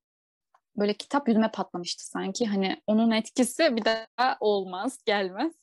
böyle 0.76 0.94
kitap 0.94 1.28
yüzüme 1.28 1.52
patlamıştı 1.52 2.08
sanki. 2.08 2.46
Hani 2.46 2.82
onun 2.88 3.12
etkisi 3.12 3.76
bir 3.76 3.86
daha 3.86 4.38
olmaz, 4.40 5.00
gelmez. 5.06 5.54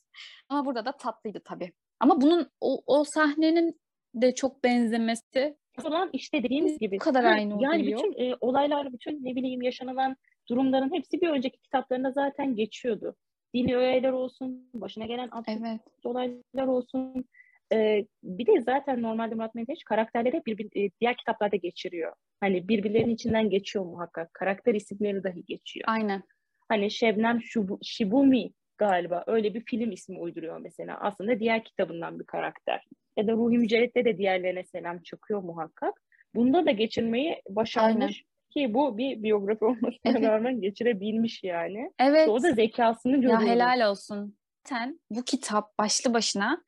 Ama 0.49 0.65
burada 0.65 0.85
da 0.85 0.91
tatlıydı 0.91 1.41
tabii. 1.45 1.73
Ama 1.99 2.21
bunun 2.21 2.51
o, 2.61 2.81
o 2.85 3.03
sahnenin 3.03 3.81
de 4.15 4.35
çok 4.35 4.63
benzemesi 4.63 5.57
falan 5.83 6.09
işte 6.13 6.43
dediğiniz 6.43 6.79
gibi. 6.79 6.95
Bu 6.95 6.99
kadar 6.99 7.23
aynı 7.23 7.63
Yani 7.63 7.81
oluyor. 7.83 7.99
bütün 8.03 8.23
e, 8.23 8.35
olaylar, 8.41 8.93
bütün 8.93 9.25
ne 9.25 9.35
bileyim 9.35 9.61
yaşanılan 9.61 10.15
durumların 10.49 10.93
hepsi 10.93 11.21
bir 11.21 11.29
önceki 11.29 11.59
kitaplarında 11.59 12.11
zaten 12.11 12.55
geçiyordu. 12.55 13.15
Dini 13.53 13.75
öğeler 13.77 14.11
olsun, 14.11 14.69
başına 14.73 15.05
gelen 15.05 15.29
Evet. 15.47 15.79
olaylar 16.03 16.67
olsun. 16.67 17.25
E, 17.73 18.05
bir 18.23 18.45
de 18.45 18.61
zaten 18.61 19.01
normalde 19.01 19.35
Murat 19.35 19.55
Menteş 19.55 19.83
karakterleri 19.83 20.41
bir, 20.45 20.57
bir- 20.57 20.85
e, 20.85 20.89
diğer 21.01 21.17
kitaplarda 21.17 21.55
geçiriyor. 21.55 22.13
Hani 22.39 22.67
birbirlerinin 22.67 23.13
içinden 23.13 23.49
geçiyor 23.49 23.85
muhakkak. 23.85 24.33
Karakter 24.33 24.73
isimleri 24.75 25.23
dahi 25.23 25.45
geçiyor. 25.45 25.85
Aynen. 25.87 26.23
Hani 26.69 26.91
Şebnem 26.91 27.41
Şubu, 27.41 27.79
Shibumi 27.83 28.49
galiba 28.77 29.23
öyle 29.27 29.53
bir 29.53 29.61
film 29.65 29.91
ismi 29.91 30.19
uyduruyor 30.19 30.57
mesela. 30.57 30.97
Aslında 31.01 31.39
diğer 31.39 31.63
kitabından 31.63 32.19
bir 32.19 32.25
karakter. 32.25 32.85
Ya 33.17 33.27
da 33.27 33.31
Ruhi 33.31 33.57
Mücerret'te 33.57 34.05
de 34.05 34.17
diğerlerine 34.17 34.63
selam 34.63 34.99
çıkıyor 35.01 35.43
muhakkak. 35.43 35.93
Bunda 36.35 36.65
da 36.65 36.71
geçirmeyi 36.71 37.41
başarmış 37.49 38.23
ki 38.49 38.73
bu 38.73 38.97
bir 38.97 39.23
biyografi 39.23 39.65
olmasına 39.65 39.97
Evet. 40.05 40.23
rağmen 40.23 40.61
geçirebilmiş 40.61 41.43
yani. 41.43 41.91
Evet. 41.99 42.29
O 42.29 42.43
da 42.43 42.51
zekasını 42.51 43.13
Ya 43.13 43.19
görüyoruz. 43.19 43.47
helal 43.47 43.89
olsun. 43.91 44.37
Zaten 44.67 44.99
bu 45.09 45.23
kitap 45.23 45.77
başlı 45.79 46.13
başına 46.13 46.63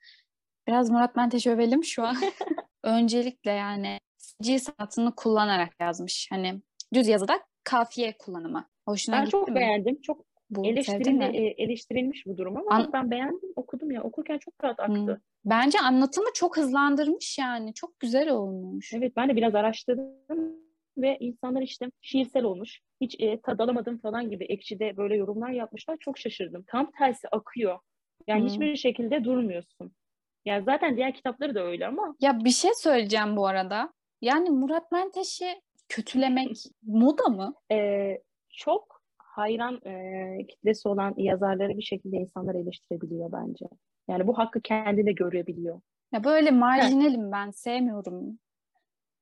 biraz 0.67 0.89
Murat 0.89 1.15
Menteş 1.15 1.47
övelim 1.47 1.83
şu 1.83 2.03
an. 2.03 2.15
Öncelikle 2.83 3.51
yani 3.51 3.99
sicil 4.17 4.57
sanatını 4.59 5.15
kullanarak 5.15 5.69
yazmış. 5.81 6.27
Hani 6.31 6.61
düz 6.93 7.07
yazıda 7.07 7.39
kafiye 7.63 8.15
kullanımı. 8.19 8.67
Hoşuna 8.87 9.15
Ben 9.15 9.25
çok 9.25 9.47
mi? 9.49 9.55
beğendim. 9.55 10.01
Çok 10.01 10.25
Bu 10.49 10.65
eleştirildi, 10.65 11.23
e, 11.23 11.63
eleştirilmiş 11.63 12.25
bu 12.25 12.37
durum 12.37 12.57
ama 12.57 12.75
An- 12.75 12.93
ben 12.93 13.11
beğendim, 13.11 13.49
okudum 13.55 13.91
ya. 13.91 14.03
Okurken 14.03 14.37
çok 14.37 14.53
rahat 14.63 14.79
aktı. 14.79 14.93
Hmm. 14.95 15.15
Bence 15.45 15.79
anlatımı 15.79 16.27
çok 16.33 16.57
hızlandırmış 16.57 17.37
yani. 17.39 17.73
Çok 17.73 17.99
güzel 17.99 18.29
olmuş. 18.29 18.93
Evet 18.93 19.13
ben 19.15 19.29
de 19.29 19.35
biraz 19.35 19.55
araştırdım 19.55 20.55
ve 20.97 21.17
insanlar 21.19 21.61
işte 21.61 21.91
şiirsel 22.01 22.43
olmuş. 22.43 22.79
Hiç 23.01 23.15
e, 23.19 23.41
tad 23.41 23.59
alamadım 23.59 23.97
falan 23.97 24.29
gibi 24.29 24.43
ekşide 24.45 24.97
böyle 24.97 25.15
yorumlar 25.15 25.49
yapmışlar. 25.49 25.97
Çok 25.99 26.17
şaşırdım. 26.17 26.63
Tam 26.67 26.91
tersi 26.91 27.27
akıyor. 27.31 27.79
Yani 28.27 28.41
Hmm. 28.41 28.47
hiçbir 28.47 28.75
şekilde 28.75 29.23
durmuyorsun. 29.23 29.91
Yani 30.45 30.63
zaten 30.63 30.95
diğer 30.97 31.13
kitapları 31.13 31.55
da 31.55 31.63
öyle 31.63 31.87
ama 31.87 32.15
Ya 32.19 32.43
bir 32.43 32.49
şey 32.49 32.71
söyleyeceğim 32.73 33.37
bu 33.37 33.47
arada. 33.47 33.93
Yani 34.21 34.49
Murat 34.49 34.91
Menteş'i 34.91 35.61
kötülemek 35.89 36.49
moda 36.83 37.23
mı? 37.27 37.53
e, 37.71 38.09
çok 38.49 38.98
hayran 39.39 39.81
e, 39.85 40.45
kitlesi 40.47 40.87
olan 40.89 41.13
yazarları 41.17 41.77
bir 41.77 41.81
şekilde 41.81 42.17
insanlar 42.17 42.55
eleştirebiliyor 42.55 43.31
bence. 43.31 43.65
Yani 44.07 44.27
bu 44.27 44.37
hakkı 44.37 44.61
kendine 44.61 45.11
görebiliyor. 45.11 45.81
Ya 46.13 46.23
böyle 46.23 46.51
marjinalim 46.51 47.31
ben 47.31 47.51
sevmiyorum. 47.51 48.39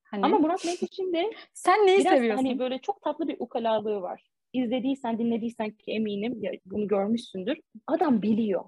Hani 0.03 0.26
Ama 0.26 0.39
Murat 0.39 0.65
Menteş'in 0.65 1.13
de 1.13 1.32
sen 1.53 1.88
neyi 1.88 1.99
biraz 1.99 2.13
seviyorsun? 2.13 2.45
hani 2.45 2.59
böyle 2.59 2.80
çok 2.80 3.01
tatlı 3.01 3.28
bir 3.28 3.36
ukalalığı 3.39 4.01
var. 4.01 4.28
İzlediysen, 4.53 5.20
dinlediysen 5.20 5.72
ki 5.72 5.91
eminim 5.91 6.43
ya 6.43 6.51
bunu 6.65 6.88
görmüşsündür. 6.88 7.57
Adam 7.88 8.22
biliyor. 8.22 8.63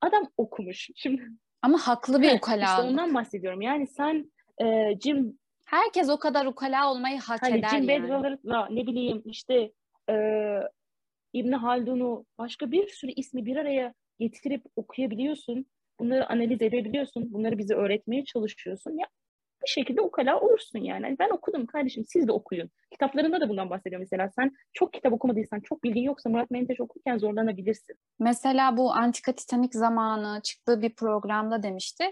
Adam 0.00 0.28
okumuş. 0.36 0.90
Şimdi 0.96 1.22
Ama 1.62 1.78
haklı 1.78 2.22
bir 2.22 2.26
işte 2.26 2.36
ukalalık. 2.36 2.90
ondan 2.90 3.14
bahsediyorum. 3.14 3.60
Yani 3.62 3.86
sen 3.86 4.32
e, 4.62 4.98
Jim 5.00 5.38
Herkes 5.66 6.10
o 6.10 6.18
kadar 6.18 6.46
ukala 6.46 6.90
olmayı 6.90 7.20
hak 7.20 7.42
hani 7.42 7.58
eder 7.58 7.68
Jim 7.68 7.78
yani. 7.78 7.88
Bedroller'la 7.88 8.68
ne 8.70 8.86
bileyim 8.86 9.22
işte 9.24 9.72
e, 10.10 10.14
İbn 11.34 11.52
Haldun'u 11.52 12.26
başka 12.38 12.70
bir 12.70 12.88
sürü 12.88 13.12
ismi 13.12 13.46
bir 13.46 13.56
araya 13.56 13.94
getirip 14.18 14.64
okuyabiliyorsun. 14.76 15.66
Bunları 16.00 16.30
analiz 16.30 16.62
edebiliyorsun. 16.62 17.32
Bunları 17.32 17.58
bize 17.58 17.74
öğretmeye 17.74 18.24
çalışıyorsun. 18.24 18.90
Ya 18.90 19.06
bir 19.64 19.68
şekilde 19.68 20.00
ukala 20.00 20.40
olursun 20.40 20.78
yani. 20.78 21.02
Hani 21.02 21.18
ben 21.18 21.30
okudum 21.30 21.66
kardeşim 21.66 22.04
siz 22.08 22.28
de 22.28 22.32
okuyun. 22.32 22.70
Kitaplarında 22.90 23.40
da 23.40 23.48
bundan 23.48 23.70
bahsediyor 23.70 24.00
mesela. 24.00 24.30
Sen 24.36 24.52
çok 24.72 24.92
kitap 24.92 25.12
okumadıysan, 25.12 25.60
çok 25.60 25.84
bilgin 25.84 26.02
yoksa 26.02 26.30
Murat 26.30 26.50
Menteş 26.50 26.80
okurken 26.80 27.18
zorlanabilirsin. 27.18 27.96
Mesela 28.18 28.76
bu 28.76 28.92
Antika 28.92 29.32
Titanik 29.32 29.74
zamanı 29.74 30.40
çıktığı 30.42 30.82
bir 30.82 30.94
programda 30.94 31.62
demişti. 31.62 32.04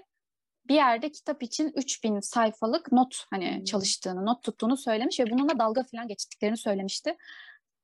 Bir 0.69 0.75
yerde 0.75 1.11
kitap 1.13 1.43
için 1.43 1.73
3000 1.77 2.21
sayfalık 2.21 2.93
not 2.93 3.25
hani 3.31 3.57
Hmm. 3.57 3.65
çalıştığını, 3.65 4.27
not 4.27 4.43
tuttuğunu 4.43 4.77
söylemiş 4.77 5.21
ve 5.21 5.25
bununla 5.31 5.59
dalga 5.59 5.83
falan 5.93 6.09
geçtiklerini 6.09 6.57
söylemişti. 6.57 7.17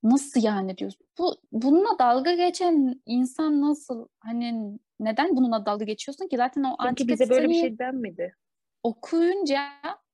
Nasıl 0.02 0.42
yani 0.42 0.78
diyoruz? 0.78 0.98
Bu 1.18 1.36
bununla 1.52 1.98
dalga 1.98 2.34
geçen 2.34 3.02
insan 3.06 3.60
nasıl 3.60 4.08
hani 4.20 4.78
neden 5.00 5.36
bununla 5.36 5.66
dalga 5.66 5.84
geçiyorsun 5.84 6.28
ki? 6.28 6.36
Zaten 6.36 6.62
o 6.62 6.70
Çünkü 6.70 6.88
Antika 6.88 7.12
bize 7.12 7.30
böyle 7.30 7.48
bir 7.48 7.54
şey 7.54 7.78
denmedi. 7.78 8.36
okuyunca 8.82 9.60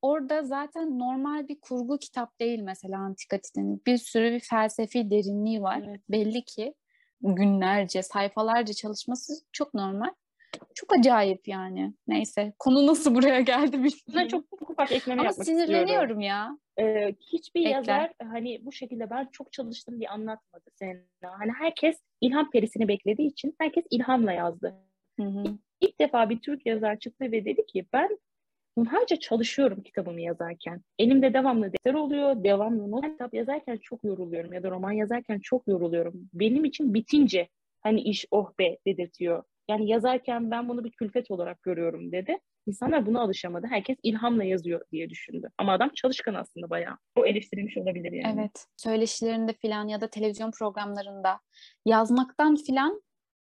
orada 0.03 0.43
zaten 0.43 0.99
normal 0.99 1.49
bir 1.49 1.61
kurgu 1.61 1.99
kitap 1.99 2.41
değil 2.41 2.61
mesela 2.61 2.99
Antika. 2.99 3.39
Bir 3.87 3.97
sürü 3.99 4.32
bir 4.32 4.41
felsefi 4.41 5.11
derinliği 5.11 5.62
var. 5.62 5.82
Evet. 5.89 6.01
Belli 6.09 6.45
ki 6.45 6.74
günlerce, 7.22 8.03
sayfalarca 8.03 8.74
çalışması 8.74 9.32
çok 9.53 9.74
normal. 9.74 10.11
Çok 10.74 10.98
acayip 10.98 11.48
yani. 11.48 11.94
Neyse. 12.07 12.52
Konu 12.59 12.86
nasıl 12.86 13.14
buraya 13.14 13.40
geldi 13.40 13.72
bilmiyorum. 13.72 14.28
çok 14.28 14.70
ufak 14.70 14.92
ekleme 14.92 15.20
Ama 15.20 15.28
yapmak 15.28 15.46
istiyorum. 15.46 15.66
sinirleniyorum 15.66 16.20
ya. 16.20 16.59
Ee, 16.80 17.14
hiçbir 17.32 17.61
Ekler. 17.61 17.72
yazar 17.72 18.12
hani 18.22 18.61
bu 18.64 18.72
şekilde 18.72 19.11
ben 19.11 19.28
çok 19.32 19.52
çalıştım 19.52 19.98
diye 19.98 20.09
anlatmadı 20.09 20.64
Sena. 20.74 21.00
Hani 21.38 21.52
herkes 21.59 21.96
ilham 22.20 22.50
perisini 22.50 22.88
beklediği 22.88 23.28
için 23.28 23.55
herkes 23.59 23.84
ilhamla 23.90 24.32
yazdı. 24.32 24.74
Hı 25.20 25.26
hı. 25.26 25.44
İlk 25.80 26.00
defa 26.00 26.30
bir 26.30 26.40
Türk 26.40 26.66
yazar 26.66 26.98
çıktı 26.98 27.24
ve 27.32 27.44
dedi 27.44 27.66
ki 27.66 27.86
ben 27.92 28.18
hunharca 28.78 29.16
çalışıyorum 29.16 29.82
kitabımı 29.82 30.20
yazarken. 30.20 30.80
Elimde 30.98 31.34
devamlı 31.34 31.72
defter 31.72 31.94
oluyor, 31.94 32.44
devamlı 32.44 32.90
not 32.90 33.05
kitap 33.05 33.34
yazarken 33.34 33.76
çok 33.76 34.05
yoruluyorum 34.05 34.52
ya 34.52 34.62
da 34.62 34.70
roman 34.70 34.92
yazarken 34.92 35.38
çok 35.38 35.68
yoruluyorum. 35.68 36.14
Benim 36.34 36.64
için 36.64 36.94
bitince 36.94 37.48
hani 37.80 38.00
iş 38.00 38.26
oh 38.30 38.50
be 38.59 38.78
dedirtiyor. 38.86 39.42
Yani 39.68 39.88
yazarken 39.88 40.50
ben 40.50 40.68
bunu 40.68 40.84
bir 40.84 40.90
külfet 40.90 41.30
olarak 41.30 41.62
görüyorum 41.62 42.12
dedi. 42.12 42.38
İnsanlar 42.66 43.06
buna 43.06 43.20
alışamadı. 43.20 43.66
Herkes 43.66 43.98
ilhamla 44.02 44.44
yazıyor 44.44 44.80
diye 44.92 45.10
düşündü. 45.10 45.50
Ama 45.58 45.72
adam 45.72 45.90
çalışkan 45.94 46.34
aslında 46.34 46.70
bayağı. 46.70 46.98
O 47.16 47.26
eleştirilmiş 47.26 47.76
olabilir 47.76 48.12
yani. 48.12 48.40
Evet. 48.40 48.66
Söyleşilerinde 48.76 49.52
filan 49.52 49.88
ya 49.88 50.00
da 50.00 50.10
televizyon 50.10 50.50
programlarında 50.50 51.40
yazmaktan 51.86 52.56
filan 52.56 53.02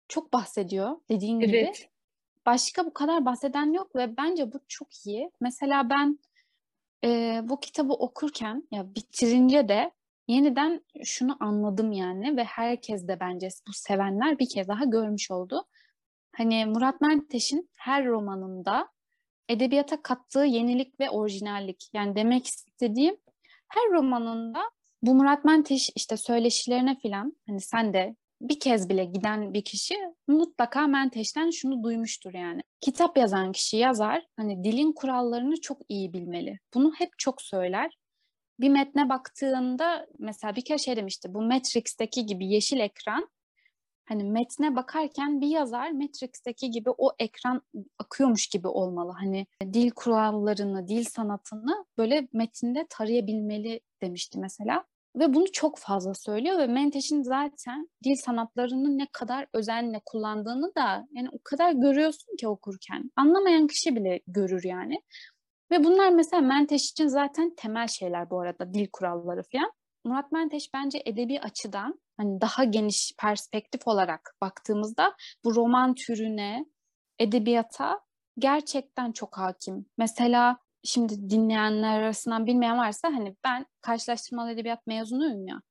çok 0.08 0.32
bahsediyor 0.32 0.96
dediğin 1.10 1.40
gibi. 1.40 1.56
Evet. 1.56 1.88
Başka 2.46 2.84
bu 2.84 2.94
kadar 2.94 3.24
bahseden 3.24 3.72
yok 3.72 3.96
ve 3.96 4.16
bence 4.16 4.52
bu 4.52 4.60
çok 4.68 4.88
iyi. 5.06 5.30
Mesela 5.40 5.90
ben 5.90 6.18
e, 7.04 7.40
bu 7.44 7.60
kitabı 7.60 7.92
okurken 7.92 8.68
ya 8.70 8.94
bitirince 8.94 9.68
de 9.68 9.90
yeniden 10.28 10.84
şunu 11.04 11.36
anladım 11.40 11.92
yani 11.92 12.36
ve 12.36 12.44
herkes 12.44 13.08
de 13.08 13.20
bence 13.20 13.48
bu 13.68 13.72
sevenler 13.72 14.38
bir 14.38 14.48
kez 14.48 14.68
daha 14.68 14.84
görmüş 14.84 15.30
oldu. 15.30 15.64
Hani 16.36 16.66
Murat 16.66 17.00
Menteş'in 17.00 17.70
her 17.78 18.06
romanında 18.06 18.88
edebiyata 19.48 20.02
kattığı 20.02 20.44
yenilik 20.44 21.00
ve 21.00 21.10
orijinallik. 21.10 21.90
Yani 21.92 22.16
demek 22.16 22.46
istediğim 22.46 23.16
her 23.68 23.90
romanında 23.92 24.70
bu 25.02 25.14
Murat 25.14 25.44
Menteş 25.44 25.90
işte 25.96 26.16
söyleşilerine 26.16 26.98
filan 26.98 27.36
hani 27.46 27.60
sen 27.60 27.94
de 27.94 28.16
bir 28.40 28.60
kez 28.60 28.88
bile 28.88 29.04
giden 29.04 29.54
bir 29.54 29.64
kişi 29.64 29.94
mutlaka 30.28 30.86
Menteş'ten 30.86 31.50
şunu 31.50 31.82
duymuştur 31.82 32.34
yani. 32.34 32.62
Kitap 32.80 33.16
yazan 33.16 33.52
kişi 33.52 33.76
yazar 33.76 34.26
hani 34.36 34.64
dilin 34.64 34.92
kurallarını 34.92 35.60
çok 35.60 35.78
iyi 35.88 36.12
bilmeli. 36.12 36.58
Bunu 36.74 36.92
hep 36.98 37.18
çok 37.18 37.42
söyler. 37.42 37.98
Bir 38.60 38.68
metne 38.68 39.08
baktığında 39.08 40.06
mesela 40.18 40.56
bir 40.56 40.64
kere 40.64 40.78
şey 40.78 40.96
demişti 40.96 41.34
bu 41.34 41.42
Matrix'teki 41.42 42.26
gibi 42.26 42.46
yeşil 42.46 42.78
ekran 42.78 43.28
hani 44.08 44.24
metne 44.24 44.76
bakarken 44.76 45.40
bir 45.40 45.48
yazar 45.48 45.90
Matrix'teki 45.90 46.70
gibi 46.70 46.90
o 46.98 47.10
ekran 47.18 47.62
akıyormuş 47.98 48.46
gibi 48.46 48.68
olmalı. 48.68 49.12
Hani 49.20 49.46
dil 49.72 49.90
kurallarını, 49.90 50.88
dil 50.88 51.04
sanatını 51.04 51.84
böyle 51.98 52.28
metinde 52.32 52.86
tarayabilmeli 52.90 53.80
demişti 54.02 54.38
mesela. 54.38 54.84
Ve 55.16 55.34
bunu 55.34 55.52
çok 55.52 55.78
fazla 55.78 56.14
söylüyor 56.14 56.58
ve 56.58 56.66
Menteş'in 56.66 57.22
zaten 57.22 57.88
dil 58.04 58.16
sanatlarını 58.16 58.98
ne 58.98 59.06
kadar 59.12 59.46
özenle 59.52 60.00
kullandığını 60.06 60.74
da 60.74 61.06
yani 61.12 61.28
o 61.32 61.38
kadar 61.44 61.72
görüyorsun 61.72 62.36
ki 62.36 62.48
okurken. 62.48 63.10
Anlamayan 63.16 63.66
kişi 63.66 63.96
bile 63.96 64.20
görür 64.26 64.64
yani. 64.64 65.02
Ve 65.70 65.84
bunlar 65.84 66.10
mesela 66.10 66.40
Menteş 66.42 66.90
için 66.90 67.06
zaten 67.06 67.54
temel 67.56 67.86
şeyler 67.86 68.30
bu 68.30 68.40
arada 68.40 68.74
dil 68.74 68.86
kuralları 68.92 69.42
falan. 69.52 69.72
Murat 70.04 70.32
Menteş 70.32 70.74
bence 70.74 71.02
edebi 71.04 71.40
açıdan 71.40 72.00
hani 72.16 72.40
daha 72.40 72.64
geniş 72.64 73.12
perspektif 73.18 73.88
olarak 73.88 74.34
baktığımızda 74.40 75.14
bu 75.44 75.54
roman 75.54 75.94
türüne, 75.94 76.66
edebiyata 77.18 78.00
gerçekten 78.38 79.12
çok 79.12 79.38
hakim. 79.38 79.86
Mesela 79.98 80.58
şimdi 80.84 81.30
dinleyenler 81.30 82.00
arasından 82.00 82.46
bilmeyen 82.46 82.78
varsa 82.78 83.08
hani 83.08 83.36
ben 83.44 83.66
karşılaştırmalı 83.80 84.50
edebiyat 84.50 84.86
mezunuyum 84.86 85.46
ya. 85.46 85.62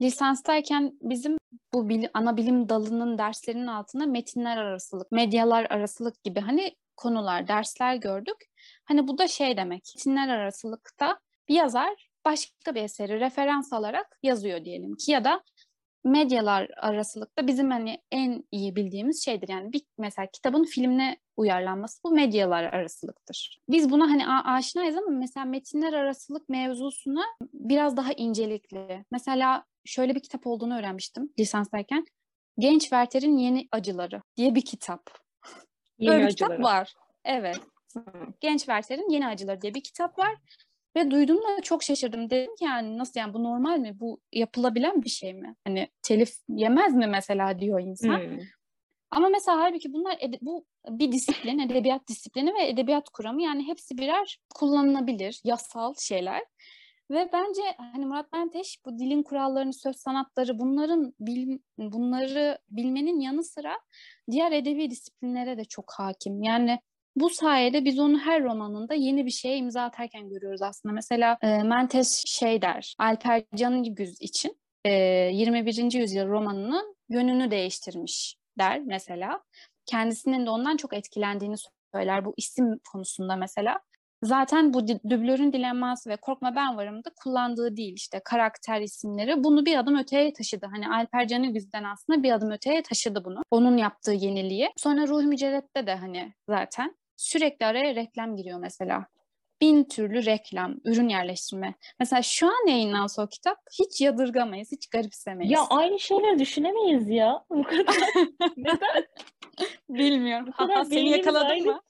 Lisanstayken 0.00 0.98
bizim 1.02 1.36
bu 1.72 1.88
bil, 1.88 2.08
ana 2.14 2.36
bilim 2.36 2.68
dalının 2.68 3.18
derslerinin 3.18 3.66
altında 3.66 4.06
metinler 4.06 4.56
arasılık, 4.56 5.12
medyalar 5.12 5.66
arasılık 5.70 6.24
gibi 6.24 6.40
hani 6.40 6.76
konular, 6.96 7.48
dersler 7.48 7.94
gördük. 7.94 8.36
Hani 8.84 9.08
bu 9.08 9.18
da 9.18 9.28
şey 9.28 9.56
demek, 9.56 9.92
metinler 9.96 10.28
arasılıkta 10.28 11.20
bir 11.48 11.54
yazar 11.54 12.08
başka 12.24 12.74
bir 12.74 12.82
eseri 12.82 13.20
referans 13.20 13.72
alarak 13.72 14.18
yazıyor 14.22 14.64
diyelim 14.64 14.96
ki 14.96 15.12
ya 15.12 15.24
da 15.24 15.42
medyalar 16.08 16.70
arasılıkta 16.76 17.46
bizim 17.46 17.70
hani 17.70 18.02
en 18.12 18.44
iyi 18.52 18.76
bildiğimiz 18.76 19.24
şeydir. 19.24 19.48
Yani 19.48 19.72
bir 19.72 19.82
mesela 19.98 20.26
kitabın 20.32 20.64
filmine 20.64 21.16
uyarlanması 21.36 22.00
bu 22.04 22.10
medyalar 22.10 22.64
arasılıktır. 22.64 23.60
Biz 23.68 23.90
buna 23.90 24.10
hani 24.10 24.28
aşinayız 24.28 24.96
ama 24.96 25.10
mesela 25.10 25.46
metinler 25.46 25.92
arasılık 25.92 26.48
mevzusuna 26.48 27.24
biraz 27.52 27.96
daha 27.96 28.12
incelikli. 28.12 29.04
Mesela 29.10 29.64
şöyle 29.84 30.14
bir 30.14 30.20
kitap 30.20 30.46
olduğunu 30.46 30.78
öğrenmiştim 30.78 31.32
lisanstayken. 31.38 32.04
Genç 32.58 32.82
Werther'in 32.82 33.36
Yeni 33.36 33.68
Acıları 33.72 34.22
diye 34.36 34.54
bir 34.54 34.64
kitap. 34.64 35.10
Yeni 35.98 36.12
Böyle 36.12 36.26
bir 36.26 36.30
kitap 36.30 36.60
var. 36.60 36.94
Evet. 37.24 37.60
Genç 38.40 38.60
Werther'in 38.60 39.10
Yeni 39.10 39.26
Acıları 39.26 39.60
diye 39.60 39.74
bir 39.74 39.82
kitap 39.82 40.18
var. 40.18 40.34
Ve 40.96 41.10
duyduğumda 41.10 41.62
çok 41.62 41.82
şaşırdım. 41.82 42.30
Dedim 42.30 42.54
ki 42.56 42.64
yani 42.64 42.98
nasıl 42.98 43.20
yani 43.20 43.34
bu 43.34 43.44
normal 43.44 43.78
mi? 43.78 44.00
Bu 44.00 44.20
yapılabilen 44.32 45.02
bir 45.02 45.08
şey 45.10 45.34
mi? 45.34 45.54
Hani 45.64 45.88
telif 46.02 46.34
yemez 46.48 46.94
mi 46.94 47.06
mesela 47.06 47.60
diyor 47.60 47.80
insan. 47.80 48.20
Hmm. 48.20 48.38
Ama 49.10 49.28
mesela 49.28 49.58
halbuki 49.58 49.92
bunlar 49.92 50.18
bu 50.40 50.66
bir 50.88 51.12
disiplin, 51.12 51.58
edebiyat 51.58 52.08
disiplini 52.08 52.54
ve 52.54 52.68
edebiyat 52.68 53.08
kuramı 53.08 53.42
yani 53.42 53.66
hepsi 53.66 53.98
birer 53.98 54.38
kullanılabilir 54.54 55.40
yasal 55.44 55.94
şeyler. 56.00 56.42
Ve 57.10 57.30
bence 57.32 57.62
hani 57.76 58.06
Murat 58.06 58.32
Menteş 58.32 58.78
bu 58.86 58.98
dilin 58.98 59.22
kurallarını, 59.22 59.72
söz 59.72 59.96
sanatları 59.96 60.58
bunların 60.58 61.14
bil, 61.20 61.58
bunları 61.78 62.58
bilmenin 62.70 63.20
yanı 63.20 63.44
sıra 63.44 63.80
diğer 64.30 64.52
edebi 64.52 64.90
disiplinlere 64.90 65.58
de 65.58 65.64
çok 65.64 65.92
hakim. 65.92 66.42
Yani 66.42 66.78
bu 67.20 67.30
sayede 67.30 67.84
biz 67.84 67.98
onu 67.98 68.18
her 68.18 68.42
romanında 68.42 68.94
yeni 68.94 69.26
bir 69.26 69.30
şeye 69.30 69.56
imza 69.56 69.82
atarken 69.82 70.28
görüyoruz 70.28 70.62
aslında. 70.62 70.92
Mesela 70.92 71.38
e, 71.42 71.62
Mentes 71.62 72.24
şey 72.26 72.62
der, 72.62 72.94
Alper 72.98 73.44
Canıgüz 73.54 74.20
için 74.20 74.56
e, 74.84 74.90
21. 74.92 75.92
yüzyıl 75.92 76.28
romanının 76.28 76.96
yönünü 77.08 77.50
değiştirmiş 77.50 78.36
der 78.58 78.80
mesela. 78.80 79.40
Kendisinin 79.86 80.46
de 80.46 80.50
ondan 80.50 80.76
çok 80.76 80.94
etkilendiğini 80.94 81.56
söyler 81.94 82.24
bu 82.24 82.34
isim 82.36 82.78
konusunda 82.92 83.36
mesela. 83.36 83.80
Zaten 84.22 84.74
bu 84.74 84.88
dublörün 84.88 85.52
dilenması 85.52 86.10
ve 86.10 86.16
Korkma 86.16 86.56
Ben 86.56 86.76
Varım'da 86.76 87.10
kullandığı 87.16 87.76
değil 87.76 87.94
işte 87.94 88.20
karakter 88.24 88.80
isimleri 88.80 89.44
bunu 89.44 89.66
bir 89.66 89.78
adım 89.78 89.98
öteye 89.98 90.32
taşıdı. 90.32 90.66
Hani 90.66 90.88
Alper 90.88 91.28
Canıgüz'den 91.28 91.84
aslında 91.84 92.22
bir 92.22 92.32
adım 92.32 92.50
öteye 92.50 92.82
taşıdı 92.82 93.24
bunu. 93.24 93.42
Onun 93.50 93.76
yaptığı 93.76 94.12
yeniliği. 94.12 94.70
Sonra 94.76 95.06
Ruh 95.06 95.24
Mücerret'te 95.24 95.86
de 95.86 95.94
hani 95.94 96.32
zaten 96.48 96.94
sürekli 97.18 97.66
araya 97.66 97.94
reklam 97.94 98.36
giriyor 98.36 98.58
mesela. 98.58 99.06
Bin 99.60 99.84
türlü 99.84 100.26
reklam, 100.26 100.76
ürün 100.84 101.08
yerleştirme. 101.08 101.74
Mesela 102.00 102.22
şu 102.22 102.46
an 102.46 102.68
yayınlansa 102.68 103.22
o 103.22 103.26
kitap 103.26 103.58
hiç 103.78 104.00
yadırgamayız, 104.00 104.72
hiç 104.72 104.86
garipsemeyiz. 104.86 105.52
Ya 105.52 105.66
aynı 105.70 106.00
şeyleri 106.00 106.38
düşünemeyiz 106.38 107.08
ya. 107.08 107.44
Bu 107.50 107.62
kadar. 107.62 107.96
Neden? 108.56 109.06
Bilmiyorum. 109.88 110.52
Kadar 110.52 110.84
seni 110.84 111.10
yakaladım 111.10 111.50
aynı... 111.50 111.66
mı? 111.66 111.82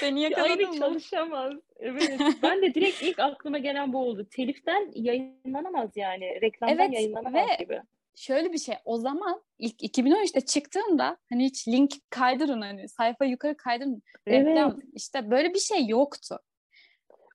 Seni 0.00 0.20
yakaladım 0.20 0.50
aynı 0.50 0.68
mı? 0.68 0.78
çalışamaz. 0.78 1.54
Evet. 1.76 2.20
ben 2.42 2.62
de 2.62 2.74
direkt 2.74 3.02
ilk 3.02 3.18
aklıma 3.18 3.58
gelen 3.58 3.92
bu 3.92 3.98
oldu. 3.98 4.26
Teliften 4.30 4.92
yayınlanamaz 4.94 5.90
yani. 5.96 6.40
Reklamdan 6.42 6.78
evet, 6.78 6.94
yayınlanamaz 6.94 7.34
ve 7.34 7.64
gibi 7.64 7.82
şöyle 8.20 8.52
bir 8.52 8.58
şey 8.58 8.74
o 8.84 8.98
zaman 8.98 9.42
ilk 9.58 9.82
2013'te 9.82 10.40
çıktığında 10.40 11.16
hani 11.30 11.44
hiç 11.44 11.68
link 11.68 11.92
kaydırın 12.10 12.60
hani 12.60 12.88
sayfa 12.88 13.24
yukarı 13.24 13.56
kaydırın 13.56 14.02
reklam 14.28 14.72
evet. 14.72 14.88
işte 14.94 15.30
böyle 15.30 15.54
bir 15.54 15.58
şey 15.58 15.86
yoktu. 15.86 16.38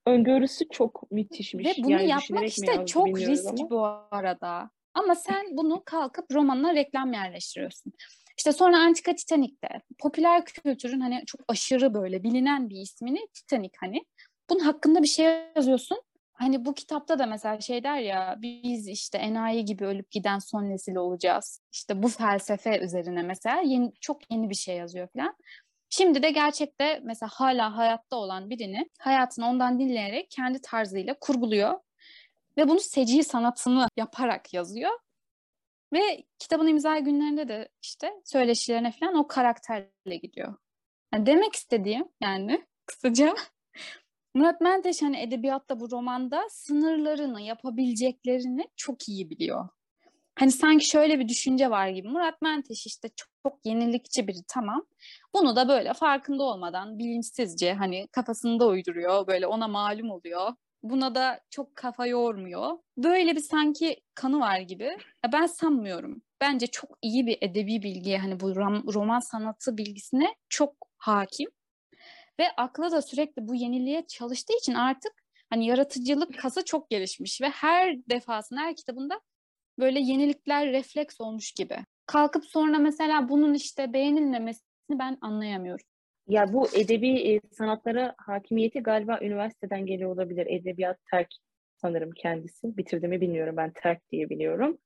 Öngörüsü 0.06 0.70
çok 0.70 1.12
müthişmiş. 1.12 1.66
Ve 1.66 1.84
bunu 1.84 1.92
yani 1.92 2.08
yapmak 2.08 2.48
işte 2.48 2.86
çok 2.86 3.08
risk 3.20 3.60
ama. 3.60 3.70
bu 3.70 3.86
arada. 4.12 4.70
Ama 4.94 5.16
sen 5.16 5.46
bunu 5.58 5.84
kalkıp 5.86 6.26
romanına 6.34 6.76
reklam 6.76 7.14
yerleştiriyorsun. 7.14 7.94
İşte 8.38 8.52
sonra 8.52 8.80
Antika 8.80 9.16
Titanik'te 9.16 9.68
popüler 10.00 10.46
kültürün 10.46 11.00
hani 11.00 11.24
çok 11.26 11.42
aşırı 11.48 11.94
böyle 11.94 12.24
bilinen 12.24 12.70
bir 12.70 12.82
ismini 12.82 13.28
Titanic 13.34 13.74
hani. 13.80 14.06
Bunun 14.50 14.60
hakkında 14.60 15.04
bir 15.04 15.08
şey 15.08 15.26
yazıyorsun 15.56 16.02
Hani 16.38 16.66
bu 16.66 16.74
kitapta 16.74 17.20
da 17.20 17.26
mesela 17.26 17.62
şey 17.62 17.84
der 17.84 17.98
ya 17.98 18.36
biz 18.42 18.88
işte 18.88 19.18
enayi 19.18 19.66
gibi 19.66 19.86
ölüp 19.86 20.12
giden 20.12 20.40
son 20.40 20.70
nesil 20.70 20.96
olacağız. 20.96 21.62
İşte 21.72 22.04
bu 22.04 22.08
felsefe 22.08 22.80
üzerine 22.80 23.22
mesela 23.24 23.62
yeni, 23.62 23.94
çok 24.02 24.32
yeni 24.32 24.50
bir 24.50 24.56
şey 24.56 24.78
yazıyor 24.78 25.08
falan. 25.14 25.36
Şimdi 25.90 26.24
de 26.24 26.32
gerçekte 26.32 27.00
mesela 27.04 27.30
hala 27.34 27.78
hayatta 27.78 28.16
olan 28.16 28.50
birini 28.50 28.90
hayatını 29.00 29.48
ondan 29.48 29.80
dinleyerek 29.80 30.32
kendi 30.32 30.62
tarzıyla 30.62 31.16
kurguluyor. 31.22 31.80
Ve 32.58 32.70
bunu 32.70 32.80
seci 32.80 33.24
sanatını 33.24 33.88
yaparak 33.98 34.54
yazıyor. 34.54 34.92
Ve 35.94 36.24
kitabın 36.40 36.68
imza 36.68 37.00
günlerinde 37.00 37.48
de 37.48 37.70
işte 37.82 38.14
söyleşilerine 38.26 38.92
falan 38.92 39.16
o 39.16 39.28
karakterle 39.28 40.16
gidiyor. 40.22 40.56
Yani 41.14 41.26
demek 41.26 41.56
istediğim 41.56 42.06
yani 42.22 42.66
kısaca 42.86 43.36
Murat 44.36 44.62
Menteş 44.62 45.02
hani 45.02 45.22
edebiyatta 45.22 45.80
bu 45.80 45.92
romanda 45.92 46.44
sınırlarını, 46.50 47.42
yapabileceklerini 47.42 48.66
çok 48.76 49.10
iyi 49.10 49.30
biliyor. 49.30 49.70
Hani 50.40 50.52
sanki 50.52 50.88
şöyle 50.88 51.20
bir 51.20 51.28
düşünce 51.28 51.70
var 51.70 51.90
gibi. 51.90 52.08
Murat 52.08 52.42
Menteş 52.42 52.86
işte 52.86 53.10
çok, 53.16 53.30
çok 53.44 53.66
yenilikçi 53.66 54.28
biri 54.28 54.38
tamam. 54.48 54.86
Bunu 55.34 55.56
da 55.56 55.68
böyle 55.68 55.94
farkında 55.94 56.44
olmadan 56.44 57.00
bilinçsizce 57.00 57.74
hani 57.74 58.08
kafasında 58.08 58.68
uyduruyor. 58.68 59.28
Böyle 59.28 59.48
ona 59.48 59.68
malum 59.68 60.12
oluyor. 60.12 60.54
Buna 60.84 61.16
da 61.16 61.40
çok 61.50 61.76
kafa 61.76 62.08
yormuyor. 62.08 62.78
Böyle 62.98 63.36
bir 63.36 63.42
sanki 63.42 64.02
kanı 64.16 64.40
var 64.40 64.60
gibi. 64.60 64.84
Ya 65.26 65.32
ben 65.34 65.46
sanmıyorum. 65.46 66.22
Bence 66.42 66.68
çok 66.68 66.98
iyi 67.02 67.28
bir 67.28 67.38
edebi 67.42 67.84
bilgiye 67.84 68.18
hani 68.18 68.40
bu 68.40 68.56
roman 68.94 69.20
sanatı 69.20 69.78
bilgisine 69.78 70.36
çok 70.50 70.76
hakim. 70.98 71.50
Ve 72.40 72.44
akla 72.58 72.92
da 72.92 73.02
sürekli 73.02 73.48
bu 73.48 73.56
yeniliğe 73.56 74.08
çalıştığı 74.08 74.54
için 74.58 74.74
artık 74.74 75.12
hani 75.50 75.66
yaratıcılık 75.66 76.40
kası 76.40 76.66
çok 76.66 76.90
gelişmiş 76.90 77.42
ve 77.42 77.50
her 77.50 77.96
defasında 78.10 78.60
her 78.60 78.76
kitabında 78.76 79.22
böyle 79.80 80.00
yenilikler 80.00 80.72
refleks 80.72 81.22
olmuş 81.22 81.52
gibi. 81.52 81.78
Kalkıp 82.06 82.46
sonra 82.46 82.78
mesela 82.78 83.30
bunun 83.30 83.54
işte 83.54 83.94
beğenilmemesini 83.94 85.00
ben 85.00 85.18
anlayamıyorum. 85.22 85.86
Ya 86.28 86.54
bu 86.54 86.68
edebi 86.74 87.34
e, 87.34 87.42
sanatlara 87.52 88.16
hakimiyeti 88.18 88.80
galiba 88.80 89.20
üniversiteden 89.22 89.86
geliyor 89.86 90.12
olabilir. 90.12 90.48
Edebiyat 90.50 90.98
terk 91.12 91.28
sanırım 91.76 92.12
kendisi. 92.12 92.78
Bitirdi 92.78 93.08
mi 93.08 93.22
bilmiyorum 93.22 93.58
ben 93.58 93.72
terk 93.76 94.12
diye 94.12 94.30
biliyorum. 94.30 94.78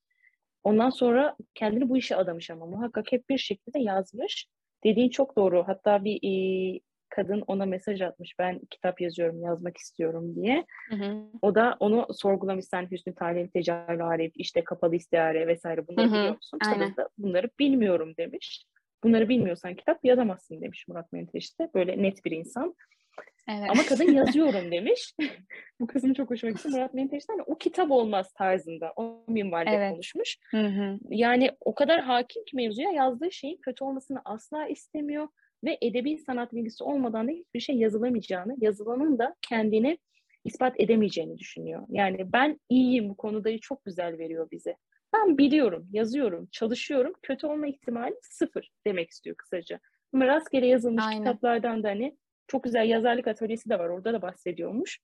Ondan 0.63 0.89
sonra 0.89 1.35
kendini 1.55 1.89
bu 1.89 1.97
işe 1.97 2.15
adamış 2.15 2.49
ama 2.49 2.65
muhakkak 2.65 3.11
hep 3.11 3.29
bir 3.29 3.37
şekilde 3.37 3.79
yazmış. 3.79 4.47
Dediğin 4.83 5.09
çok 5.09 5.35
doğru. 5.35 5.63
Hatta 5.67 6.03
bir 6.03 6.19
e, 6.23 6.79
kadın 7.19 7.43
ona 7.47 7.65
mesaj 7.65 8.01
atmış 8.01 8.39
ben 8.39 8.59
kitap 8.69 9.01
yazıyorum 9.01 9.41
yazmak 9.41 9.77
istiyorum 9.77 10.35
diye. 10.35 10.65
Hı 10.89 10.95
hı. 10.95 11.23
O 11.41 11.55
da 11.55 11.77
onu 11.79 12.07
sorgulamış 12.13 12.65
sen 12.65 12.91
Hüsnü 12.91 13.15
Talih'in 13.15 13.47
Tecavüz 13.47 14.01
Arif 14.01 14.31
işte 14.35 14.63
kapalı 14.63 14.95
istihare 14.95 15.47
vesaire 15.47 15.87
bunları 15.87 16.07
hı 16.07 16.11
hı. 16.11 16.15
biliyor 16.15 16.35
musun? 16.35 16.59
Aynen. 16.67 16.95
da 16.95 17.09
bunları 17.17 17.49
bilmiyorum 17.59 18.13
demiş. 18.17 18.65
Bunları 19.03 19.29
bilmiyorsan 19.29 19.75
kitap 19.75 20.05
yazamazsın 20.05 20.61
demiş 20.61 20.87
Murat 20.87 21.13
Menteş 21.13 21.59
de. 21.59 21.69
Böyle 21.73 22.03
net 22.03 22.25
bir 22.25 22.31
insan. 22.31 22.75
Evet. 23.49 23.69
Ama 23.69 23.83
kadın 23.89 24.13
yazıyorum 24.13 24.71
demiş. 24.71 25.13
Bu 25.79 25.87
kızım 25.87 26.13
çok 26.13 26.29
hoşuma 26.29 26.51
gitti. 26.51 26.69
Murat 26.69 26.93
Menteş'ten 26.93 27.33
hani 27.33 27.43
o 27.43 27.57
kitap 27.57 27.91
olmaz 27.91 28.33
tarzında. 28.33 28.93
O 28.95 29.23
minvalde 29.27 29.69
evet. 29.69 29.91
konuşmuş. 29.91 30.37
Hı 30.51 30.67
hı. 30.67 30.99
Yani 31.09 31.51
o 31.59 31.75
kadar 31.75 32.01
hakim 32.01 32.45
ki 32.45 32.55
mevzuya 32.55 32.91
yazdığı 32.91 33.31
şeyin 33.31 33.57
kötü 33.61 33.83
olmasını 33.83 34.21
asla 34.25 34.67
istemiyor 34.67 35.27
ve 35.63 35.77
edebi 35.81 36.17
sanat 36.17 36.53
bilgisi 36.53 36.83
olmadan 36.83 37.27
da 37.27 37.31
hiçbir 37.31 37.59
şey 37.59 37.75
yazılamayacağını, 37.75 38.55
yazılanın 38.57 39.19
da 39.19 39.35
kendini 39.41 39.97
ispat 40.45 40.79
edemeyeceğini 40.79 41.37
düşünüyor. 41.37 41.85
Yani 41.89 42.33
ben 42.33 42.59
iyiyim 42.69 43.09
bu 43.09 43.17
konudayı 43.17 43.59
çok 43.59 43.85
güzel 43.85 44.17
veriyor 44.17 44.51
bize. 44.51 44.75
Ben 45.13 45.37
biliyorum, 45.37 45.87
yazıyorum, 45.91 46.47
çalışıyorum. 46.51 47.13
Kötü 47.21 47.47
olma 47.47 47.67
ihtimali 47.67 48.15
sıfır 48.21 48.71
demek 48.87 49.09
istiyor 49.09 49.35
kısaca. 49.35 49.79
Ama 50.13 50.27
rastgele 50.27 50.67
yazılmış 50.67 51.03
Aynen. 51.07 51.17
kitaplardan 51.19 51.83
da 51.83 51.89
hani 51.89 52.17
çok 52.47 52.63
güzel 52.63 52.89
yazarlık 52.89 53.27
atölyesi 53.27 53.69
de 53.69 53.79
var. 53.79 53.89
Orada 53.89 54.13
da 54.13 54.21
bahsediyormuş. 54.21 54.99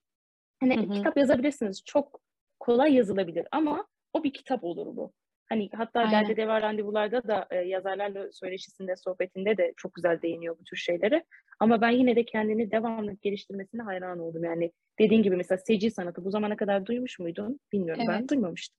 Hani 0.59 0.77
hı 0.77 0.81
hı. 0.81 0.93
kitap 0.93 1.17
yazabilirsiniz. 1.17 1.81
Çok 1.85 2.21
kolay 2.59 2.93
yazılabilir 2.93 3.47
ama 3.51 3.87
o 4.13 4.23
bir 4.23 4.33
kitap 4.33 4.63
olur 4.63 4.95
bu. 4.95 5.13
Hani 5.49 5.69
hatta 5.75 5.99
Aynen. 5.99 6.11
Derde 6.11 6.37
Deva 6.37 6.61
Randevularda 6.61 7.27
da 7.27 7.47
e, 7.51 7.55
yazarlarla 7.55 8.31
söyleşisinde, 8.31 8.95
sohbetinde 8.95 9.57
de 9.57 9.73
çok 9.77 9.93
güzel 9.93 10.21
değiniyor 10.21 10.57
bu 10.59 10.63
tür 10.63 10.77
şeylere. 10.77 11.23
Ama 11.59 11.81
ben 11.81 11.89
yine 11.89 12.15
de 12.15 12.25
kendini 12.25 12.71
devamlı 12.71 13.13
geliştirmesine 13.21 13.81
hayran 13.81 14.19
oldum. 14.19 14.43
Yani 14.43 14.71
dediğin 14.99 15.23
gibi 15.23 15.35
mesela 15.35 15.57
seci 15.57 15.91
sanatı 15.91 16.25
bu 16.25 16.31
zamana 16.31 16.55
kadar 16.55 16.85
duymuş 16.85 17.19
muydun? 17.19 17.59
Bilmiyorum 17.73 18.03
ben 18.07 18.19
Evet. 18.19 18.29
duymamıştım. 18.29 18.77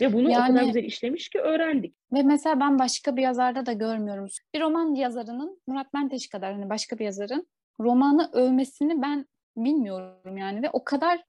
Ve 0.00 0.12
bunu 0.12 0.28
o 0.28 0.32
kadar 0.34 0.46
Yani- 0.48 0.66
güzel 0.66 0.84
işlemiş 0.84 1.28
ki 1.28 1.38
öğrendik. 1.40 1.94
Ve 2.12 2.22
mesela 2.22 2.60
ben 2.60 2.78
başka 2.78 3.16
bir 3.16 3.22
yazarda 3.22 3.66
da 3.66 3.72
görmüyorum. 3.72 4.26
Bir 4.54 4.60
roman 4.60 4.94
yazarının 4.94 5.60
Murat 5.66 5.92
Menteş 5.94 6.28
kadar 6.28 6.52
hani 6.52 6.70
başka 6.70 6.98
bir 6.98 7.04
yazarın 7.04 7.46
romanı 7.80 8.30
övmesini 8.32 9.02
ben 9.02 9.26
bilmiyorum 9.56 10.36
yani 10.36 10.62
ve 10.62 10.70
o 10.72 10.84
kadar 10.84 11.24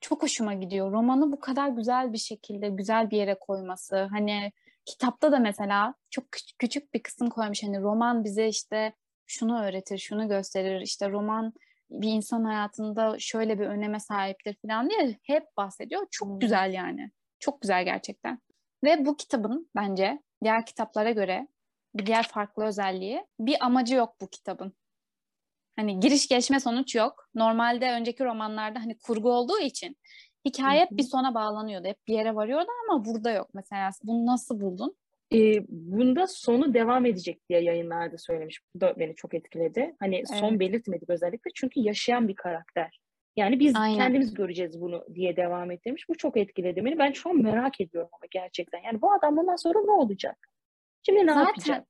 çok 0.00 0.22
hoşuma 0.22 0.54
gidiyor. 0.54 0.92
Romanı 0.92 1.32
bu 1.32 1.40
kadar 1.40 1.68
güzel 1.68 2.12
bir 2.12 2.18
şekilde 2.18 2.68
güzel 2.68 3.10
bir 3.10 3.16
yere 3.16 3.34
koyması. 3.34 3.96
Hani 3.96 4.52
kitapta 4.86 5.32
da 5.32 5.38
mesela 5.38 5.94
çok 6.10 6.24
küç- 6.24 6.54
küçük 6.58 6.94
bir 6.94 7.02
kısım 7.02 7.30
koymuş. 7.30 7.62
Hani 7.62 7.80
roman 7.80 8.24
bize 8.24 8.48
işte 8.48 8.92
şunu 9.26 9.62
öğretir, 9.62 9.98
şunu 9.98 10.28
gösterir. 10.28 10.80
İşte 10.80 11.10
roman 11.10 11.52
bir 11.90 12.08
insan 12.08 12.44
hayatında 12.44 13.16
şöyle 13.18 13.58
bir 13.58 13.66
öneme 13.66 14.00
sahiptir 14.00 14.56
falan 14.66 14.90
diye 14.90 15.18
hep 15.22 15.56
bahsediyor. 15.56 16.06
Çok 16.10 16.40
güzel 16.40 16.72
yani. 16.72 17.10
Çok 17.38 17.60
güzel 17.60 17.84
gerçekten. 17.84 18.38
Ve 18.84 19.06
bu 19.06 19.16
kitabın 19.16 19.70
bence 19.76 20.22
diğer 20.44 20.66
kitaplara 20.66 21.10
göre 21.10 21.48
bir 21.94 22.06
diğer 22.06 22.28
farklı 22.28 22.64
özelliği 22.64 23.26
bir 23.38 23.64
amacı 23.64 23.94
yok 23.94 24.16
bu 24.20 24.28
kitabın. 24.28 24.72
Hani 25.76 26.00
giriş 26.00 26.28
gelişme 26.28 26.60
sonuç 26.60 26.94
yok. 26.94 27.28
Normalde 27.34 27.92
önceki 27.92 28.24
romanlarda 28.24 28.78
hani 28.80 28.98
kurgu 28.98 29.32
olduğu 29.32 29.58
için 29.58 29.96
hikaye 30.44 30.80
hep 30.80 30.90
bir 30.90 31.02
sona 31.02 31.34
bağlanıyordu. 31.34 31.88
Hep 31.88 32.06
bir 32.06 32.14
yere 32.14 32.34
varıyordu 32.34 32.68
ama 32.88 33.04
burada 33.04 33.30
yok. 33.30 33.48
Mesela 33.54 33.90
bunu 34.04 34.26
nasıl 34.26 34.60
buldun? 34.60 34.96
Ee, 35.32 35.64
bunda 35.68 36.26
sonu 36.26 36.74
devam 36.74 37.06
edecek 37.06 37.48
diye 37.48 37.60
yayınlarda 37.60 38.18
söylemiş. 38.18 38.60
Bu 38.74 38.80
da 38.80 38.98
beni 38.98 39.14
çok 39.14 39.34
etkiledi. 39.34 39.96
Hani 40.00 40.26
son 40.26 40.48
Evet. 40.48 40.60
belirtmedik 40.60 41.10
özellikle 41.10 41.50
çünkü 41.54 41.80
yaşayan 41.80 42.28
bir 42.28 42.34
karakter. 42.34 43.00
Yani 43.36 43.60
biz 43.60 43.76
Aynen. 43.76 43.98
kendimiz 43.98 44.34
göreceğiz 44.34 44.80
bunu 44.80 45.04
diye 45.14 45.36
devam 45.36 45.70
ettirmiş. 45.70 46.08
Bu 46.08 46.16
çok 46.16 46.36
etkiledi 46.36 46.84
beni. 46.84 46.98
Ben 46.98 47.12
şu 47.12 47.30
an 47.30 47.42
merak 47.42 47.80
ediyorum 47.80 48.10
ama 48.12 48.26
gerçekten. 48.30 48.78
Yani 48.82 49.02
bu 49.02 49.12
adam 49.12 49.36
bundan 49.36 49.56
sonra 49.56 49.80
ne 49.84 49.90
olacak? 49.90 50.48
Şimdi 51.02 51.26
ne 51.26 51.34
Zaten 51.34 51.46
yapacak? 51.46 51.86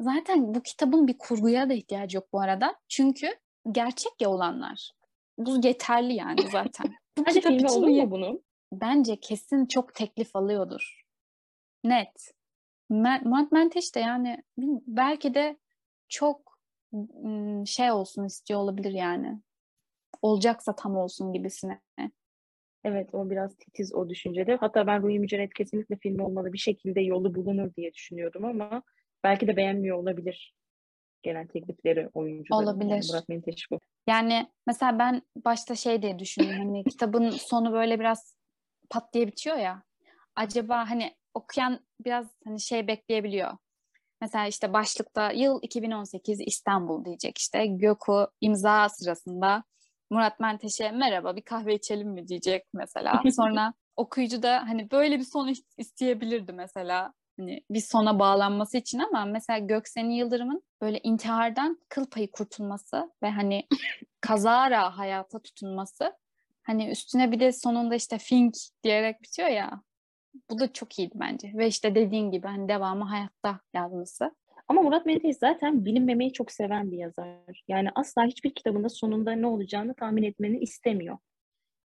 Zaten 0.00 0.54
bu 0.54 0.62
kitabın 0.62 1.08
bir 1.08 1.18
kurguya 1.18 1.68
da 1.68 1.74
ihtiyacı 1.74 2.16
yok 2.16 2.32
bu 2.32 2.40
arada. 2.40 2.76
Çünkü 2.88 3.26
gerçek 3.72 4.12
ya 4.20 4.30
olanlar. 4.30 4.92
Bu 5.38 5.60
yeterli 5.64 6.14
yani 6.14 6.40
zaten. 6.52 6.94
Bu 7.18 7.22
Hadi 7.26 7.34
kitap 7.34 7.52
için 7.52 7.66
olur 7.66 7.88
mu 7.88 8.10
bunun? 8.10 8.42
bence 8.72 9.16
kesin 9.16 9.66
çok 9.66 9.94
teklif 9.94 10.36
alıyordur. 10.36 11.02
Net. 11.84 12.32
Murat 12.90 13.52
Menteş 13.52 13.94
de 13.94 14.00
yani 14.00 14.42
belki 14.86 15.34
de 15.34 15.56
çok 16.08 16.58
şey 17.66 17.92
olsun 17.92 18.24
istiyor 18.24 18.60
olabilir 18.60 18.92
yani. 18.92 19.40
Olacaksa 20.22 20.76
tam 20.76 20.96
olsun 20.96 21.32
gibisine. 21.32 21.80
Evet 22.84 23.14
o 23.14 23.30
biraz 23.30 23.56
titiz 23.56 23.94
o 23.94 24.08
düşüncede. 24.08 24.56
Hatta 24.56 24.86
ben 24.86 25.02
Ruhi 25.02 25.18
Mücahit 25.18 25.54
kesinlikle 25.54 25.96
film 25.96 26.20
olmalı 26.20 26.52
bir 26.52 26.58
şekilde 26.58 27.00
yolu 27.00 27.34
bulunur 27.34 27.74
diye 27.74 27.92
düşünüyordum 27.92 28.44
ama 28.44 28.82
belki 29.24 29.46
de 29.46 29.56
beğenmiyor 29.56 29.96
olabilir 29.96 30.54
gelen 31.22 31.46
teklifleri 31.46 32.08
oyuncuların. 32.14 32.66
Yani 32.66 32.70
Olabilir. 32.70 33.10
Murat 33.10 33.28
Menteş 33.28 33.70
bu. 33.70 33.80
Yani 34.06 34.50
mesela 34.66 34.98
ben 34.98 35.22
başta 35.44 35.74
şey 35.74 36.02
diye 36.02 36.18
düşündüm 36.18 36.58
hani 36.58 36.84
kitabın 36.90 37.30
sonu 37.30 37.72
böyle 37.72 38.00
biraz 38.00 38.36
pat 38.90 39.14
diye 39.14 39.26
bitiyor 39.26 39.56
ya. 39.56 39.82
Acaba 40.36 40.90
hani 40.90 41.16
okuyan 41.34 41.80
biraz 42.04 42.26
hani 42.44 42.60
şey 42.60 42.86
bekleyebiliyor. 42.86 43.56
Mesela 44.20 44.46
işte 44.46 44.72
başlıkta 44.72 45.32
yıl 45.32 45.58
2018 45.62 46.40
İstanbul 46.40 47.04
diyecek 47.04 47.38
işte. 47.38 47.66
Göku 47.66 48.28
imza 48.40 48.88
sırasında 48.88 49.64
Murat 50.10 50.40
Menteş'e 50.40 50.90
merhaba 50.90 51.36
bir 51.36 51.42
kahve 51.42 51.74
içelim 51.74 52.08
mi 52.08 52.28
diyecek 52.28 52.64
mesela. 52.74 53.22
Sonra 53.36 53.74
okuyucu 53.96 54.42
da 54.42 54.62
hani 54.68 54.90
böyle 54.90 55.18
bir 55.18 55.24
son 55.24 55.48
is- 55.48 55.64
isteyebilirdi 55.76 56.52
mesela. 56.52 57.14
Hani 57.36 57.60
bir 57.70 57.80
sona 57.80 58.18
bağlanması 58.18 58.76
için 58.76 58.98
ama 58.98 59.24
mesela 59.24 59.58
Göksen 59.58 60.10
Yıldırım'ın 60.10 60.62
böyle 60.82 61.00
intihardan 61.02 61.78
kıl 61.88 62.06
payı 62.06 62.30
kurtulması 62.30 63.12
ve 63.22 63.30
hani 63.30 63.66
kazara 64.20 64.98
hayata 64.98 65.38
tutunması 65.38 66.12
hani 66.62 66.90
üstüne 66.90 67.32
bir 67.32 67.40
de 67.40 67.52
sonunda 67.52 67.94
işte 67.94 68.18
Fink 68.18 68.54
diyerek 68.82 69.22
bitiyor 69.22 69.48
ya 69.48 69.82
bu 70.50 70.58
da 70.58 70.72
çok 70.72 70.98
iyiydi 70.98 71.14
bence 71.14 71.52
ve 71.54 71.66
işte 71.66 71.94
dediğin 71.94 72.30
gibi 72.30 72.46
hani 72.46 72.68
devamı 72.68 73.04
hayatta 73.04 73.60
yazması. 73.74 74.30
Ama 74.68 74.82
Murat 74.82 75.06
Menteş 75.06 75.36
zaten 75.36 75.84
bilinmemeyi 75.84 76.32
çok 76.32 76.52
seven 76.52 76.92
bir 76.92 76.98
yazar. 76.98 77.62
Yani 77.68 77.88
asla 77.94 78.24
hiçbir 78.24 78.54
kitabında 78.54 78.88
sonunda 78.88 79.32
ne 79.32 79.46
olacağını 79.46 79.94
tahmin 79.94 80.22
etmeni 80.22 80.58
istemiyor. 80.58 81.18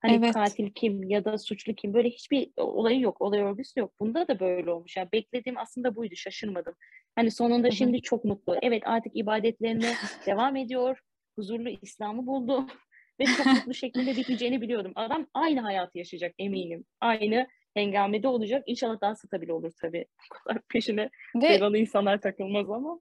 Hani 0.02 0.16
Evet. 0.16 0.34
katil 0.34 0.70
kim 0.70 1.10
ya 1.10 1.26
da 1.26 1.38
suçlu 1.38 1.74
kim 1.74 1.94
böyle 1.94 2.10
hiçbir 2.10 2.52
olayı 2.58 3.00
yok, 3.00 3.22
olay 3.22 3.40
örgüsü 3.40 3.80
yok. 3.80 3.94
Bunda 4.00 4.28
da 4.28 4.40
böyle 4.40 4.72
olmuş. 4.72 4.98
Yani 4.98 5.10
beklediğim 5.14 5.58
aslında 5.58 5.96
buydu, 5.96 6.16
şaşırmadım. 6.16 6.74
Hani 7.16 7.32
sonunda 7.32 7.68
Hı 7.68 7.72
hı. 7.72 7.76
şimdi 7.76 8.02
çok 8.02 8.26
mutlu. 8.26 8.58
Evet 8.62 8.84
artık 8.86 9.12
ibadetlerine 9.16 9.94
devam 10.26 10.56
ediyor. 10.56 11.00
Huzurlu 11.36 11.70
İslam'ı 11.82 12.28
buldu. 12.28 12.68
Ve 13.20 13.26
çok 13.26 13.46
mutlu 13.46 13.74
şekilde 13.74 14.16
biteceğini 14.16 14.62
biliyordum. 14.62 14.92
Adam 14.96 15.28
aynı 15.34 15.62
hayatı 15.62 15.98
yaşayacak 15.98 16.34
eminim. 16.40 16.86
Aynı 17.02 17.48
hengamede 17.74 18.28
olacak. 18.28 18.64
İnşallah 18.68 19.02
daha 19.02 19.16
stabil 19.16 19.50
olur 19.50 19.72
tabii. 19.82 20.06
Bu 20.32 20.44
kadar 20.44 20.62
peşine 20.70 21.10
devamlı 21.36 21.78
insanlar 21.78 22.22
takılmaz 22.22 22.70
ama. 22.70 23.00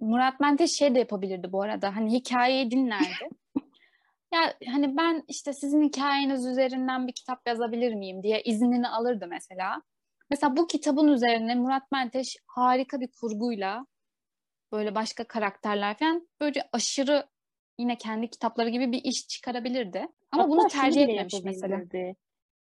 Murat 0.00 0.40
Menteş 0.40 0.70
şey 0.70 0.94
de 0.94 0.98
yapabilirdi 0.98 1.52
bu 1.52 1.62
arada. 1.62 1.96
Hani 1.96 2.12
hikayeyi 2.12 2.70
dinlerdi. 2.70 3.28
Ya 4.36 4.54
hani 4.72 4.96
ben 4.96 5.24
işte 5.28 5.52
sizin 5.52 5.82
hikayeniz 5.82 6.46
üzerinden 6.46 7.06
bir 7.06 7.12
kitap 7.12 7.46
yazabilir 7.46 7.94
miyim 7.94 8.22
diye 8.22 8.42
iznini 8.42 8.88
alırdı 8.88 9.26
mesela. 9.30 9.82
Mesela 10.30 10.56
bu 10.56 10.66
kitabın 10.66 11.08
üzerine 11.08 11.54
Murat 11.54 11.92
Menteş 11.92 12.36
harika 12.46 13.00
bir 13.00 13.08
kurguyla 13.20 13.86
böyle 14.72 14.94
başka 14.94 15.24
karakterler 15.24 15.98
falan 15.98 16.28
böyle 16.40 16.68
aşırı 16.72 17.26
yine 17.78 17.98
kendi 17.98 18.30
kitapları 18.30 18.68
gibi 18.68 18.92
bir 18.92 19.04
iş 19.04 19.28
çıkarabilirdi. 19.28 20.08
Ama 20.32 20.42
Hatta 20.42 20.50
bunu 20.50 20.68
tercih 20.68 21.02
etmemiş 21.02 21.34
mesela. 21.44 21.82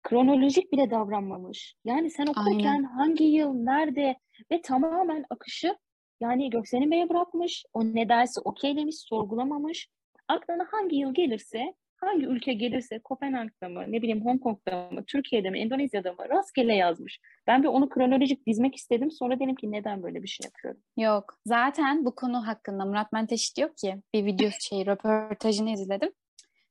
Kronolojik 0.03 0.73
bile 0.73 0.91
davranmamış. 0.91 1.75
Yani 1.85 2.11
sen 2.11 2.27
okurken 2.27 2.69
Aynen. 2.69 2.85
hangi 2.85 3.25
yıl, 3.25 3.55
nerede 3.55 4.17
ve 4.51 4.63
tamamen 4.63 5.25
akışı 5.31 5.77
yani 6.21 6.51
Göksen'in 6.51 6.91
Bey'e 6.91 7.09
bırakmış. 7.09 7.65
O 7.73 7.85
ne 7.85 8.09
derse 8.09 8.41
okeylemiş, 8.41 8.97
sorgulamamış. 8.99 9.89
Aklına 10.33 10.67
hangi 10.71 10.97
yıl 10.97 11.15
gelirse, 11.15 11.75
hangi 11.97 12.27
ülke 12.27 12.53
gelirse, 12.53 12.99
Kopenhag'da 12.99 13.69
mı, 13.69 13.85
ne 13.89 14.03
bileyim 14.03 14.25
Hong 14.25 14.43
Kong'da 14.43 14.91
mı, 14.91 15.05
Türkiye'de 15.07 15.51
mi, 15.51 15.61
Endonezya'da 15.61 16.13
mı 16.13 16.29
rastgele 16.31 16.75
yazmış. 16.75 17.21
Ben 17.47 17.63
bir 17.63 17.69
onu 17.69 17.89
kronolojik 17.89 18.47
dizmek 18.47 18.77
istedim. 18.77 19.11
Sonra 19.11 19.37
dedim 19.37 19.55
ki 19.55 19.73
neden 19.73 20.03
böyle 20.03 20.23
bir 20.23 20.29
şey 20.29 20.45
yapıyorum? 20.45 20.81
Yok. 20.97 21.39
Zaten 21.47 22.05
bu 22.05 22.15
konu 22.15 22.47
hakkında 22.47 22.85
Murat 22.85 23.13
Menteş 23.13 23.57
diyor 23.57 23.71
ki 23.77 24.03
bir 24.15 24.25
video 24.25 24.51
şey 24.61 24.87
röportajını 24.87 25.71
izledim. 25.71 26.13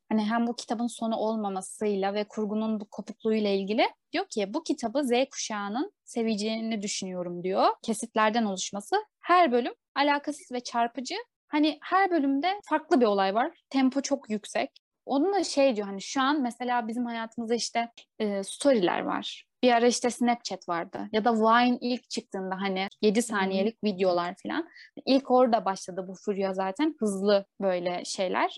Hani 0.10 0.26
hem 0.26 0.48
bu 0.48 0.56
kitabın 0.56 0.88
sonu 0.88 1.16
olmamasıyla 1.16 2.14
ve 2.14 2.24
kurgunun 2.24 2.80
bu 2.80 2.86
kopukluğuyla 2.92 3.50
ilgili 3.50 3.84
diyor 4.14 4.26
ki 4.30 4.54
bu 4.54 4.64
kitabı 4.64 5.04
Z 5.04 5.12
kuşağının 5.32 5.92
seveceğini 6.04 6.82
düşünüyorum 6.82 7.44
diyor. 7.44 7.68
Kesitlerden 7.84 8.44
oluşması. 8.44 8.96
Her 9.22 9.52
bölüm 9.52 9.74
alakasız 9.96 10.52
ve 10.52 10.60
çarpıcı. 10.60 11.16
Hani 11.52 11.80
her 11.82 12.12
bölümde 12.12 12.60
farklı 12.70 13.02
bir 13.02 13.06
olay 13.06 13.36
var. 13.36 13.52
Tempo 13.70 14.02
çok 14.02 14.30
yüksek. 14.30 14.70
Onun 15.06 15.34
da 15.34 15.44
şey 15.44 15.76
diyor 15.76 15.88
hani 15.88 16.02
şu 16.02 16.22
an 16.22 16.42
mesela 16.42 16.88
bizim 16.88 17.06
hayatımızda 17.06 17.56
işte 17.56 17.90
e, 18.20 18.44
storyler 18.44 19.02
var. 19.02 19.46
Bir 19.64 19.72
ara 19.72 19.88
işte 19.88 20.10
Snapchat 20.10 20.70
vardı. 20.70 21.10
Ya 21.12 21.26
da 21.26 21.34
Vine 21.34 21.78
ilk 21.82 22.10
çıktığında 22.10 22.56
hani 22.62 22.88
7 23.02 23.22
saniyelik 23.22 23.84
videolar 23.84 24.36
falan. 24.44 24.70
İlk 25.06 25.32
orada 25.32 25.66
başladı 25.66 26.06
bu 26.08 26.16
furya 26.16 26.54
zaten. 26.54 26.96
Hızlı 27.00 27.46
böyle 27.62 28.06
şeyler. 28.06 28.58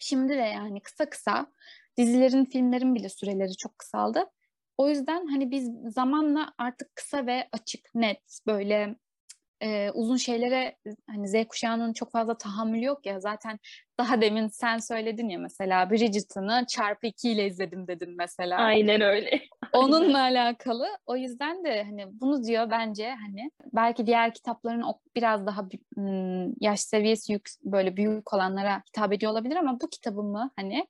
Şimdi 0.00 0.32
de 0.32 0.34
yani 0.34 0.80
kısa 0.80 1.10
kısa 1.10 1.46
dizilerin, 1.96 2.44
filmlerin 2.44 2.94
bile 2.94 3.08
süreleri 3.08 3.56
çok 3.56 3.78
kısaldı. 3.78 4.24
O 4.78 4.88
yüzden 4.88 5.26
hani 5.26 5.50
biz 5.50 5.70
zamanla 5.94 6.52
artık 6.58 6.96
kısa 6.96 7.26
ve 7.26 7.48
açık, 7.52 7.94
net 7.94 8.38
böyle 8.46 8.96
e, 9.62 9.90
uzun 9.90 10.16
şeylere 10.16 10.76
hani 11.10 11.28
Z 11.28 11.34
kuşağının 11.48 11.92
çok 11.92 12.12
fazla 12.12 12.38
tahammülü 12.38 12.84
yok 12.84 13.06
ya 13.06 13.20
zaten 13.20 13.58
daha 13.98 14.20
demin 14.20 14.48
sen 14.48 14.78
söyledin 14.78 15.28
ya 15.28 15.38
mesela 15.38 15.90
Bridgerton'ı 15.90 16.64
çarpı 16.68 17.06
iki 17.06 17.30
ile 17.30 17.46
izledim 17.46 17.86
dedin 17.86 18.14
mesela. 18.16 18.56
Aynen 18.56 19.00
öyle. 19.00 19.40
Onunla 19.72 20.20
alakalı. 20.20 20.88
O 21.06 21.16
yüzden 21.16 21.64
de 21.64 21.82
hani 21.82 22.20
bunu 22.20 22.44
diyor 22.44 22.70
bence 22.70 23.10
hani 23.10 23.50
belki 23.72 24.06
diğer 24.06 24.34
kitapların 24.34 24.84
biraz 25.16 25.46
daha 25.46 25.68
yaş 26.60 26.80
seviyesi 26.80 27.32
yük, 27.32 27.48
böyle 27.64 27.96
büyük 27.96 28.34
olanlara 28.34 28.82
hitap 28.88 29.12
ediyor 29.12 29.32
olabilir 29.32 29.56
ama 29.56 29.80
bu 29.80 29.90
kitabımı 29.90 30.50
hani 30.56 30.86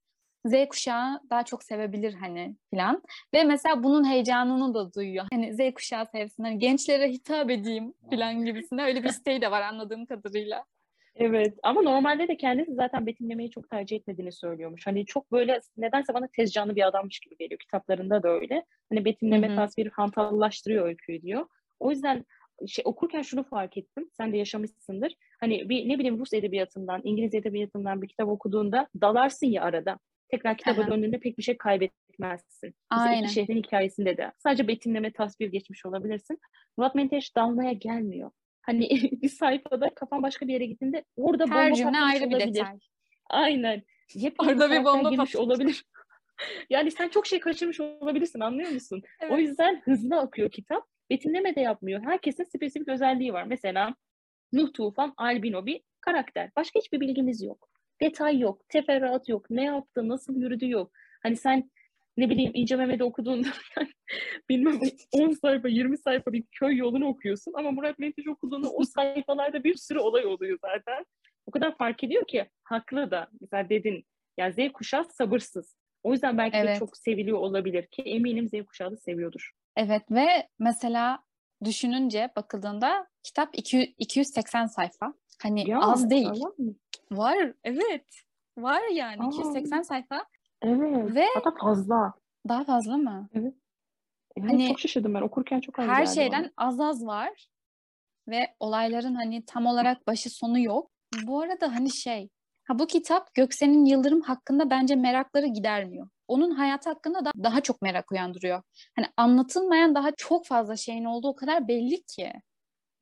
Z 0.46 0.68
kuşağı 0.68 1.20
daha 1.30 1.44
çok 1.44 1.62
sevebilir 1.62 2.14
hani 2.14 2.56
filan. 2.70 3.02
Ve 3.34 3.44
mesela 3.44 3.82
bunun 3.82 4.10
heyecanını 4.10 4.74
da 4.74 4.94
duyuyor. 4.94 5.26
Hani 5.32 5.54
Z 5.54 5.74
kuşağı 5.74 6.06
sevsin, 6.06 6.44
hani 6.44 6.58
gençlere 6.58 7.08
hitap 7.08 7.50
edeyim 7.50 7.94
filan 8.10 8.44
gibisinde 8.44 8.82
öyle 8.82 9.04
bir 9.04 9.08
isteği 9.08 9.40
de 9.40 9.50
var 9.50 9.62
anladığım 9.62 10.06
kadarıyla. 10.06 10.64
Evet 11.18 11.54
ama 11.62 11.82
normalde 11.82 12.28
de 12.28 12.36
kendisi 12.36 12.74
zaten 12.74 13.06
betimlemeyi 13.06 13.50
çok 13.50 13.70
tercih 13.70 13.96
etmediğini 13.96 14.32
söylüyormuş. 14.32 14.86
Hani 14.86 15.06
çok 15.06 15.32
böyle 15.32 15.60
nedense 15.76 16.14
bana 16.14 16.28
tez 16.36 16.52
canlı 16.52 16.76
bir 16.76 16.86
adammış 16.86 17.20
gibi 17.20 17.36
geliyor. 17.36 17.58
Kitaplarında 17.58 18.22
da 18.22 18.28
öyle. 18.28 18.64
Hani 18.88 19.04
betimleme 19.04 19.48
Hı 19.48 19.52
hı. 19.52 19.56
tasviri 19.56 19.90
hantallaştırıyor 19.90 20.86
öyküyü 20.86 21.22
diyor. 21.22 21.46
O 21.80 21.90
yüzden 21.90 22.24
şey 22.66 22.82
okurken 22.86 23.22
şunu 23.22 23.44
fark 23.44 23.76
ettim. 23.76 24.10
Sen 24.16 24.32
de 24.32 24.36
yaşamışsındır. 24.36 25.14
Hani 25.40 25.68
bir 25.68 25.88
ne 25.88 25.98
bileyim 25.98 26.18
Rus 26.18 26.32
edebiyatından, 26.32 27.00
İngiliz 27.04 27.34
edebiyatından 27.34 28.02
bir 28.02 28.08
kitap 28.08 28.28
okuduğunda 28.28 28.86
dalarsın 29.00 29.46
ya 29.46 29.62
arada. 29.62 29.98
Tekrar 30.28 30.56
kitaba 30.56 30.80
Aha. 30.80 30.90
döndüğünde 30.90 31.18
pek 31.18 31.38
bir 31.38 31.42
şey 31.42 31.56
kaybetmezsin. 31.58 32.74
Mesela 32.92 33.10
Aynen. 33.10 33.22
iki 33.22 33.32
şehrin 33.32 33.56
hikayesinde 33.56 34.16
de. 34.16 34.32
Sadece 34.38 34.68
betimleme 34.68 35.12
tasvir 35.12 35.48
geçmiş 35.48 35.86
olabilirsin. 35.86 36.38
Murat 36.76 36.94
Menteş 36.94 37.36
dalmaya 37.36 37.72
gelmiyor. 37.72 38.30
Hani 38.62 38.88
bir 39.22 39.28
sayfada 39.28 39.94
kafan 39.94 40.22
başka 40.22 40.48
bir 40.48 40.52
yere 40.52 40.66
gittiğinde 40.66 41.04
orada 41.16 41.46
Her 41.46 41.64
bomba 41.70 41.76
cümle 41.76 41.98
ayrı 41.98 42.30
bir 42.30 42.34
olabilir. 42.36 42.54
detay. 42.54 42.78
Aynen. 43.30 43.82
Yepyeni 44.14 44.50
Orada 44.52 44.70
bir 44.70 44.84
bomba 44.84 45.10
girmiş 45.10 45.36
olabilir. 45.36 45.84
yani 46.70 46.90
sen 46.90 47.08
çok 47.08 47.26
şey 47.26 47.40
kaçırmış 47.40 47.80
olabilirsin 47.80 48.40
anlıyor 48.40 48.70
musun? 48.70 49.02
O 49.22 49.26
Evet. 49.26 49.38
yüzden 49.38 49.80
hızlı 49.84 50.20
akıyor 50.20 50.50
kitap. 50.50 50.84
Betimleme 51.10 51.54
de 51.56 51.60
yapmıyor. 51.60 52.02
Herkesin 52.04 52.44
spesifik 52.44 52.88
özelliği 52.88 53.32
var. 53.32 53.44
Mesela 53.44 53.94
Nuh 54.52 54.72
Tufan 54.72 55.14
albino 55.16 55.66
bir 55.66 55.80
karakter. 56.00 56.50
Başka 56.56 56.80
hiçbir 56.80 57.00
bilgimiz 57.00 57.42
yok. 57.42 57.68
Detay 58.00 58.38
yok, 58.38 58.68
teferruat 58.68 59.28
yok, 59.28 59.50
ne 59.50 59.64
yaptı, 59.64 60.08
nasıl 60.08 60.36
yürüdü 60.36 60.68
yok. 60.68 60.92
Hani 61.22 61.36
sen 61.36 61.70
ne 62.16 62.30
bileyim 62.30 62.50
İnce 62.54 62.76
Mehmet'i 62.76 63.04
okuduğunda 63.04 63.48
bilmem 64.48 64.80
10 65.12 65.32
sayfa, 65.32 65.68
20 65.68 65.98
sayfa 65.98 66.32
bir 66.32 66.44
köy 66.52 66.76
yolunu 66.76 67.06
okuyorsun 67.06 67.52
ama 67.56 67.70
Murat 67.70 67.98
Menteş 67.98 68.28
okuduğunda 68.28 68.70
o 68.70 68.84
sayfalarda 68.96 69.64
bir 69.64 69.74
sürü 69.74 69.98
olay 69.98 70.26
oluyor 70.26 70.58
zaten. 70.62 71.04
O 71.46 71.50
kadar 71.50 71.76
fark 71.76 72.04
ediyor 72.04 72.26
ki 72.26 72.46
haklı 72.64 73.10
da. 73.10 73.28
Mesela 73.40 73.68
dedin 73.68 74.04
ya 74.38 74.52
Z 74.52 74.56
kuşağı 74.74 75.04
sabırsız. 75.04 75.76
O 76.02 76.12
yüzden 76.12 76.38
belki 76.38 76.56
de 76.56 76.58
Evet. 76.60 76.78
çok 76.78 76.96
seviliyor 76.96 77.38
olabilir 77.38 77.86
ki 77.86 78.02
eminim 78.02 78.48
Z 78.48 78.66
kuşağı 78.66 78.92
da 78.92 78.96
seviyordur. 78.96 79.50
Evet 79.76 80.02
ve 80.10 80.26
mesela 80.58 81.18
düşününce 81.64 82.30
bakıldığında 82.36 83.06
kitap 83.22 83.48
200, 83.58 83.94
280 83.98 84.66
sayfa. 84.66 85.14
Hani 85.42 85.70
Ya, 85.70 85.80
az 85.80 86.10
değil. 86.10 86.28
mı? 86.28 86.74
Var 87.10 87.52
evet. 87.64 88.06
Var 88.58 88.82
yani 88.92 89.22
Aa. 89.22 89.26
280 89.28 89.82
sayfa. 89.82 90.24
Evet. 90.62 91.14
Ve- 91.14 91.26
Hatta 91.34 91.50
fazla. 91.60 92.12
Daha 92.48 92.64
fazla 92.64 92.96
mı? 92.96 93.28
Evet, 93.34 93.54
Hani 94.40 94.68
çok 94.68 94.80
şaşırdım 94.80 95.14
ben. 95.14 95.20
Okurken 95.22 95.60
çok 95.60 95.78
az 95.78 95.88
Her 95.88 96.06
şeyden 96.06 96.42
bana. 96.42 96.68
az 96.68 96.80
az 96.80 97.06
var. 97.06 97.48
Ve 98.28 98.54
olayların 98.60 99.14
hani 99.14 99.44
tam 99.46 99.66
olarak 99.66 100.06
başı 100.06 100.30
sonu 100.30 100.58
yok. 100.60 100.90
Bu 101.26 101.40
arada 101.40 101.74
hani 101.74 101.90
şey, 101.90 102.28
ha 102.64 102.78
bu 102.78 102.86
kitap 102.86 103.34
Göksen'in 103.34 103.84
Yıldırım 103.84 104.20
hakkında 104.20 104.70
bence 104.70 104.96
merakları 104.96 105.46
gidermiyor. 105.46 106.08
Onun 106.28 106.50
hayatı 106.50 106.90
hakkında 106.90 107.24
da 107.24 107.32
daha 107.42 107.60
çok 107.60 107.82
merak 107.82 108.12
uyandırıyor. 108.12 108.62
Hani 108.96 109.06
anlatılmayan 109.16 109.94
daha 109.94 110.10
çok 110.16 110.46
fazla 110.46 110.76
şeyin 110.76 111.04
olduğu 111.04 111.28
o 111.28 111.36
kadar 111.36 111.68
belli 111.68 112.02
ki. 112.02 112.32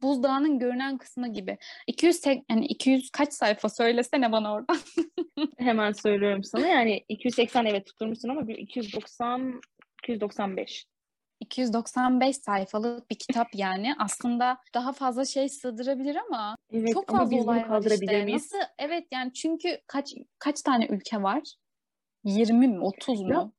Buzdağının 0.04 0.58
görünen 0.58 0.98
kısmı 0.98 1.32
gibi. 1.32 1.58
200 1.86 2.20
tek- 2.20 2.44
yani 2.50 2.66
200 2.66 3.10
kaç 3.10 3.32
sayfa 3.32 3.68
söylesene 3.68 4.32
bana 4.32 4.52
oradan. 4.52 4.76
Hemen 5.58 5.92
söylüyorum 5.92 6.44
sana. 6.44 6.66
Yani 6.66 7.04
280 7.08 7.64
evet 7.66 7.86
tutturmuşsun 7.86 8.28
ama 8.28 8.48
bir 8.48 8.58
290 8.58 9.60
295. 10.02 10.86
295 11.40 12.36
sayfalık 12.36 13.10
bir 13.10 13.18
kitap 13.18 13.46
yani. 13.54 13.94
Aslında 13.98 14.58
daha 14.74 14.92
fazla 14.92 15.24
şey 15.24 15.48
sığdırabilir 15.48 16.16
ama 16.16 16.56
Evet 16.72 16.92
çok 16.92 17.10
ama 17.10 17.18
fazla 17.18 17.30
biz 17.36 17.46
bunu 17.46 17.50
olay 17.50 17.70
var 17.70 17.82
işte. 17.90 18.24
miyiz? 18.24 18.52
Nasıl? 18.52 18.66
Evet 18.78 19.06
yani 19.12 19.32
çünkü 19.32 19.80
kaç 19.86 20.14
kaç 20.38 20.62
tane 20.62 20.86
ülke 20.86 21.22
var? 21.22 21.42
20 22.24 22.68
mi? 22.68 22.80
30 22.80 23.20
mu? 23.22 23.30
Ya, 23.32 23.50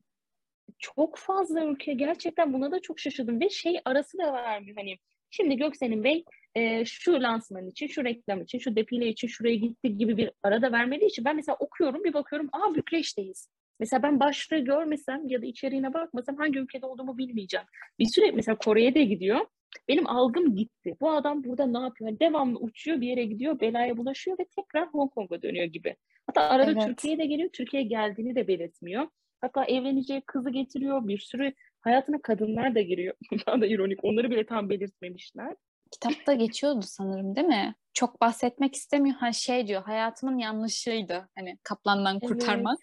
Çok 0.80 1.18
fazla 1.18 1.64
ülke 1.66 1.94
gerçekten 1.94 2.54
buna 2.54 2.72
da 2.72 2.80
çok 2.82 3.00
şaşırdım 3.00 3.40
ve 3.42 3.50
şey 3.50 3.80
arası 3.86 4.18
da 4.18 4.34
vermiyor 4.34 4.78
hani 4.78 4.98
şimdi 5.36 5.58
Göksel'in 5.58 6.04
Bey 6.04 6.26
e, 6.56 6.86
şu 6.86 7.14
lansman 7.14 7.68
için, 7.68 7.88
şu 7.88 8.04
reklam 8.04 8.42
için, 8.42 8.60
şu 8.60 8.76
defile 8.76 9.08
için 9.08 9.28
şuraya 9.28 9.56
gitti 9.56 9.98
gibi 9.98 10.18
bir 10.18 10.32
ara 10.44 10.62
da 10.62 10.72
vermediği 10.72 11.10
için 11.10 11.26
ben 11.26 11.36
mesela 11.36 11.56
okuyorum 11.60 12.04
bir 12.04 12.14
bakıyorum 12.14 12.50
aa 12.52 12.76
Bükreş'teyiz. 12.76 13.50
Mesela 13.80 14.04
ben 14.04 14.20
başlığı 14.20 14.58
görmesem 14.58 15.28
ya 15.28 15.42
da 15.42 15.46
içeriğine 15.46 15.94
bakmasam 15.94 16.38
hangi 16.38 16.60
ülkede 16.60 16.86
olduğumu 16.86 17.18
bilmeyeceğim. 17.18 17.66
Bir 18.00 18.06
süre 18.06 18.32
mesela 18.32 18.58
Kore'ye 18.58 18.96
de 18.96 19.04
gidiyor. 19.04 19.40
Benim 19.88 20.08
algım 20.08 20.56
gitti. 20.56 20.96
Bu 21.02 21.12
adam 21.12 21.44
burada 21.44 21.66
ne 21.66 21.80
yapıyor? 21.80 22.10
Yani 22.10 22.20
devamlı 22.20 22.60
uçuyor 22.60 23.02
bir 23.02 23.08
yere 23.08 23.24
gidiyor, 23.24 23.60
belaya 23.60 23.98
bulaşıyor 23.98 24.38
ve 24.40 24.46
tekrar 24.56 24.88
Hong 24.88 25.12
Kong'a 25.12 25.42
dönüyor 25.42 25.66
gibi. 25.66 25.96
Hatta 26.28 26.42
arada 26.42 26.72
Evet. 26.72 26.88
Türkiye'ye 26.88 27.20
de 27.20 27.26
geliyor, 27.26 27.50
Türkiye'ye 27.54 27.88
geldiğini 27.88 28.36
de 28.36 28.48
belirtmiyor. 28.48 29.08
Hatta 29.42 29.66
evleneceği 29.66 30.22
kızı 30.22 30.50
getiriyor. 30.50 31.08
Bir 31.08 31.20
sürü 31.20 31.54
hayatına 31.86 32.22
kadınlar 32.22 32.76
da 32.76 32.82
giriyor. 32.82 33.16
Daha 33.48 33.62
da 33.62 33.66
ironik. 33.68 34.04
Onları 34.04 34.32
bile 34.32 34.46
tam 34.46 34.70
belirtmemişler. 34.70 35.56
Kitapta 35.92 36.34
geçiyordu 36.34 36.82
sanırım 36.82 37.36
değil 37.36 37.48
mi? 37.48 37.76
Çok 37.94 38.22
bahsetmek 38.22 38.76
istemiyor. 38.76 39.16
Ha 39.16 39.32
şey 39.34 39.68
diyor 39.68 39.84
hayatımın 39.84 40.38
yanlışıydı. 40.38 41.30
Hani 41.38 41.58
kaplandan 41.64 42.20
Evet. 42.22 42.30
kurtarmak. 42.30 42.80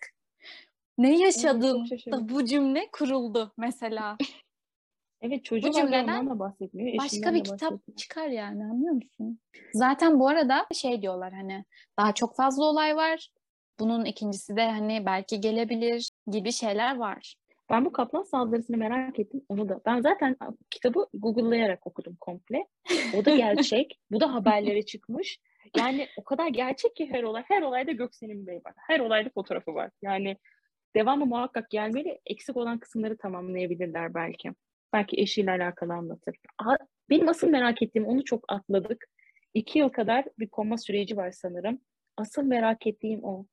Ne 0.98 1.18
yaşadım 1.18 1.86
şaşırdım. 1.86 2.28
da 2.28 2.34
bu 2.34 2.44
cümle 2.44 2.88
kuruldu 2.92 3.52
mesela. 3.58 4.16
Evet 5.24 5.44
çocuğu 5.44 5.68
Bu 5.68 5.72
cümleden 5.72 6.30
da 6.30 6.38
bahsetmiyor. 6.38 6.98
Başka 6.98 7.34
bir 7.34 7.44
kitap 7.44 7.52
bahsetmiyor. 7.72 7.96
çıkar 7.96 8.28
yani 8.28 8.64
anlıyor 8.64 8.94
musun? 8.94 9.40
Zaten 9.74 10.20
bu 10.20 10.28
arada 10.28 10.66
şey 10.74 11.02
diyorlar 11.02 11.32
hani 11.32 11.64
daha 11.98 12.14
çok 12.14 12.36
fazla 12.36 12.64
olay 12.64 12.96
var. 12.96 13.28
Bunun 13.80 14.04
ikincisi 14.04 14.56
de 14.56 14.70
hani 14.70 15.06
belki 15.06 15.40
gelebilir 15.40 16.10
gibi 16.30 16.52
şeyler 16.52 16.96
var. 16.96 17.34
Ben 17.72 17.84
bu 17.84 17.92
kaplan 17.92 18.22
saldırısını 18.22 18.76
merak 18.76 19.18
ettim. 19.18 19.42
Onu 19.48 19.68
da. 19.68 19.80
Ben 19.86 20.00
zaten 20.00 20.36
kitabı 20.70 21.06
Google'layarak 21.14 21.86
okudum 21.86 22.16
komple. 22.20 22.66
O 23.16 23.24
da 23.24 23.36
gerçek. 23.36 24.00
bu 24.10 24.20
da 24.20 24.34
haberlere 24.34 24.82
çıkmış. 24.82 25.40
Yani 25.76 26.06
o 26.16 26.24
kadar 26.24 26.48
gerçek 26.48 26.96
ki 26.96 27.08
her 27.12 27.22
olay. 27.22 27.42
Her 27.48 27.62
olayda 27.62 27.92
Göksel'in 27.92 28.46
Bey 28.46 28.56
var. 28.56 28.74
Her 28.76 29.00
olayda 29.00 29.30
fotoğrafı 29.34 29.74
var. 29.74 29.90
Yani 30.02 30.36
devamı 30.96 31.26
muhakkak 31.26 31.70
gelmeli. 31.70 32.20
Eksik 32.26 32.56
olan 32.56 32.78
kısımları 32.78 33.16
tamamlayabilirler 33.16 34.14
belki. 34.14 34.52
Belki 34.92 35.20
eşiyle 35.20 35.50
alakalı 35.50 35.92
anlatır. 35.92 36.36
Benim 37.10 37.28
asıl 37.28 37.48
merak 37.48 37.82
ettiğim 37.82 38.06
onu 38.06 38.24
çok 38.24 38.44
atladık. 38.52 39.06
İki 39.54 39.78
yıl 39.78 39.88
kadar 39.88 40.24
bir 40.38 40.48
koma 40.48 40.78
süreci 40.78 41.16
var 41.16 41.30
sanırım. 41.30 41.80
Asıl 42.16 42.42
merak 42.42 42.86
ettiğim 42.86 43.24
o. 43.24 43.46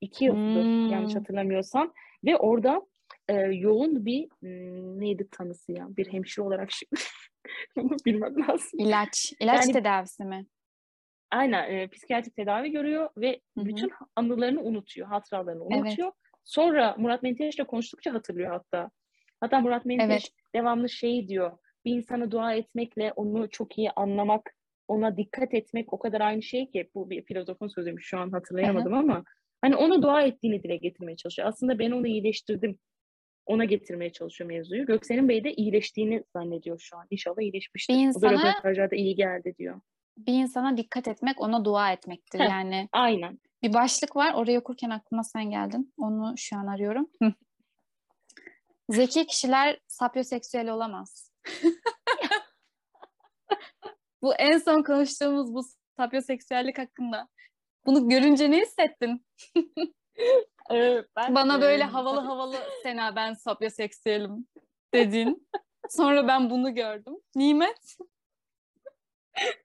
İki 0.00 0.24
yıldır 0.24 0.64
Hmm. 0.64 0.90
yanlış 0.90 1.16
hatırlamıyorsam. 1.16 1.92
Ve 2.24 2.36
orada 2.36 2.86
e, 3.28 3.34
yoğun 3.34 4.06
bir 4.06 4.28
hmm, 4.40 5.00
neydi 5.00 5.28
tanısı 5.30 5.72
ya? 5.72 5.86
Bir 5.96 6.12
hemşire 6.12 6.44
olarak 6.44 6.70
şimdi 6.72 7.02
bunu 7.76 7.96
bilmem 8.06 8.34
lazım. 8.48 8.80
İlaç, 8.80 9.32
ilaç 9.40 9.60
Yani- 9.62 9.72
tedavisi 9.72 10.24
mi? 10.24 10.46
Aynen 11.30 11.70
e, 11.70 11.88
psikiyatrik 11.88 12.36
tedavi 12.36 12.70
görüyor 12.70 13.10
ve 13.16 13.40
Hı 13.58 13.60
hı. 13.60 13.64
bütün 13.66 13.90
anılarını 14.16 14.62
unutuyor, 14.62 15.08
hatıralarını 15.08 15.64
Evet. 15.70 15.82
unutuyor. 15.86 16.12
Sonra 16.44 16.94
Murat 16.98 17.22
Menteş'le 17.22 17.64
konuştukça 17.68 18.14
hatırlıyor 18.14 18.50
hatta. 18.50 18.90
Hatta 19.40 19.60
Murat 19.60 19.84
Menteş 19.84 20.08
Evet. 20.08 20.30
devamlı 20.54 20.88
şey 20.88 21.28
diyor. 21.28 21.58
Bir 21.84 21.96
insana 21.96 22.30
dua 22.30 22.54
etmekle 22.54 23.12
onu 23.16 23.50
çok 23.50 23.78
iyi 23.78 23.90
anlamak, 23.90 24.54
ona 24.88 25.16
dikkat 25.16 25.54
etmek 25.54 25.92
o 25.92 25.98
kadar 25.98 26.20
aynı 26.20 26.42
şey 26.42 26.70
ki. 26.70 26.90
Bu 26.94 27.10
bir 27.10 27.22
filozofun 27.24 27.68
sözüymüş 27.68 28.06
şu 28.06 28.18
an 28.18 28.30
hatırlayamadım 28.30 28.94
ama. 28.94 29.24
Hani 29.60 29.76
ona 29.76 30.02
dua 30.02 30.22
ettiğini 30.22 30.62
dile 30.62 30.76
getirmeye 30.76 31.16
çalışıyor. 31.16 31.48
Aslında 31.48 31.78
ben 31.78 31.90
onu 31.90 32.06
iyileştirdim. 32.06 32.78
Ona 33.46 33.64
getirmeye 33.64 34.12
çalışıyor 34.12 34.50
mevzuyu. 34.50 34.86
Göksel'in 34.86 35.28
Bey 35.28 35.44
de 35.44 35.52
iyileştiğini 35.54 36.24
zannediyor 36.36 36.78
şu 36.80 36.96
an. 36.96 37.06
İnşallah 37.10 37.42
iyileşmiştir. 37.42 37.94
Bir 37.94 37.98
O 37.98 38.02
da 38.22 38.32
insana- 38.32 38.48
röportajlarda 38.48 38.96
iyi 38.96 39.14
geldi 39.14 39.54
diyor. 39.58 39.80
Bir 40.18 40.32
insana 40.32 40.76
dikkat 40.76 41.08
etmek, 41.08 41.40
ona 41.40 41.64
dua 41.64 41.92
etmektir. 41.92 42.40
Heh. 42.40 42.48
Yani 42.48 42.88
Aynen. 42.92 43.38
bir 43.62 43.74
başlık 43.74 44.16
var. 44.16 44.34
Orayı 44.34 44.60
okurken 44.60 44.90
aklıma 44.90 45.24
sen 45.24 45.50
geldin. 45.50 45.92
Onu 45.96 46.34
şu 46.36 46.56
an 46.56 46.66
arıyorum. 46.66 47.10
Zeki 48.90 49.26
kişiler 49.26 49.78
sapyoseksüel 49.88 50.70
olamaz. 50.70 51.32
bu 54.22 54.34
en 54.34 54.58
son 54.58 54.82
konuştuğumuz 54.82 55.54
bu 55.54 55.62
sapyoseksüellik 55.96 56.78
hakkında. 56.78 57.28
Bunu 57.86 58.08
görünce 58.08 58.50
ne 58.50 58.60
hissettin? 58.60 59.26
Ee, 60.72 61.04
ben, 61.16 61.34
Bana 61.34 61.60
böyle 61.60 61.84
havalı 61.84 62.20
havalı 62.20 62.56
Sena 62.82 63.16
ben 63.16 63.32
sapyoseksüelim 63.32 64.46
dedin. 64.94 65.48
Sonra 65.88 66.28
ben 66.28 66.50
bunu 66.50 66.74
gördüm. 66.74 67.14
Nimet? 67.36 67.96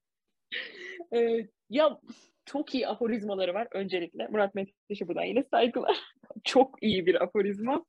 Ee, 1.13 1.47
ya 1.69 1.99
çok 2.45 2.75
iyi 2.75 2.87
aforizmaları 2.87 3.53
var 3.53 3.67
öncelikle. 3.71 4.27
Murat 4.27 4.55
Menteş'e 4.55 5.07
buradan 5.07 5.23
yine 5.23 5.43
saygılar. 5.43 5.97
çok 6.43 6.83
iyi 6.83 7.05
bir 7.05 7.23
aforizma 7.23 7.85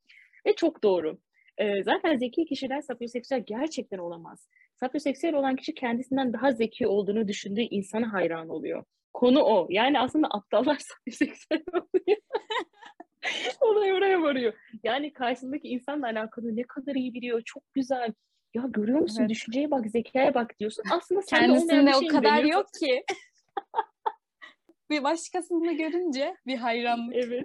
ve 0.46 0.56
çok 0.56 0.82
doğru. 0.82 1.18
Ee, 1.58 1.82
zaten 1.82 2.16
zeki 2.16 2.44
kişiler 2.44 2.80
sapyoseksüel 2.80 3.42
gerçekten 3.46 3.98
olamaz. 3.98 4.48
Sapyoseksüel 4.80 5.34
olan 5.34 5.56
kişi 5.56 5.74
kendisinden 5.74 6.32
daha 6.32 6.52
zeki 6.52 6.86
olduğunu 6.86 7.28
düşündüğü 7.28 7.60
insana 7.60 8.12
hayran 8.12 8.48
oluyor. 8.48 8.84
Konu 9.12 9.42
o. 9.42 9.66
Yani 9.70 10.00
aslında 10.00 10.28
aptallar 10.30 10.78
sapyoseksüel 10.78 11.62
oluyor. 11.72 12.18
Olay 13.60 13.92
oraya 13.92 14.22
varıyor. 14.22 14.52
Yani 14.82 15.12
karşısındaki 15.12 15.68
insanla 15.68 16.06
alakalı 16.06 16.56
ne 16.56 16.62
kadar 16.62 16.94
iyi 16.94 17.14
biliyor, 17.14 17.42
çok 17.44 17.62
güzel. 17.74 18.12
Ya 18.54 18.62
görüyor 18.68 18.98
musun? 18.98 19.20
Evet. 19.20 19.30
Düşünceye 19.30 19.70
bak, 19.70 19.86
zekaya 19.90 20.34
bak 20.34 20.58
diyorsun. 20.58 20.84
Aslında 20.92 21.20
Kendisinde 21.20 21.92
o 21.96 22.06
kadar 22.08 22.38
deniyorsun. 22.38 22.48
yok 22.48 22.66
ki. 22.80 23.04
bir 24.90 25.02
başkasını 25.02 25.72
görünce 25.72 26.36
bir 26.46 26.56
hayranlık. 26.56 27.16
Evet. 27.16 27.44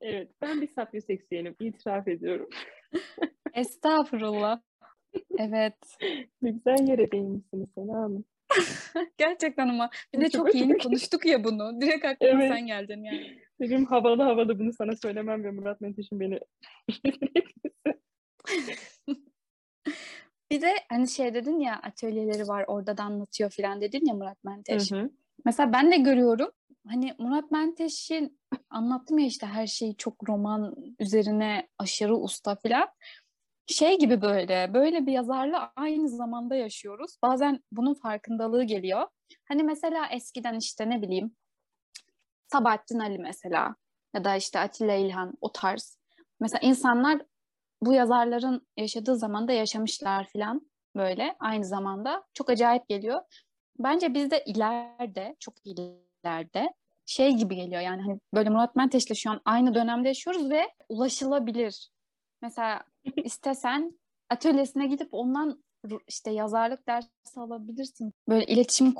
Evet. 0.00 0.30
Ben 0.42 0.60
bir 0.60 0.66
sapyoseksüelim. 0.68 1.56
İtiraf 1.60 2.08
ediyorum. 2.08 2.48
Estağfurullah. 3.54 4.60
Evet. 5.38 5.76
Ne 6.42 6.50
güzel 6.50 6.88
yere 6.88 7.10
değinmişsiniz 7.12 7.68
Sena 7.74 7.92
Hanım. 7.94 8.24
Gerçekten 9.18 9.68
ama 9.68 9.90
bir 10.14 10.20
de 10.20 10.30
Çok 10.30 10.46
çok 10.46 10.54
yeni 10.54 10.78
konuştuk 10.78 11.26
ya 11.26 11.44
bunu. 11.44 11.80
Direkt 11.80 12.04
aklıma 12.04 12.42
Evet. 12.42 12.52
sen 12.52 12.66
geldin 12.66 13.02
yani. 13.04 13.38
Benim 13.60 13.86
havalı 13.86 14.22
havalı 14.22 14.58
bunu 14.58 14.72
sana 14.72 14.96
söylemem 14.96 15.44
ve 15.44 15.50
Murat 15.50 15.80
Menteş'in 15.80 16.20
beni 16.20 16.40
Bir 20.50 20.62
de 20.62 20.74
hani 20.88 21.08
şey 21.08 21.34
dedin 21.34 21.58
ya 21.60 21.80
atölyeleri 21.82 22.48
var 22.48 22.64
orada 22.68 22.96
da 22.96 23.02
anlatıyor 23.02 23.50
filan 23.50 23.80
dedin 23.80 24.06
ya 24.06 24.14
Murat 24.14 24.44
Menteş. 24.44 24.90
Hı 24.90 24.96
hı. 24.96 25.10
Mesela 25.44 25.72
ben 25.72 25.92
de 25.92 25.96
görüyorum. 25.96 26.50
Hani 26.88 27.14
Murat 27.18 27.50
Menteş'in 27.50 28.40
anlattım 28.70 29.18
ya 29.18 29.26
işte 29.26 29.46
her 29.46 29.66
şeyi 29.66 29.96
çok 29.96 30.28
roman 30.28 30.76
üzerine 30.98 31.68
aşırı 31.78 32.16
usta 32.16 32.56
filan. 32.56 32.88
Şey 33.66 33.98
gibi 33.98 34.22
böyle, 34.22 34.70
böyle 34.74 35.06
bir 35.06 35.12
yazarla 35.12 35.72
aynı 35.76 36.08
zamanda 36.08 36.54
yaşıyoruz. 36.54 37.16
Bazen 37.22 37.60
bunun 37.72 37.94
farkındalığı 37.94 38.64
geliyor. 38.64 39.06
Hani 39.44 39.62
mesela 39.62 40.06
eskiden 40.06 40.58
işte 40.58 40.90
ne 40.90 41.02
bileyim 41.02 41.36
Sabahattin 42.52 42.98
Ali 42.98 43.18
mesela 43.18 43.74
ya 44.14 44.24
da 44.24 44.36
işte 44.36 44.58
Atilla 44.58 44.94
İlhan 44.94 45.34
o 45.40 45.52
tarz. 45.52 45.98
Mesela 46.40 46.60
insanlar 46.62 47.22
bu 47.82 47.92
yazarların 47.92 48.66
yaşadığı 48.76 49.16
zamanda 49.16 49.52
yaşamışlar 49.52 50.26
filan 50.28 50.70
böyle 50.96 51.36
aynı 51.38 51.64
zamanda. 51.64 52.24
Çok 52.34 52.50
acayip 52.50 52.88
geliyor. 52.88 53.20
Bence 53.78 54.14
biz 54.14 54.30
de 54.30 54.44
ileride, 54.46 55.36
çok 55.40 55.54
ileride 55.64 56.74
şey 57.06 57.32
gibi 57.32 57.56
geliyor 57.56 57.80
yani 57.80 58.02
hani 58.02 58.20
böyle 58.34 58.50
Murat 58.50 58.76
Menteş'le 58.76 59.14
şu 59.14 59.30
an 59.30 59.40
aynı 59.44 59.74
dönemde 59.74 60.08
yaşıyoruz 60.08 60.50
ve 60.50 60.62
ulaşılabilir. 60.88 61.90
Mesela 62.42 62.84
istesen 63.16 63.98
atölyesine 64.30 64.86
gidip 64.86 65.08
ondan 65.12 65.64
işte 66.08 66.30
yazarlık 66.30 66.88
dersi 66.88 67.10
alabilirsin. 67.36 68.12
Böyle 68.28 68.44
iletişim 68.44 68.94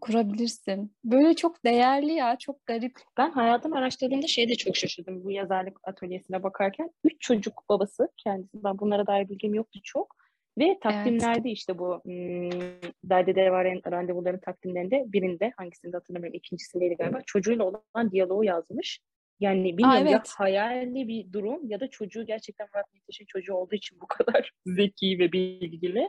kurabilirsin. 0.00 0.92
Böyle 1.04 1.34
çok 1.34 1.64
değerli 1.64 2.12
ya, 2.12 2.36
çok 2.38 2.66
garip. 2.66 2.92
Ben 3.16 3.30
hayatımı 3.30 3.78
araştırdığımda 3.78 4.26
şeye 4.26 4.48
de 4.48 4.54
çok 4.54 4.76
şaşırdım 4.76 5.24
bu 5.24 5.30
yazarlık 5.30 5.80
atölyesine 5.82 6.42
bakarken. 6.42 6.90
Üç 7.04 7.20
çocuk 7.20 7.64
babası 7.68 8.08
kendisi. 8.16 8.64
Ben 8.64 8.78
bunlara 8.78 9.06
dair 9.06 9.28
bilgim 9.28 9.54
yoktu 9.54 9.80
çok. 9.82 10.16
Ve 10.58 10.78
takvimlerde 10.82 11.50
işte 11.50 11.78
bu 11.78 12.00
hmm, 12.04 12.60
Derde 13.04 13.34
Devaren 13.34 13.80
randevuların 13.92 14.38
takvimlerinde 14.38 15.04
birinde 15.06 15.52
hangisinde 15.56 15.96
hatırlamıyorum 15.96 16.38
ikincisindeydi 16.38 16.94
galiba 16.94 17.20
çocuğuyla 17.26 17.64
olan 17.64 18.10
diyaloğu 18.10 18.44
yazmış. 18.44 19.00
Yani 19.40 19.78
bilmiyorum 19.78 20.06
ya 20.06 20.16
evet. 20.16 20.32
hayali 20.36 21.08
bir 21.08 21.32
durum 21.32 21.70
ya 21.70 21.80
da 21.80 21.90
çocuğu 21.90 22.26
gerçekten 22.26 22.68
Murat 22.74 22.92
Menteş'in 22.92 23.24
çocuğu 23.24 23.54
olduğu 23.54 23.74
için 23.74 24.00
bu 24.00 24.06
kadar 24.06 24.52
zeki 24.66 25.18
ve 25.18 25.32
bilgili. 25.32 26.08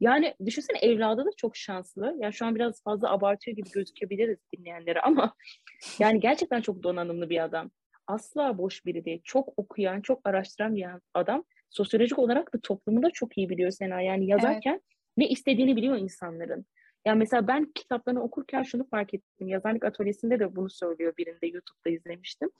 Yani 0.00 0.34
düşünsene 0.46 0.78
evladı 0.78 1.24
da 1.24 1.30
çok 1.36 1.56
şanslı. 1.56 2.16
Yani 2.18 2.32
şu 2.32 2.46
an 2.46 2.54
biraz 2.54 2.82
fazla 2.82 3.10
abartıyor 3.10 3.56
gibi 3.56 3.70
gözükebiliriz 3.70 4.38
dinleyenlere 4.56 5.00
ama 5.00 5.34
yani 5.98 6.20
gerçekten 6.20 6.60
çok 6.60 6.82
donanımlı 6.82 7.30
bir 7.30 7.44
adam. 7.44 7.70
Asla 8.06 8.58
boş 8.58 8.86
biri 8.86 9.04
değil. 9.04 9.20
Çok 9.24 9.52
okuyan, 9.56 10.00
çok 10.00 10.20
araştıran 10.24 10.76
bir 10.76 10.86
adam. 11.14 11.44
Sosyolojik 11.70 12.18
olarak 12.18 12.54
da 12.54 12.58
toplumu 12.62 13.02
da 13.02 13.10
çok 13.10 13.38
iyi 13.38 13.48
biliyor 13.48 13.70
Sena. 13.70 14.00
Yani 14.00 14.26
yazarken 14.26 14.80
ne 15.16 15.28
istediğini 15.28 15.76
biliyor 15.76 15.96
insanların. 15.96 16.66
Yani 17.06 17.18
mesela 17.18 17.48
ben 17.48 17.72
kitaplarını 17.74 18.22
okurken 18.22 18.62
şunu 18.62 18.88
fark 18.88 19.14
ettim. 19.14 19.48
Yazarlık 19.48 19.84
atölyesinde 19.84 20.40
de 20.40 20.56
bunu 20.56 20.70
söylüyor 20.70 21.12
birinde 21.18 21.46
YouTube'da 21.46 21.90
izlemiştim. 21.90 22.50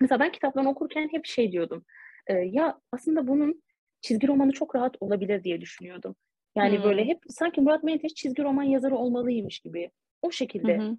Mesela 0.00 0.20
ben 0.20 0.32
kitaplarını 0.32 0.70
okurken 0.70 1.08
hep 1.12 1.26
şey 1.26 1.52
diyordum. 1.52 1.84
e, 2.26 2.34
ya 2.34 2.80
aslında 2.92 3.26
bunun 3.26 3.62
çizgi 4.00 4.28
romanı 4.28 4.52
çok 4.52 4.76
rahat 4.76 4.96
olabilir 5.00 5.44
diye 5.44 5.60
düşünüyordum. 5.60 6.16
Yani 6.56 6.76
Hmm. 6.76 6.84
böyle 6.84 7.04
hep 7.04 7.18
sanki 7.28 7.60
Murat 7.60 7.82
Menteş 7.84 8.14
çizgi 8.14 8.42
roman 8.42 8.62
yazarı 8.62 8.96
olmalıymış 8.96 9.58
gibi. 9.60 9.90
O 10.22 10.30
şekilde 10.30 10.78
Hı 10.78 10.82
hı. 10.82 10.96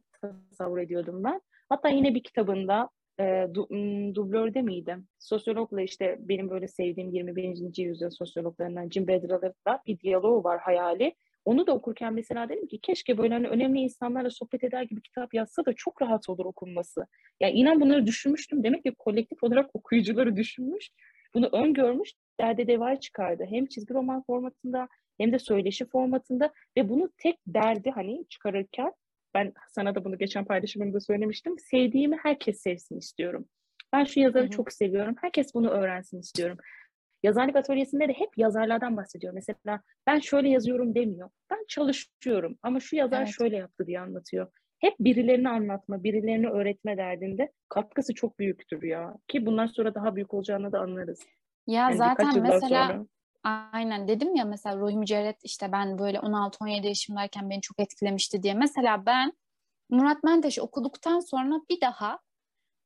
tasavvur 0.50 0.78
ediyordum 0.78 1.24
ben. 1.24 1.42
Hatta 1.70 1.90
yine 1.90 2.16
bir 2.16 2.24
kitabında 2.24 2.90
e, 3.20 3.48
du, 3.54 3.68
m, 3.70 4.16
dublörde 4.16 4.62
miydi? 4.62 4.98
Sosyologla 5.20 5.82
işte 5.82 6.18
benim 6.20 6.50
böyle 6.50 6.68
sevdiğim 6.68 7.10
21. 7.10 7.84
yüzyıl 7.84 8.10
sosyologlarından 8.10 8.90
Jim 8.90 9.08
Bedrell'la 9.08 9.82
bir 9.88 10.00
diyaloğu 10.00 10.44
var 10.44 10.60
hayali. 10.60 11.16
Onu 11.46 11.68
da 11.68 11.72
okurken 11.76 12.14
mesela 12.14 12.50
dedim 12.50 12.68
ki 12.68 12.80
keşke 12.82 13.18
böyle 13.18 13.34
hani 13.34 13.48
önemli 13.48 13.80
insanlarla 13.80 14.30
sohbet 14.30 14.64
eder 14.64 14.84
gibi 14.84 15.02
kitap 15.02 15.34
yazsa 15.34 15.66
da 15.66 15.74
çok 15.74 16.02
rahat 16.02 16.30
olur 16.30 16.46
okunması. 16.46 17.06
Yani 17.40 17.54
inan 17.54 17.82
bunları 17.82 18.06
düşünmüştüm. 18.08 18.64
Demek 18.64 18.84
ki 18.84 18.94
kolektif 19.00 19.44
olarak 19.44 19.70
okuyucuları 19.76 20.36
düşünmüş. 20.36 20.90
Bunu 21.34 21.48
öngörmüş. 21.52 22.14
Derde 22.40 22.68
deva 22.68 22.96
çıkardı. 22.96 23.46
Hem 23.50 23.66
çizgi 23.66 23.94
roman 23.94 24.24
formatında 24.24 24.88
hem 25.22 25.32
de 25.32 25.40
söyleşi 25.40 25.86
formatında 25.86 26.54
ve 26.78 26.90
bunu 26.90 27.10
tek 27.18 27.40
derdi 27.48 27.92
hani 27.92 28.26
çıkarırken 28.30 28.94
ben 29.34 29.54
sana 29.68 29.96
da 29.96 30.06
bunu 30.06 30.18
geçen 30.18 30.46
paylaşımımda 30.46 31.00
söylemiştim. 31.00 31.60
Sevdiğimi 31.60 32.18
herkes 32.24 32.62
sevsin 32.62 32.98
istiyorum. 32.98 33.46
Ben 33.94 34.04
şu 34.04 34.20
yazarı 34.20 34.44
Hı 34.44 34.48
hı. 34.48 34.52
çok 34.52 34.74
seviyorum. 34.74 35.16
Herkes 35.22 35.54
bunu 35.54 35.70
öğrensin 35.70 36.20
istiyorum. 36.20 36.58
Yazarlık 37.24 37.56
atölyesinde 37.56 38.08
de 38.08 38.14
hep 38.14 38.30
yazarlardan 38.38 38.98
bahsediyor. 38.98 39.34
Mesela 39.34 39.82
ben 40.08 40.20
şöyle 40.20 40.50
yazıyorum 40.50 40.96
demiyor. 40.96 41.30
Ben 41.52 41.66
çalışıyorum 41.68 42.58
ama 42.62 42.80
şu 42.80 42.96
yazar 42.96 43.22
Evet. 43.22 43.34
şöyle 43.38 43.58
yaptı 43.58 43.88
diye 43.88 44.00
anlatıyor. 44.00 44.48
Hep 44.80 44.94
birilerini 45.00 45.50
anlatma, 45.50 46.04
birilerini 46.04 46.50
öğretme 46.50 46.98
derdinde 46.98 47.52
katkısı 47.70 48.14
çok 48.14 48.40
büyüktür 48.40 48.84
ya. 48.84 49.16
Ki 49.28 49.46
bundan 49.46 49.66
sonra 49.66 49.96
daha 49.96 50.16
büyük 50.16 50.34
olacağını 50.34 50.72
da 50.72 50.80
anlarız. 50.80 51.20
Ya 51.68 51.82
Yani 51.82 51.98
zaten 51.98 52.42
mesela 52.42 52.88
sonra. 52.88 53.06
Aynen 53.44 54.08
dedim 54.08 54.36
ya 54.36 54.46
mesela 54.46 54.78
Ruhi 54.78 54.98
Mücerret 54.98 55.40
işte 55.44 55.72
ben 55.72 56.00
böyle 56.00 56.18
16-17 56.18 56.88
yaşımdayken 56.88 57.50
beni 57.50 57.62
çok 57.62 57.80
etkilemişti 57.80 58.44
diye. 58.44 58.54
Mesela 58.54 59.06
ben 59.06 59.34
Murat 59.90 60.24
Menteş 60.24 60.60
okuduktan 60.60 61.20
sonra 61.20 61.56
bir 61.70 61.82
daha 61.82 62.20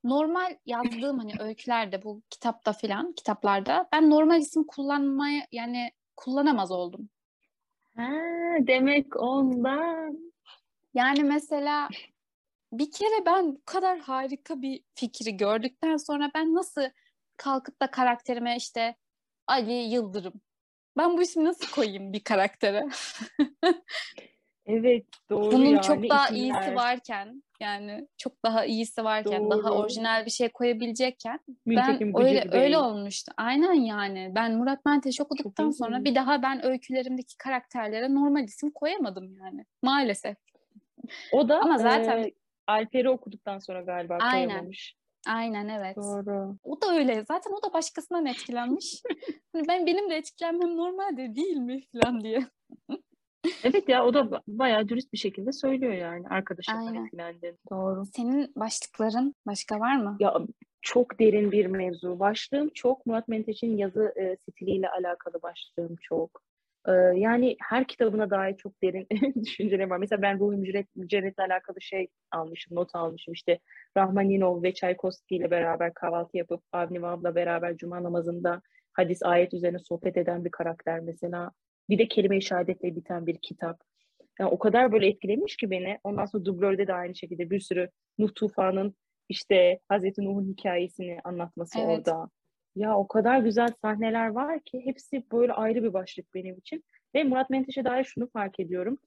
normal 0.04 0.58
yazdığım 0.66 1.20
hani 1.20 1.34
öykülerde 1.40 2.04
bu 2.04 2.22
kitapta 2.30 2.74
filan 2.74 3.14
kitaplarda 3.14 3.88
ben 3.94 4.10
normal 4.10 4.40
isim 4.40 4.64
kullanmaya 4.64 5.48
yani 5.52 5.92
kullanamaz 6.16 6.72
oldum. 6.72 7.10
Ha, 7.96 8.10
demek 8.60 9.22
ondan. 9.22 10.20
Yani 10.94 11.24
mesela 11.24 11.90
bir 12.72 12.92
kere 12.92 13.26
ben 13.26 13.56
bu 13.56 13.62
kadar 13.66 14.00
harika 14.00 14.62
bir 14.62 14.84
fikri 14.96 15.38
gördükten 15.38 15.98
sonra 15.98 16.32
ben 16.36 16.54
nasıl 16.54 16.90
kalkıp 17.38 17.82
da 17.82 17.92
karakterime 17.92 18.58
işte 18.58 18.96
Ali 19.48 19.74
Yıldırım. 19.74 20.42
Ben 20.98 21.18
bu 21.18 21.22
ismi 21.22 21.44
nasıl 21.44 21.72
koyayım 21.76 22.14
bir 22.14 22.20
karaktere? 22.24 22.88
Evet 24.68 25.06
doğru 25.30 25.52
Bunun 25.52 25.66
ya. 25.66 25.82
çok 25.82 26.10
daha 26.10 26.26
isimler. 26.30 26.42
iyisi 26.62 26.76
varken 26.76 27.44
yani 27.60 28.08
çok 28.18 28.44
daha 28.44 28.66
iyisi 28.66 29.04
varken 29.04 29.50
daha 29.50 29.60
Doğru. 29.64 29.70
orijinal 29.74 30.26
bir 30.26 30.32
şey 30.32 30.50
koyabilecekken 30.50 31.40
Müntekim 31.66 32.14
ben 32.14 32.24
öyle 32.26 32.48
öyle 32.52 32.78
olmuştu. 32.78 33.32
Aynen 33.38 33.74
yani. 33.74 34.32
Ben 34.36 34.54
Murat 34.56 34.86
Menteş 34.86 35.22
okuduktan 35.22 35.64
Çok 35.64 35.76
sonra 35.76 36.04
bir 36.04 36.16
daha 36.16 36.42
ben 36.42 36.66
öykülerimdeki 36.66 37.38
karakterlere 37.38 38.14
normal 38.14 38.44
isim 38.44 38.72
koyamadım 38.72 39.34
yani. 39.40 39.66
Maalesef. 39.82 40.38
O 41.32 41.50
da 41.50 41.60
Ama 41.60 41.78
zaten- 41.78 42.24
e, 42.24 42.32
Alper'i 42.68 43.10
okuduktan 43.10 43.60
sonra 43.60 43.82
galiba 43.82 44.18
Aynen. 44.22 44.48
koyamamış. 44.50 44.96
Aynen 45.28 45.68
evet. 45.68 45.96
Doğru. 45.96 46.56
O 46.64 46.82
da 46.82 46.94
öyle. 46.96 47.26
Zaten 47.28 47.52
o 47.52 47.64
da 47.64 47.74
başkasından 47.74 48.26
etkilenmiş. 48.26 49.02
hani 49.54 49.68
ben 49.68 49.86
benim 49.86 50.10
de 50.10 50.16
etkilenmem 50.16 50.78
normaldir 50.78 51.36
değil 51.36 51.58
mi 51.58 51.82
falan 51.92 52.22
diye. 52.22 52.48
Evet 53.64 53.90
ya 53.90 54.06
o 54.06 54.14
da 54.14 54.20
ba- 54.20 54.42
bayağı 54.48 54.90
dürüst 54.90 55.14
bir 55.14 55.18
şekilde 55.18 55.52
söylüyor 55.52 55.94
yani 55.94 56.28
arkadaşımdan 56.28 56.86
Aynen. 56.88 57.06
etkilendiğini. 57.06 57.58
Doğru. 57.72 58.06
Senin 58.06 58.52
başlıkların 58.56 59.36
başka 59.48 59.80
var 59.80 59.96
mı? 59.96 60.18
Ya 60.20 60.34
çok 60.82 61.20
derin 61.20 61.52
bir 61.52 61.66
mevzu. 61.66 62.20
Başlığım 62.20 62.70
çok. 62.70 63.06
Murat 63.06 63.28
Menteş'in 63.28 63.78
yazı 63.78 64.14
e, 64.16 64.38
stiliyle 64.38 64.90
alakalı 64.90 65.42
başlığım 65.42 65.96
çok. 66.02 66.42
Ee, 66.88 66.92
yani 67.16 67.56
her 67.62 67.88
kitabına 67.88 68.30
dair 68.30 68.58
çok 68.58 68.84
derin 68.84 69.08
düşünceler 69.46 69.88
var. 69.88 69.98
Mesela 69.98 70.22
ben 70.22 70.40
ruh 70.40 70.56
mücerret, 70.56 70.96
mücerretle 70.96 71.44
alakalı 71.44 71.82
şey 71.82 72.08
almışım, 72.32 72.76
not 72.76 72.96
almışım. 72.96 73.34
İşte 73.34 73.60
Rahmaninov 73.98 74.64
ve 74.64 74.74
Çaykovski 74.74 75.36
ile 75.36 75.52
beraber 75.52 75.94
kahvaltı 75.94 76.38
yapıp 76.38 76.64
Avni 76.72 77.02
Vav'la 77.02 77.36
beraber 77.36 77.78
cuma 77.78 78.04
namazında 78.04 78.62
hadis 78.94 79.24
ayet 79.24 79.54
üzerine 79.54 79.80
sohbet 79.80 80.18
eden 80.18 80.46
bir 80.46 80.52
karakter 80.52 81.00
mesela. 81.00 81.52
Bir 81.90 81.98
de 81.98 82.08
kelime-i 82.08 82.42
şehadetle 82.42 82.96
biten 82.96 83.26
bir 83.26 83.38
kitap. 83.42 83.82
Yani 84.40 84.50
o 84.50 84.60
kadar 84.60 84.92
böyle 84.92 85.08
etkilemiş 85.08 85.58
ki 85.58 85.72
beni. 85.72 86.00
Ondan 86.04 86.26
sonra 86.26 86.46
dublörde 86.46 86.88
de 86.88 86.94
aynı 86.94 87.16
şekilde 87.16 87.50
bir 87.50 87.60
sürü 87.60 87.90
Nuh 88.18 88.30
Tufan'ın 88.36 88.96
işte 89.30 89.80
Hazreti 89.90 90.26
Nuh'un 90.26 90.48
hikayesini 90.48 91.20
anlatması 91.24 91.80
evet. 91.80 91.98
orada. 91.98 92.30
Ya 92.76 92.98
o 92.98 93.08
kadar 93.08 93.40
güzel 93.40 93.70
sahneler 93.82 94.28
var 94.28 94.60
ki 94.60 94.82
hepsi 94.86 95.24
böyle 95.32 95.54
ayrı 95.54 95.84
bir 95.84 95.94
başlık 95.94 96.34
benim 96.34 96.58
için. 96.58 96.84
Ve 97.16 97.24
Murat 97.24 97.50
Menteş'e 97.50 97.86
dair 97.86 98.04
şunu 98.04 98.30
fark 98.30 98.60
ediyorum. 98.60 98.98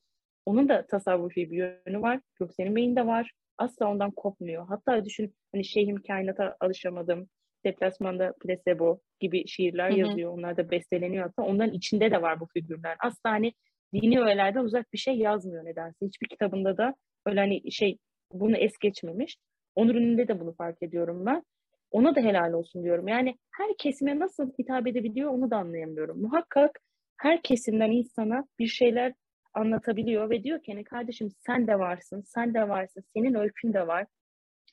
Onun 0.46 0.68
da 0.68 0.86
tasavvufi 0.86 1.50
bir 1.50 1.56
yönü 1.56 2.02
var. 2.02 2.20
Göksel'in 2.40 2.76
Bey'in 2.76 2.96
de 2.96 3.06
var. 3.06 3.32
Asla 3.58 3.90
ondan 3.90 4.10
kopmuyor. 4.10 4.68
Hatta 4.68 5.04
düşün 5.04 5.34
hani 5.52 5.64
şeyhim 5.64 6.02
kainata 6.02 6.56
alışamadım. 6.60 7.28
Deplasmanda 7.64 8.34
placebo 8.40 9.00
gibi 9.20 9.48
şiirler 9.48 9.90
Hı-hı. 9.90 9.98
yazıyor. 9.98 10.32
Onlar 10.32 10.56
da 10.56 10.70
besteleniyor 10.70 11.24
hatta. 11.24 11.42
Onların 11.42 11.74
içinde 11.74 12.10
de 12.10 12.22
var 12.22 12.40
bu 12.40 12.46
figürler. 12.46 12.96
Asla 13.00 13.30
hani 13.30 13.52
dini 13.94 14.20
öğelerden 14.20 14.64
uzak 14.64 14.92
bir 14.92 14.98
şey 14.98 15.14
yazmıyor 15.14 15.64
nedense. 15.64 16.06
Hiçbir 16.06 16.28
kitabında 16.28 16.76
da 16.76 16.94
öyle 17.26 17.40
hani 17.40 17.72
şey 17.72 17.98
bunu 18.32 18.56
es 18.56 18.78
geçmemiş. 18.78 19.36
Onur 19.74 19.94
önünde 19.94 20.28
de 20.28 20.40
bunu 20.40 20.54
fark 20.54 20.82
ediyorum 20.82 21.26
ben. 21.26 21.42
Ona 21.90 22.14
da 22.14 22.20
helal 22.20 22.52
olsun 22.52 22.84
diyorum. 22.84 23.08
Yani 23.08 23.38
her 23.50 23.76
kesime 23.78 24.18
nasıl 24.18 24.52
hitap 24.58 24.86
edebiliyor 24.86 25.30
onu 25.30 25.50
da 25.50 25.56
anlayamıyorum. 25.56 26.22
Muhakkak 26.22 26.80
her 27.16 27.42
kesimden 27.42 27.90
insana 27.90 28.44
bir 28.58 28.66
şeyler 28.66 29.14
anlatabiliyor 29.54 30.30
ve 30.30 30.44
diyor 30.44 30.62
ki 30.62 30.72
hani 30.72 30.84
kardeşim 30.84 31.30
sen 31.46 31.66
de 31.66 31.78
varsın, 31.78 32.22
sen 32.26 32.54
de 32.54 32.68
varsın, 32.68 33.04
senin 33.16 33.34
öykün 33.34 33.72
de 33.72 33.86
var. 33.86 34.06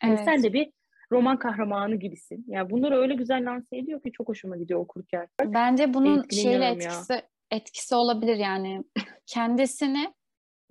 Yani 0.03 0.15
evet. 0.15 0.25
sen 0.25 0.43
de 0.43 0.53
bir 0.53 0.71
roman 1.11 1.39
kahramanı 1.39 1.95
gibisin. 1.95 2.45
Yani 2.47 2.69
bunları 2.69 2.95
öyle 2.95 3.15
güzel 3.15 3.45
lanse 3.45 3.77
ediyor 3.77 4.01
ki 4.01 4.11
çok 4.11 4.27
hoşuma 4.27 4.57
gidiyor 4.57 4.79
okurken. 4.79 5.27
Bence 5.45 5.93
bunun 5.93 6.29
şeyle 6.29 6.65
etkisi 6.65 7.13
ya. 7.13 7.21
etkisi 7.51 7.95
olabilir 7.95 8.35
yani. 8.35 8.83
Kendisini 9.25 10.13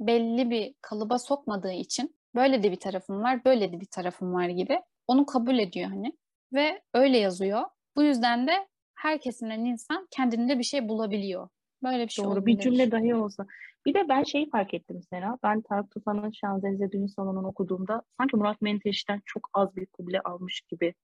belli 0.00 0.50
bir 0.50 0.74
kalıba 0.82 1.18
sokmadığı 1.18 1.72
için 1.72 2.16
böyle 2.34 2.62
de 2.62 2.72
bir 2.72 2.80
tarafım 2.80 3.22
var, 3.22 3.44
böyle 3.44 3.72
de 3.72 3.80
bir 3.80 3.88
tarafım 3.90 4.34
var 4.34 4.48
gibi. 4.48 4.80
Onu 5.06 5.26
kabul 5.26 5.58
ediyor 5.58 5.88
hani 5.88 6.12
ve 6.54 6.82
öyle 6.94 7.18
yazıyor. 7.18 7.62
Bu 7.96 8.02
yüzden 8.02 8.46
de 8.46 8.68
her 8.94 9.20
kesimden 9.20 9.64
insan 9.64 10.06
kendinde 10.10 10.58
bir 10.58 10.64
şey 10.64 10.88
bulabiliyor. 10.88 11.48
Böyle 11.82 12.04
bir 12.04 12.12
şey 12.12 12.24
Doğru 12.24 12.46
bir 12.46 12.58
cümle 12.58 12.90
dahi 12.90 13.14
olsa. 13.14 13.46
Bir 13.86 13.94
de 13.94 14.08
ben 14.08 14.22
şeyi 14.22 14.50
fark 14.50 14.74
ettim 14.74 15.02
Sena. 15.10 15.38
Ben 15.42 15.62
Tarık 15.62 15.90
Tufan'ın 15.90 16.30
Şanzelize 16.30 16.92
Düğün 16.92 17.06
Salonu'nu 17.06 17.46
okuduğumda 17.46 18.02
sanki 18.16 18.36
Murat 18.36 18.62
Menteş'ten 18.62 19.22
çok 19.26 19.50
az 19.54 19.76
bir 19.76 19.86
kuble 19.86 20.20
almış 20.20 20.60
gibi 20.60 20.94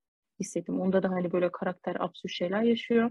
hissettim. 0.41 0.81
Onda 0.81 1.03
da 1.03 1.11
hani 1.11 1.33
böyle 1.33 1.53
karakter 1.53 1.97
absürt 2.01 2.33
şeyler 2.33 2.63
yaşıyor. 2.63 3.11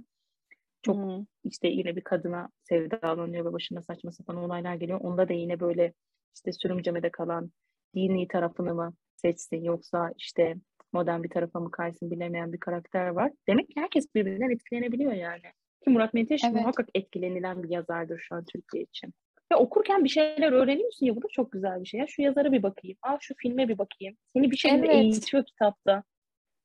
Çok 0.81 0.95
hmm. 0.95 1.25
işte 1.43 1.67
yine 1.67 1.95
bir 1.95 2.03
kadına 2.03 2.49
sevdalanıyor 2.63 3.45
ve 3.45 3.53
başına 3.53 3.81
saçma 3.81 4.11
sapan 4.11 4.35
olaylar 4.35 4.75
geliyor. 4.75 5.01
Onda 5.01 5.29
da 5.29 5.33
yine 5.33 5.59
böyle 5.59 5.93
işte 6.35 6.53
sürümcemede 6.53 7.09
kalan 7.09 7.51
dini 7.95 8.27
tarafını 8.27 8.75
mı 8.75 8.93
seçsin 9.15 9.63
yoksa 9.63 10.13
işte 10.17 10.55
modern 10.93 11.23
bir 11.23 11.29
tarafa 11.29 11.59
mı 11.59 11.71
kaysın 11.71 12.11
bilemeyen 12.11 12.53
bir 12.53 12.59
karakter 12.59 13.07
var. 13.07 13.31
Demek 13.47 13.69
ki 13.69 13.79
herkes 13.79 14.15
birbirinden 14.15 14.49
etkilenebiliyor 14.49 15.13
yani. 15.13 15.41
Ki 15.83 15.89
Murat 15.89 16.13
Menteş 16.13 16.43
evet. 16.43 16.55
muhakkak 16.55 16.89
etkilenilen 16.95 17.63
bir 17.63 17.69
yazardır 17.69 18.19
şu 18.19 18.35
an 18.35 18.45
Türkiye 18.45 18.83
için. 18.83 19.13
Ve 19.51 19.55
okurken 19.55 20.03
bir 20.03 20.09
şeyler 20.09 20.51
öğreniyorsun 20.51 21.05
ya 21.05 21.15
bu 21.15 21.21
da 21.21 21.27
çok 21.31 21.51
güzel 21.51 21.81
bir 21.81 21.85
şey. 21.85 21.99
Ya 21.99 22.07
şu 22.07 22.21
yazara 22.21 22.51
bir 22.51 22.63
bakayım. 22.63 22.97
Aa 23.01 23.17
şu 23.21 23.33
filme 23.37 23.67
bir 23.67 23.77
bakayım. 23.77 24.17
Seni 24.33 24.51
bir 24.51 24.57
şekilde 24.57 24.85
evet. 24.85 24.95
eğitiyor 24.95 25.45
kitapta. 25.45 26.03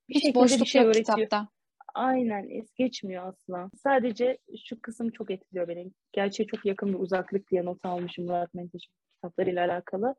Bir 0.09 0.15
Hiç 0.15 0.23
şekilde 0.23 0.39
boşluk 0.39 0.61
bir 0.61 0.65
şey 0.65 0.81
yok 0.81 0.95
öğretiyor. 0.95 1.17
kitapta. 1.17 1.47
Aynen 1.93 2.49
es 2.49 2.73
geçmiyor 2.73 3.27
asla. 3.27 3.69
Sadece 3.83 4.37
şu 4.67 4.81
kısım 4.81 5.09
çok 5.09 5.31
etkiliyor 5.31 5.67
beni. 5.67 5.91
Gerçeğe 6.13 6.47
çok 6.47 6.65
yakın 6.65 6.93
bir 6.93 6.99
uzaklık 6.99 7.51
diye 7.51 7.65
not 7.65 7.85
almışım 7.85 8.25
Murat 8.25 8.53
Menteş'in 8.53 8.91
kitaplarıyla 9.15 9.65
alakalı. 9.65 10.15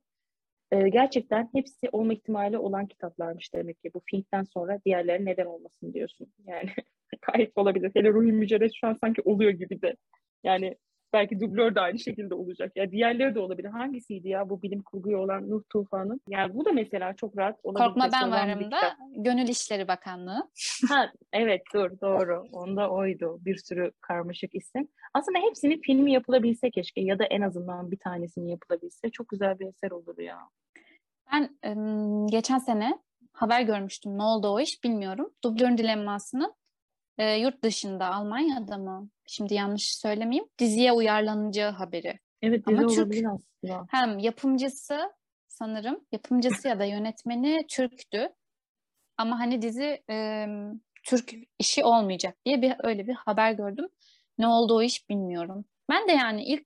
Ee, 0.72 0.88
gerçekten 0.88 1.50
hepsi 1.54 1.88
olma 1.92 2.12
ihtimali 2.12 2.58
olan 2.58 2.86
kitaplarmış 2.86 3.54
demek 3.54 3.82
ki. 3.82 3.90
Bu 3.94 4.00
filmden 4.10 4.42
sonra 4.42 4.80
diğerleri 4.84 5.24
neden 5.24 5.46
olmasın 5.46 5.94
diyorsun. 5.94 6.32
Yani 6.46 6.70
gayet 7.32 7.52
olabilir. 7.56 7.90
Hele 7.94 8.08
Ruhi 8.12 8.32
Mücerret 8.32 8.72
şu 8.80 8.86
an 8.86 8.94
sanki 9.00 9.22
oluyor 9.22 9.50
gibi 9.50 9.82
de. 9.82 9.96
Yani 10.44 10.76
belki 11.12 11.40
dublör 11.40 11.74
de 11.74 11.80
aynı 11.80 11.98
şekilde 11.98 12.34
olacak. 12.34 12.72
Ya 12.76 12.90
diğerleri 12.90 13.34
de 13.34 13.40
olabilir. 13.40 13.68
Hangisiydi 13.68 14.28
ya 14.28 14.48
bu 14.48 14.62
bilim 14.62 14.82
kurguyu 14.82 15.18
olan 15.18 15.50
Nuh 15.50 15.62
Tufan'ın? 15.72 16.20
Yani 16.28 16.54
bu 16.54 16.64
da 16.64 16.72
mesela 16.72 17.12
çok 17.16 17.38
rahat 17.38 17.58
olabilir. 17.62 17.86
Korkma 17.86 18.08
ben 18.12 18.30
varım 18.30 18.70
da 18.70 18.96
Gönül 19.16 19.48
İşleri 19.48 19.88
Bakanlığı. 19.88 20.48
ha 20.88 21.12
evet 21.32 21.62
dur 21.74 21.90
doğru. 22.00 22.44
Onda 22.52 22.90
oydu. 22.90 23.38
Bir 23.40 23.56
sürü 23.56 23.92
karmaşık 24.00 24.54
isim. 24.54 24.88
Aslında 25.14 25.38
hepsinin 25.38 25.80
filmi 25.80 26.12
yapılabilse 26.12 26.70
keşke 26.70 27.00
ya 27.00 27.18
da 27.18 27.24
en 27.24 27.40
azından 27.40 27.90
bir 27.90 27.98
tanesini 27.98 28.50
yapılabilse 28.50 29.10
çok 29.10 29.28
güzel 29.28 29.58
bir 29.58 29.66
eser 29.66 29.90
olur 29.90 30.18
ya. 30.18 30.38
Ben 31.32 31.50
geçen 32.26 32.58
sene 32.58 32.98
haber 33.32 33.62
görmüştüm. 33.62 34.18
Ne 34.18 34.22
oldu 34.22 34.48
o 34.48 34.60
iş 34.60 34.84
bilmiyorum. 34.84 35.30
Dublörün 35.44 35.78
dilemmasının 35.78 36.54
e, 37.18 37.36
yurt 37.36 37.64
dışında 37.64 38.14
Almanya'da 38.14 38.78
mı 38.78 39.08
şimdi 39.26 39.54
yanlış 39.54 39.96
söylemeyeyim 39.96 40.48
diziye 40.58 40.92
uyarlanacağı 40.92 41.72
haberi. 41.72 42.18
Evet 42.42 42.66
dizi 42.66 42.78
Ama 42.78 42.86
olabilir 42.88 43.22
Türk, 43.22 43.32
aslında. 43.32 43.86
Hem 43.90 44.18
yapımcısı 44.18 45.12
sanırım 45.48 46.00
yapımcısı 46.12 46.68
ya 46.68 46.78
da 46.78 46.84
yönetmeni 46.84 47.66
Türktü. 47.68 48.28
Ama 49.16 49.38
hani 49.38 49.62
dizi 49.62 50.02
e, 50.10 50.46
Türk 51.02 51.32
işi 51.58 51.84
olmayacak 51.84 52.36
diye 52.44 52.62
bir 52.62 52.74
öyle 52.78 53.06
bir 53.06 53.14
haber 53.14 53.52
gördüm. 53.52 53.88
Ne 54.38 54.46
oldu 54.46 54.76
o 54.76 54.82
iş 54.82 55.08
bilmiyorum. 55.08 55.64
Ben 55.90 56.08
de 56.08 56.12
yani 56.12 56.44
ilk 56.44 56.64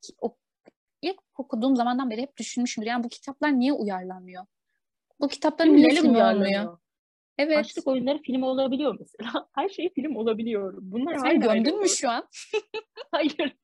ilk 1.02 1.20
okuduğum 1.34 1.76
zamandan 1.76 2.10
beri 2.10 2.22
hep 2.22 2.36
düşünmüşümdür. 2.36 2.88
Yani 2.88 3.04
bu 3.04 3.08
kitaplar 3.08 3.58
niye 3.58 3.72
uyarlanmıyor? 3.72 4.46
Bu 5.20 5.28
kitaplar 5.28 5.66
niye 5.66 5.90
film 5.90 6.14
olmuyor? 6.14 6.78
Evet. 7.40 7.56
Açlık 7.56 7.86
oyunları 7.86 8.18
film 8.18 8.42
olabiliyor 8.42 8.96
mesela. 9.00 9.48
Her 9.54 9.68
şey 9.68 9.92
film 9.94 10.16
olabiliyor. 10.16 10.74
Bunlar 10.80 11.18
Sen 11.18 11.40
gömdün 11.40 11.80
mü 11.80 11.88
şu 11.88 12.10
an? 12.10 12.28
Hayır. 13.12 13.56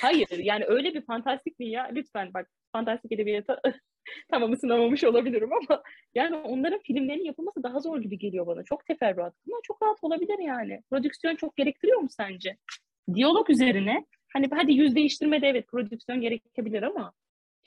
Hayır. 0.00 0.28
Yani 0.38 0.64
öyle 0.64 0.94
bir 0.94 1.06
fantastik 1.06 1.58
değil 1.58 1.72
ya. 1.72 1.90
Lütfen 1.92 2.34
bak 2.34 2.50
fantastik 2.72 3.12
edebiyata 3.12 3.60
tamam 4.30 4.52
ısınamamış 4.52 5.04
olabilirim 5.04 5.50
ama 5.52 5.82
yani 6.14 6.36
onların 6.36 6.80
filmlerinin 6.80 7.24
yapılması 7.24 7.62
daha 7.62 7.80
zor 7.80 8.00
gibi 8.00 8.18
geliyor 8.18 8.46
bana. 8.46 8.64
Çok 8.64 8.86
teferruat. 8.86 9.34
Ama 9.48 9.60
çok 9.62 9.82
rahat 9.82 9.98
olabilir 10.02 10.38
yani. 10.38 10.82
Prodüksiyon 10.90 11.36
çok 11.36 11.56
gerektiriyor 11.56 12.00
mu 12.00 12.08
sence? 12.10 12.56
Diyalog 13.14 13.50
üzerine 13.50 14.06
hani 14.32 14.48
hadi 14.50 14.72
yüz 14.72 14.94
değiştirmede 14.94 15.48
evet 15.48 15.68
prodüksiyon 15.68 16.20
gerekebilir 16.20 16.82
ama 16.82 17.12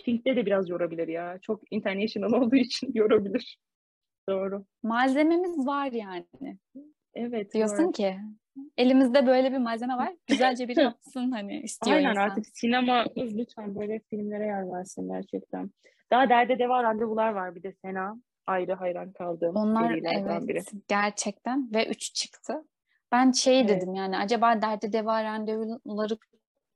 filmde 0.04 0.36
de 0.36 0.46
biraz 0.46 0.70
yorabilir 0.70 1.08
ya. 1.08 1.40
Çok 1.42 1.62
international 1.72 2.42
olduğu 2.42 2.56
için 2.56 2.92
yorabilir. 2.94 3.58
Doğru. 4.30 4.66
Malzememiz 4.84 5.68
var 5.68 5.92
yani. 5.92 6.58
Evet. 7.14 7.54
Diyorsun 7.54 7.86
var. 7.86 7.94
ki 7.94 8.16
elimizde 8.78 9.28
böyle 9.28 9.52
bir 9.52 9.58
malzeme 9.58 9.98
var. 9.98 10.16
Güzelce 10.28 10.68
bir 10.68 10.78
yapsın 10.82 11.32
hani 11.32 11.60
istiyor 11.62 11.98
Aynen 11.98 12.10
insan. 12.10 12.22
artık 12.22 12.46
sinemamız 12.48 13.38
lütfen 13.38 13.76
böyle 13.76 14.00
filmlere 14.10 14.46
yer 14.46 14.72
versin 14.72 15.08
gerçekten. 15.08 15.72
Daha 16.12 16.30
derde 16.30 16.60
deva 16.60 16.84
randevular 16.84 17.32
var 17.32 17.56
bir 17.56 17.64
de 17.64 17.74
Sena. 17.82 18.16
Ayrı 18.48 18.74
hayran 18.74 19.12
kaldığım 19.12 19.56
Onlar 19.56 19.92
evet 19.92 20.48
biri. 20.48 20.62
gerçekten 20.88 21.74
ve 21.74 21.88
üç 21.88 22.14
çıktı. 22.14 22.66
Ben 23.12 23.32
şey 23.32 23.60
evet. 23.60 23.70
dedim 23.70 23.94
yani 23.94 24.18
acaba 24.18 24.62
derde 24.62 24.94
deva 24.94 25.24
randevuları 25.24 26.18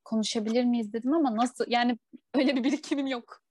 konuşabilir 0.05 0.63
miyiz 0.63 0.93
dedim 0.93 1.13
ama 1.13 1.35
nasıl 1.35 1.65
yani 1.67 1.97
öyle 2.35 2.55
bir 2.55 2.63
birikimim 2.63 3.07
yok. 3.07 3.41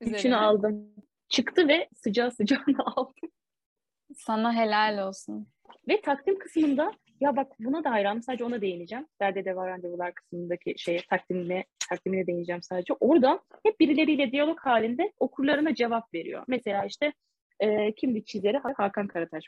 Üçünü 0.00 0.36
aldım 0.36 0.94
çıktı 1.32 1.68
ve 1.68 1.88
sıcağı 1.96 2.30
sıcağına 2.30 2.84
aldım. 2.96 3.30
Sana 4.16 4.54
helal 4.54 5.08
olsun. 5.08 5.46
Ve 5.88 6.00
takdim 6.00 6.38
kısmında 6.38 6.92
ya 7.20 7.36
bak 7.36 7.52
buna 7.60 7.84
da 7.84 7.90
hayranım 7.90 8.22
sadece 8.22 8.44
ona 8.44 8.60
değineceğim. 8.60 9.06
Derde 9.20 9.44
de 9.44 9.56
var 9.56 9.70
randevular 9.70 10.14
kısmındaki 10.14 10.74
şeye 10.76 11.00
takdimine, 11.10 11.64
takdimine 11.88 12.26
değineceğim 12.26 12.62
sadece. 12.62 12.94
Orada 13.00 13.40
hep 13.62 13.80
birileriyle 13.80 14.32
diyalog 14.32 14.60
halinde 14.60 15.12
okurlarına 15.20 15.74
cevap 15.74 16.14
veriyor. 16.14 16.44
Mesela 16.48 16.84
işte 16.84 17.12
e, 17.60 17.92
kimdi 17.92 18.24
çizeri? 18.24 18.58
Hakan 18.58 19.06
Karataş. 19.06 19.44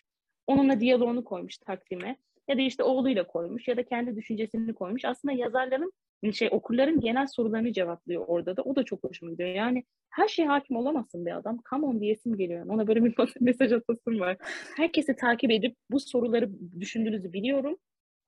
Onunla 0.46 0.80
diyaloğunu 0.80 1.24
koymuş 1.24 1.58
takdime. 1.58 2.16
Ya 2.48 2.56
da 2.56 2.60
işte 2.62 2.82
oğluyla 2.82 3.26
koymuş 3.26 3.68
ya 3.68 3.76
da 3.76 3.82
kendi 3.82 4.16
düşüncesini 4.16 4.74
koymuş. 4.74 5.04
Aslında 5.04 5.34
yazarların 5.34 5.92
şey 6.32 6.48
okurların 6.52 7.00
genel 7.00 7.26
sorularını 7.26 7.72
cevaplıyor 7.72 8.24
orada 8.26 8.56
da. 8.56 8.62
O 8.62 8.76
da 8.76 8.84
çok 8.84 9.04
hoşuma 9.04 9.30
gidiyor. 9.32 9.48
Yani 9.48 9.84
her 10.10 10.28
şeye 10.28 10.48
hakim 10.48 10.76
olamazsın 10.76 11.26
bir 11.26 11.36
adam. 11.36 11.58
Come 11.70 11.86
on 11.86 12.00
diyesim 12.00 12.36
geliyor. 12.36 12.66
Ona 12.66 12.86
böyle 12.86 13.04
bir 13.04 13.14
mesaj 13.40 13.72
atasım 13.72 14.20
var. 14.20 14.36
Herkesi 14.76 15.16
takip 15.16 15.50
edip 15.50 15.76
bu 15.90 16.00
soruları 16.00 16.50
düşündüğünüzü 16.80 17.32
biliyorum. 17.32 17.78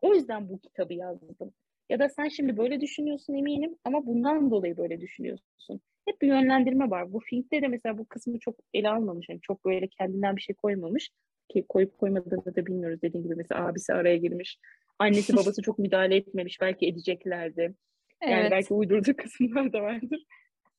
O 0.00 0.14
yüzden 0.14 0.48
bu 0.48 0.58
kitabı 0.60 0.94
yazdım. 0.94 1.52
Ya 1.90 1.98
da 1.98 2.08
sen 2.08 2.28
şimdi 2.28 2.56
böyle 2.56 2.80
düşünüyorsun 2.80 3.34
eminim 3.34 3.76
ama 3.84 4.06
bundan 4.06 4.50
dolayı 4.50 4.76
böyle 4.76 5.00
düşünüyorsun. 5.00 5.80
Hep 6.08 6.22
bir 6.22 6.28
yönlendirme 6.28 6.90
var. 6.90 7.12
Bu 7.12 7.20
Fink'te 7.20 7.62
de 7.62 7.68
mesela 7.68 7.98
bu 7.98 8.04
kısmı 8.04 8.38
çok 8.38 8.56
ele 8.74 8.88
almamış. 8.88 9.28
Yani 9.28 9.40
çok 9.40 9.64
böyle 9.64 9.88
kendinden 9.88 10.36
bir 10.36 10.40
şey 10.40 10.54
koymamış. 10.54 11.10
Ki 11.48 11.66
koyup 11.68 11.98
koymadığını 11.98 12.56
da 12.56 12.66
bilmiyoruz 12.66 13.02
dediğim 13.02 13.24
gibi. 13.24 13.34
Mesela 13.34 13.66
abisi 13.66 13.92
araya 13.94 14.16
girmiş. 14.16 14.58
Annesi 14.98 15.32
babası 15.36 15.62
çok 15.62 15.78
müdahale 15.78 16.16
etmemiş. 16.16 16.60
Belki 16.60 16.86
edeceklerdi. 16.86 17.74
Yani 18.22 18.32
Evet. 18.32 18.50
belki 18.50 18.74
uydurduğu 18.74 19.16
kısımlar 19.16 19.72
da 19.72 19.82
vardır. 19.82 20.24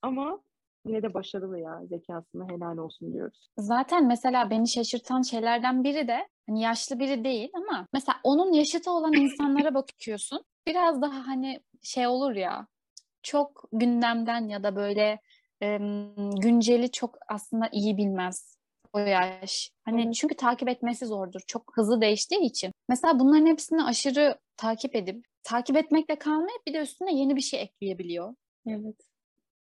Ama 0.01 0.41
yine 0.85 1.01
de 1.01 1.13
başarılı 1.13 1.59
ya. 1.59 1.81
Zekasına 1.85 2.49
helal 2.49 2.77
olsun 2.77 3.13
diyoruz. 3.13 3.49
Zaten 3.57 4.07
mesela 4.07 4.49
beni 4.49 4.67
şaşırtan 4.67 5.21
şeylerden 5.21 5.83
biri 5.83 6.07
de 6.07 6.27
hani 6.47 6.61
yaşlı 6.61 6.99
biri 6.99 7.23
değil 7.23 7.49
ama 7.53 7.87
mesela 7.93 8.19
onun 8.23 8.53
yaşıtı 8.53 8.91
olan 8.91 9.13
insanlara 9.21 9.73
bakıyorsun. 9.73 10.43
Biraz 10.67 11.01
daha 11.01 11.27
hani 11.27 11.59
şey 11.81 12.07
olur 12.07 12.35
ya 12.35 12.67
çok 13.23 13.63
gündemden 13.71 14.47
ya 14.47 14.63
da 14.63 14.75
böyle 14.75 15.19
em, 15.61 16.15
günceli 16.31 16.91
çok 16.91 17.17
aslında 17.29 17.69
iyi 17.71 17.97
bilmez 17.97 18.56
o 18.93 18.99
yaş. 18.99 19.71
Hani 19.85 20.03
Evet. 20.03 20.15
çünkü 20.15 20.35
takip 20.35 20.69
etmesi 20.69 21.05
zordur. 21.05 21.41
Çok 21.47 21.77
hızlı 21.77 22.01
değiştiği 22.01 22.41
için. 22.41 22.71
Mesela 22.89 23.19
bunların 23.19 23.45
hepsini 23.45 23.83
aşırı 23.83 24.37
takip 24.57 24.95
edip 24.95 25.25
takip 25.43 25.77
etmekle 25.77 26.15
kalmayıp 26.19 26.67
bir 26.67 26.73
de 26.73 26.81
üstüne 26.81 27.13
yeni 27.13 27.35
bir 27.35 27.41
şey 27.41 27.61
ekleyebiliyor. 27.61 28.35
Evet. 28.67 28.95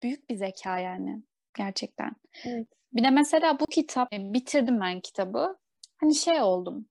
Büyük 0.02 0.30
bir 0.30 0.36
zeka 0.36 0.78
yani 0.78 1.22
gerçekten. 1.56 2.10
Evet. 2.44 2.66
Bir 2.92 3.04
de 3.04 3.10
mesela 3.10 3.60
bu 3.60 3.66
kitap, 3.66 4.12
e, 4.14 4.32
bitirdim 4.32 4.80
ben 4.80 5.00
kitabı. 5.00 5.56
Hani 5.96 6.14
şey 6.14 6.42
oldum. 6.42 6.86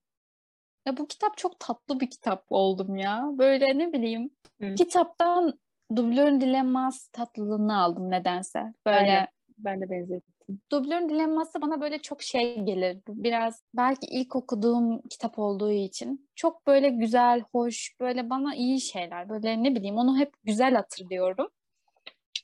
Ya 0.85 0.97
bu 0.97 1.07
kitap 1.07 1.37
çok 1.37 1.59
tatlı 1.59 1.99
bir 1.99 2.09
kitap 2.09 2.45
oldum 2.49 2.95
ya. 2.95 3.23
Böyle 3.33 3.77
ne 3.77 3.93
bileyim. 3.93 4.29
Hı. 4.61 4.75
Kitaptan 4.75 5.59
Dublörün 5.95 6.41
Dilemması 6.41 7.11
tatlılığını 7.11 7.81
aldım 7.81 8.11
nedense. 8.11 8.59
Böyle 8.85 8.97
Aynen. 8.97 9.27
Ben 9.57 9.81
de 9.81 9.89
benzettim. 9.89 10.34
Dublörün 10.71 11.09
Dilemması 11.09 11.61
bana 11.61 11.81
böyle 11.81 11.99
çok 11.99 12.21
şey 12.21 12.59
gelir. 12.59 12.97
Biraz 13.07 13.63
belki 13.73 14.07
ilk 14.07 14.35
okuduğum 14.35 15.01
kitap 15.01 15.39
olduğu 15.39 15.71
için. 15.71 16.29
Çok 16.35 16.67
böyle 16.67 16.89
güzel, 16.89 17.41
hoş, 17.51 17.95
böyle 17.99 18.29
bana 18.29 18.55
iyi 18.55 18.81
şeyler. 18.81 19.29
Böyle 19.29 19.63
ne 19.63 19.75
bileyim 19.75 19.97
onu 19.97 20.17
hep 20.17 20.33
güzel 20.43 20.75
hatırlıyorum. 20.75 21.47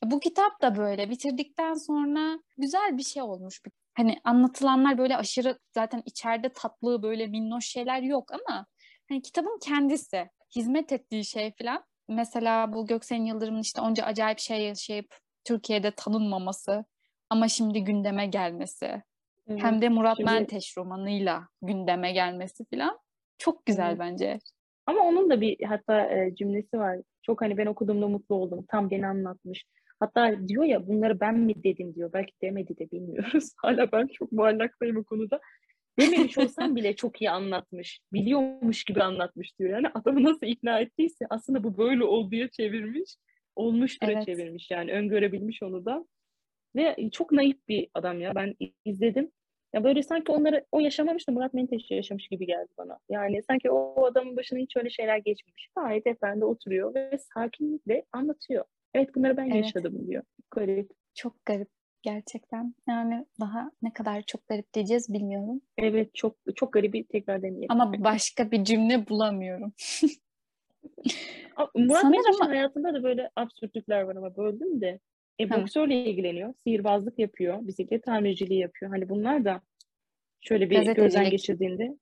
Bu 0.04 0.20
kitap 0.20 0.62
da 0.62 0.78
böyle 0.78 1.10
bitirdikten 1.10 1.74
sonra 1.74 2.40
güzel 2.58 2.98
bir 2.98 3.04
şey 3.04 3.24
olmuş. 3.24 3.62
Hani 3.94 4.18
anlatılanlar 4.24 4.98
böyle 4.98 5.18
aşırı 5.18 5.60
zaten 5.74 6.04
içeride 6.06 6.50
tatlı 6.50 7.04
böyle 7.04 7.28
minnoş 7.28 7.66
şeyler 7.66 8.02
yok 8.02 8.32
ama 8.32 8.66
hani 9.10 9.22
kitabın 9.22 9.60
kendisi, 9.64 10.30
hizmet 10.56 10.92
ettiği 10.92 11.26
şey 11.26 11.54
falan. 11.60 11.84
Mesela 12.08 12.74
bu 12.74 12.88
Göksel'in 12.88 13.26
Yıldırım'ın 13.26 13.62
işte 13.62 13.82
onca 13.82 14.04
acayip 14.04 14.40
şey 14.40 14.62
yaşayıp 14.62 15.18
Türkiye'de 15.44 15.92
tanınmaması 15.92 16.86
ama 17.32 17.48
şimdi 17.48 17.84
gündeme 17.84 18.26
gelmesi. 18.26 19.02
Evet. 19.48 19.64
Hem 19.64 19.82
de 19.82 19.90
Murat 19.90 20.18
Şimdi- 20.18 20.32
Menteş 20.32 20.78
romanıyla 20.78 21.48
gündeme 21.62 22.12
gelmesi 22.12 22.66
falan. 22.74 23.00
Çok 23.38 23.66
güzel 23.66 23.90
Evet. 23.90 24.00
bence. 24.00 24.40
Ama 24.86 25.02
onun 25.02 25.30
da 25.30 25.42
bir 25.42 25.64
hatta 25.64 26.10
e, 26.10 26.36
cümlesi 26.36 26.80
var. 26.80 26.98
Çok 27.22 27.42
hani 27.42 27.58
ben 27.58 27.66
okuduğumda 27.66 28.08
mutlu 28.08 28.36
oldum. 28.36 28.66
Tam 28.68 28.92
beni 28.92 29.08
anlatmış. 29.08 29.66
Hatta 30.00 30.48
diyor 30.48 30.64
ya 30.64 30.88
bunları 30.88 31.20
ben 31.20 31.40
mi 31.40 31.64
dedim 31.64 31.96
diyor. 31.96 32.14
Belki 32.14 32.34
demedi 32.42 32.78
de 32.78 32.92
bilmiyoruz. 32.92 33.54
Hala 33.58 33.92
ben 33.92 34.08
çok 34.08 34.32
muallaktayım 34.32 34.98
o 34.98 35.04
konuda. 35.04 35.40
Dememiş 36.00 36.38
olsam 36.38 36.76
bile 36.76 36.96
çok 36.96 37.22
iyi 37.22 37.30
anlatmış. 37.30 38.02
Biliyormuş 38.14 38.84
gibi 38.84 39.04
anlatmış 39.04 39.60
diyor. 39.60 39.70
Yani 39.70 39.88
adamı 39.94 40.24
nasıl 40.24 40.46
ikna 40.48 40.80
ettiyse 40.80 41.26
aslında 41.30 41.64
bu 41.64 41.78
böyle 41.78 42.04
olduğuya 42.04 42.48
çevirmiş. 42.50 43.16
Olmuştur 43.56 44.08
Evet. 44.08 44.26
çevirmiş 44.26 44.72
yani. 44.72 44.92
Öngörebilmiş 44.94 45.64
onu 45.64 45.86
da. 45.86 46.06
Ve 46.76 47.10
çok 47.12 47.32
naif 47.32 47.68
bir 47.68 47.88
adam 47.94 48.20
ya. 48.22 48.36
Ben 48.36 48.56
izledim. 48.86 49.32
Ya 49.74 49.84
böyle 49.84 50.04
sanki 50.04 50.32
onları 50.32 50.66
o 50.72 50.80
yaşamamış 50.80 51.28
da 51.28 51.32
Murat 51.32 51.54
Menteş 51.54 51.92
yaşamış 51.92 52.28
gibi 52.28 52.46
geldi 52.46 52.70
bana. 52.78 53.00
Yani 53.10 53.44
sanki 53.44 53.72
o 53.72 54.06
adamın 54.06 54.38
başına 54.38 54.60
hiç 54.60 54.78
öyle 54.78 54.90
şeyler 54.90 55.18
geçmemiş. 55.18 55.68
Gayet 55.76 56.08
efendi 56.08 56.46
oturuyor 56.46 56.96
ve 56.96 57.18
sakinlikle 57.34 58.04
anlatıyor. 58.12 58.66
Evet 58.94 59.16
bunları 59.16 59.38
ben 59.38 59.46
Evet. 59.50 59.56
yaşadım 59.56 60.08
diyor. 60.08 60.24
Garip. 60.52 60.92
Çok 61.14 61.46
garip 61.46 61.68
gerçekten. 62.02 62.76
Yani 62.88 63.26
daha 63.40 63.72
ne 63.82 63.94
kadar 63.94 64.22
çok 64.22 64.48
garip 64.48 64.74
diyeceğiz 64.74 65.14
bilmiyorum. 65.14 65.62
Evet 65.78 66.16
çok 66.16 66.36
çok 66.56 66.74
garibi 66.74 67.04
tekrar 67.08 67.42
demeyelim. 67.42 67.72
Ama 67.72 67.94
başka 68.04 68.52
bir 68.52 68.64
cümle 68.64 69.08
bulamıyorum. 69.10 69.74
Murat 71.76 72.02
Sanırım- 72.02 72.12
Menteş'in 72.12 72.46
hayatında 72.50 72.94
da 72.94 73.04
böyle 73.04 73.30
absürtlükler 73.36 74.02
var 74.02 74.16
ama 74.16 74.36
böldüm 74.38 74.82
de. 74.82 75.00
E, 75.42 75.46
Hı. 75.46 75.62
boksörle 75.62 76.06
ilgileniyor, 76.06 76.54
sihirbazlık 76.64 77.20
yapıyor, 77.20 77.68
bisiklet 77.68 78.04
tamirciliği 78.04 78.60
yapıyor. 78.60 78.92
Hani 78.92 79.10
bunlar 79.10 79.46
da 79.46 79.62
şöyle 80.42 80.70
bir 80.70 80.96
gözden 80.96 81.30
geçirdiğinde 81.30 81.98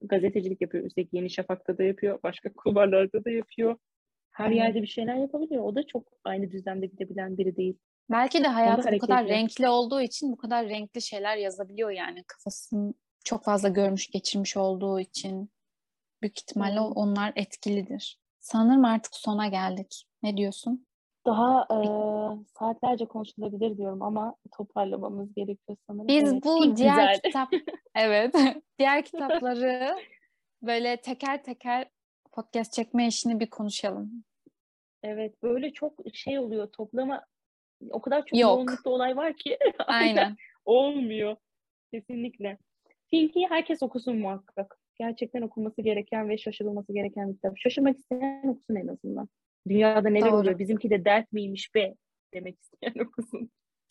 gazetecilik 0.00 0.60
yapıyor. 0.60 0.84
Üstelik 0.84 1.08
Yeni 1.12 1.30
Şafak'ta 1.30 1.78
da 1.78 1.82
yapıyor, 1.82 2.18
başka 2.22 2.52
kulvarlarda 2.52 3.24
da 3.24 3.30
yapıyor. 3.30 3.76
Her 4.30 4.46
Evet. 4.46 4.56
yerde 4.56 4.82
bir 4.82 4.86
şeyler 4.86 5.14
yapabiliyor. 5.14 5.64
O 5.64 5.74
da 5.74 5.86
çok 5.86 6.08
aynı 6.24 6.50
düzlemde 6.50 6.86
gidebilen 6.86 7.38
biri 7.38 7.56
değil. 7.56 7.78
Belki 8.10 8.44
de 8.44 8.48
hayatı 8.48 8.92
bu 8.92 8.98
kadar 8.98 9.28
renkli 9.28 9.68
olduğu 9.68 10.00
için 10.00 10.32
bu 10.32 10.36
kadar 10.36 10.68
renkli 10.68 11.02
şeyler 11.02 11.36
yazabiliyor 11.36 11.90
yani. 11.90 12.24
Kafasını 12.26 12.94
çok 13.24 13.44
fazla 13.44 13.68
görmüş, 13.68 14.10
geçirmiş 14.10 14.56
olduğu 14.56 15.00
için 15.00 15.50
büyük 16.22 16.40
ihtimalle 16.40 16.80
onlar 16.80 17.32
etkilidir. 17.36 18.18
Sanırım 18.40 18.84
artık 18.84 19.14
sona 19.14 19.48
geldik. 19.48 20.04
Ne 20.22 20.36
diyorsun? 20.36 20.86
Daha 21.26 21.66
e, 21.70 21.78
saatlerce 22.58 23.06
konuşulabilir 23.06 23.76
diyorum 23.76 24.02
ama 24.02 24.36
toparlamamız 24.56 25.34
gerekiyor 25.34 25.78
sanırım. 25.86 26.08
Biz 26.08 26.32
Evet, 26.32 26.44
bu 26.44 26.76
diğer 26.76 26.96
güzel. 26.96 27.20
kitap 27.24 27.48
evet 27.94 28.34
diğer 28.78 29.04
kitapları 29.04 29.96
böyle 30.62 30.96
teker 30.96 31.42
teker 31.42 31.88
podcast 32.32 32.72
çekme 32.72 33.06
işini 33.06 33.40
bir 33.40 33.50
konuşalım. 33.50 34.24
Evet 35.02 35.42
böyle 35.42 35.72
çok 35.72 35.94
şey 36.12 36.38
oluyor 36.38 36.72
toplama 36.72 37.24
o 37.90 38.00
kadar 38.00 38.20
çok 38.26 38.38
Yok. 38.38 38.50
yoğunlukta 38.50 38.90
olay 38.90 39.16
var 39.16 39.36
ki 39.36 39.58
Aynen. 39.86 40.36
olmuyor 40.64 41.36
kesinlikle. 41.90 42.58
Tilki'yi 43.10 43.46
herkes 43.46 43.82
okusun 43.82 44.18
muhakkak. 44.18 44.78
Gerçekten 44.98 45.42
okunması 45.42 45.82
gereken 45.82 46.28
ve 46.28 46.38
şaşırılması 46.38 46.92
gereken 46.92 47.28
bir 47.28 47.34
kitap. 47.34 47.58
Şaşırmak 47.58 47.96
isteyen 47.98 48.48
okusun 48.48 48.74
en 48.74 48.88
azından. 48.88 49.28
Dünyada 49.68 50.08
neler 50.08 50.30
Doğru. 50.32 50.36
oluyor? 50.36 50.58
Bizimki 50.58 50.90
de 50.90 51.04
dert 51.04 51.32
miymiş 51.32 51.74
be 51.74 51.94
demek 52.34 52.60
isteyen 52.60 52.94
okusun. 53.06 53.50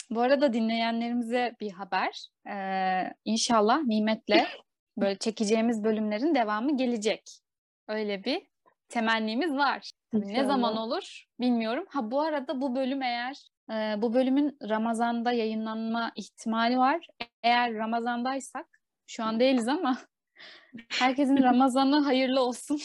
Bu 0.10 0.22
arada 0.22 0.54
dinleyenlerimize 0.54 1.56
bir 1.62 1.72
haber. 1.72 2.28
Ee, 2.50 3.14
inşallah 3.26 3.84
nimetle 3.84 4.48
böyle 4.98 5.18
çekeceğimiz 5.18 5.84
bölümlerin 5.84 6.36
devamı 6.36 6.78
gelecek. 6.78 7.40
Öyle 7.88 8.24
bir 8.24 8.42
temennimiz 8.90 9.54
var. 9.56 9.92
Tabii 10.12 10.28
ne 10.28 10.32
İnşallah. 10.32 10.48
zaman 10.48 10.78
olur 10.78 11.26
bilmiyorum. 11.40 11.86
Ha 11.90 12.12
bu 12.12 12.22
arada 12.22 12.62
bu 12.62 12.76
bölüm 12.76 13.02
eğer 13.02 13.50
e, 13.72 13.74
bu 14.02 14.14
bölümün 14.14 14.58
Ramazan'da 14.70 15.32
yayınlanma 15.32 16.12
ihtimali 16.16 16.78
var. 16.78 17.08
Eğer 17.44 17.74
Ramazan'daysak 17.74 18.66
şu 19.08 19.24
an 19.24 19.40
değiliz 19.40 19.68
ama 19.68 19.98
herkesin 20.90 21.44
Ramazan'ı 21.44 22.00
hayırlı 22.00 22.42
olsun. 22.42 22.80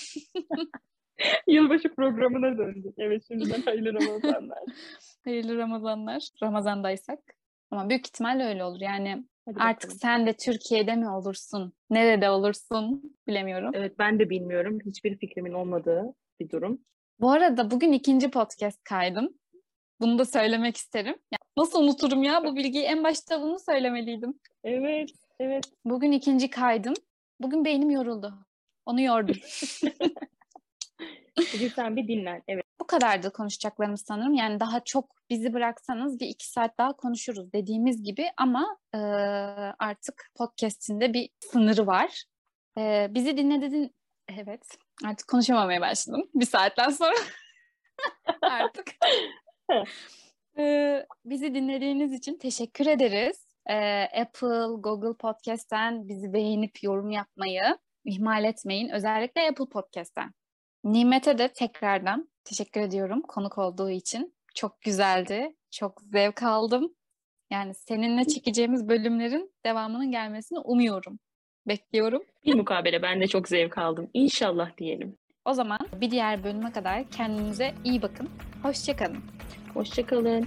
Yılbaşı 1.47 1.95
programına 1.95 2.59
döndük. 2.59 2.95
Evet 2.99 3.23
şimdiden 3.28 3.62
hayırlı 3.62 3.95
Ramazanlar. 3.95 4.59
hayırlı 5.24 5.57
Ramazanlar. 5.59 6.28
Ramazan'daysak. 6.43 7.19
Ama 7.70 7.89
büyük 7.89 8.07
ihtimalle 8.07 8.45
öyle 8.45 8.65
olur. 8.65 8.81
Yani 8.81 9.24
Hadi 9.49 9.59
Artık 9.61 9.90
bakalım. 9.90 9.99
sen 9.99 10.27
de 10.27 10.32
Türkiye'de 10.32 10.95
mi 10.95 11.11
olursun? 11.11 11.73
Nerede 11.90 12.31
olursun? 12.31 13.16
Bilemiyorum. 13.27 13.70
Evet 13.74 13.99
ben 13.99 14.19
de 14.19 14.31
bilmiyorum. 14.31 14.78
Hiçbir 14.86 15.19
fikrimin 15.19 15.53
olmadığı 15.53 16.15
bir 16.40 16.51
durum. 16.51 16.81
Bu 17.20 17.31
arada 17.31 17.70
bugün 17.70 17.93
ikinci 17.93 18.31
podcast 18.31 18.85
kaydım. 18.85 19.28
Bunu 20.01 20.19
da 20.19 20.24
söylemek 20.24 20.77
isterim. 20.77 21.15
Ya, 21.32 21.39
nasıl 21.59 21.82
unuturum 21.82 22.23
ya 22.23 22.45
bu 22.45 22.57
bilgiyi? 22.57 22.85
En 22.85 23.05
başta 23.05 23.43
bunu 23.43 23.59
söylemeliydim. 23.59 24.40
Evet, 24.65 25.11
evet. 25.40 25.65
Bugün 25.85 26.12
ikinci 26.12 26.51
kaydım. 26.51 26.95
Bugün 27.40 27.65
beynim 27.65 27.90
yoruldu. 27.90 28.35
Onu 28.86 29.01
yordum. 29.01 29.36
Sen 31.75 31.97
bir 31.97 32.09
dinlen. 32.09 32.43
Evet. 32.49 32.65
Bu 32.81 32.87
kadardı 32.87 33.33
konuşacaklarımız 33.33 34.05
sanırım. 34.07 34.35
Yani 34.35 34.61
daha 34.61 34.85
çok 34.85 35.19
bizi 35.31 35.55
bıraksanız 35.55 36.20
bir 36.20 36.27
iki 36.27 36.49
saat 36.49 36.79
daha 36.79 36.93
konuşuruz 36.93 37.53
dediğimiz 37.53 38.03
gibi 38.03 38.31
ama 38.37 38.79
e, 38.95 38.99
artık 39.79 40.31
podcast'in 40.35 41.01
de 41.01 41.12
bir 41.12 41.31
sınırı 41.41 41.87
var. 41.87 42.25
E, 42.79 43.07
bizi 43.11 43.37
dinlediğin 43.37 43.95
evet 44.29 44.79
artık 45.05 45.29
konuşamamaya 45.29 45.81
başladım 45.81 46.29
bir 46.35 46.47
saatten 46.47 46.91
sonra 46.91 47.16
artık. 48.43 48.87
E, 50.59 51.07
bizi 51.25 51.55
dinlediğiniz 51.55 52.12
için 52.12 52.39
teşekkür 52.39 52.87
ederiz. 52.87 53.47
E, 53.66 54.03
Apple, 54.20 54.81
Google 54.81 55.16
Podcast'ten 55.16 56.09
bizi 56.09 56.33
beğenip 56.33 56.83
yorum 56.83 57.11
yapmayı 57.11 57.79
ihmal 58.05 58.45
etmeyin. 58.45 58.89
Özellikle 58.89 59.49
Apple 59.49 59.69
Podcast'ten. 59.69 60.35
Nimet'e 60.85 61.39
de 61.39 61.53
tekrardan 61.53 62.29
Teşekkür 62.49 62.81
ediyorum 62.81 63.23
konuk 63.23 63.59
olduğu 63.59 63.91
için. 63.91 64.35
Çok 64.55 64.81
güzeldi. 64.83 65.57
Çok 65.71 66.01
zevk 66.13 66.43
aldım. 66.43 66.95
Yani 67.51 67.75
seninle 67.75 68.25
çekeceğimiz 68.25 68.89
bölümlerin 68.89 69.53
devamının 69.65 70.11
gelmesini 70.11 70.59
umuyorum. 70.59 71.19
Bekliyorum. 71.67 72.23
Bir 72.45 72.55
mukabele 72.55 73.03
ben 73.03 73.21
de 73.21 73.27
çok 73.27 73.49
zevk 73.49 73.79
aldım. 73.79 74.11
İnşallah 74.15 74.77
diyelim. 74.79 75.19
O 75.45 75.55
zaman 75.55 75.79
bir 76.01 76.11
diğer 76.11 76.45
bölüme 76.45 76.73
kadar 76.73 77.11
kendinize 77.11 77.75
iyi 77.85 78.03
bakın. 78.03 78.31
Hoşçakalın. 78.63 79.25
Hoşçakalın. 79.75 80.47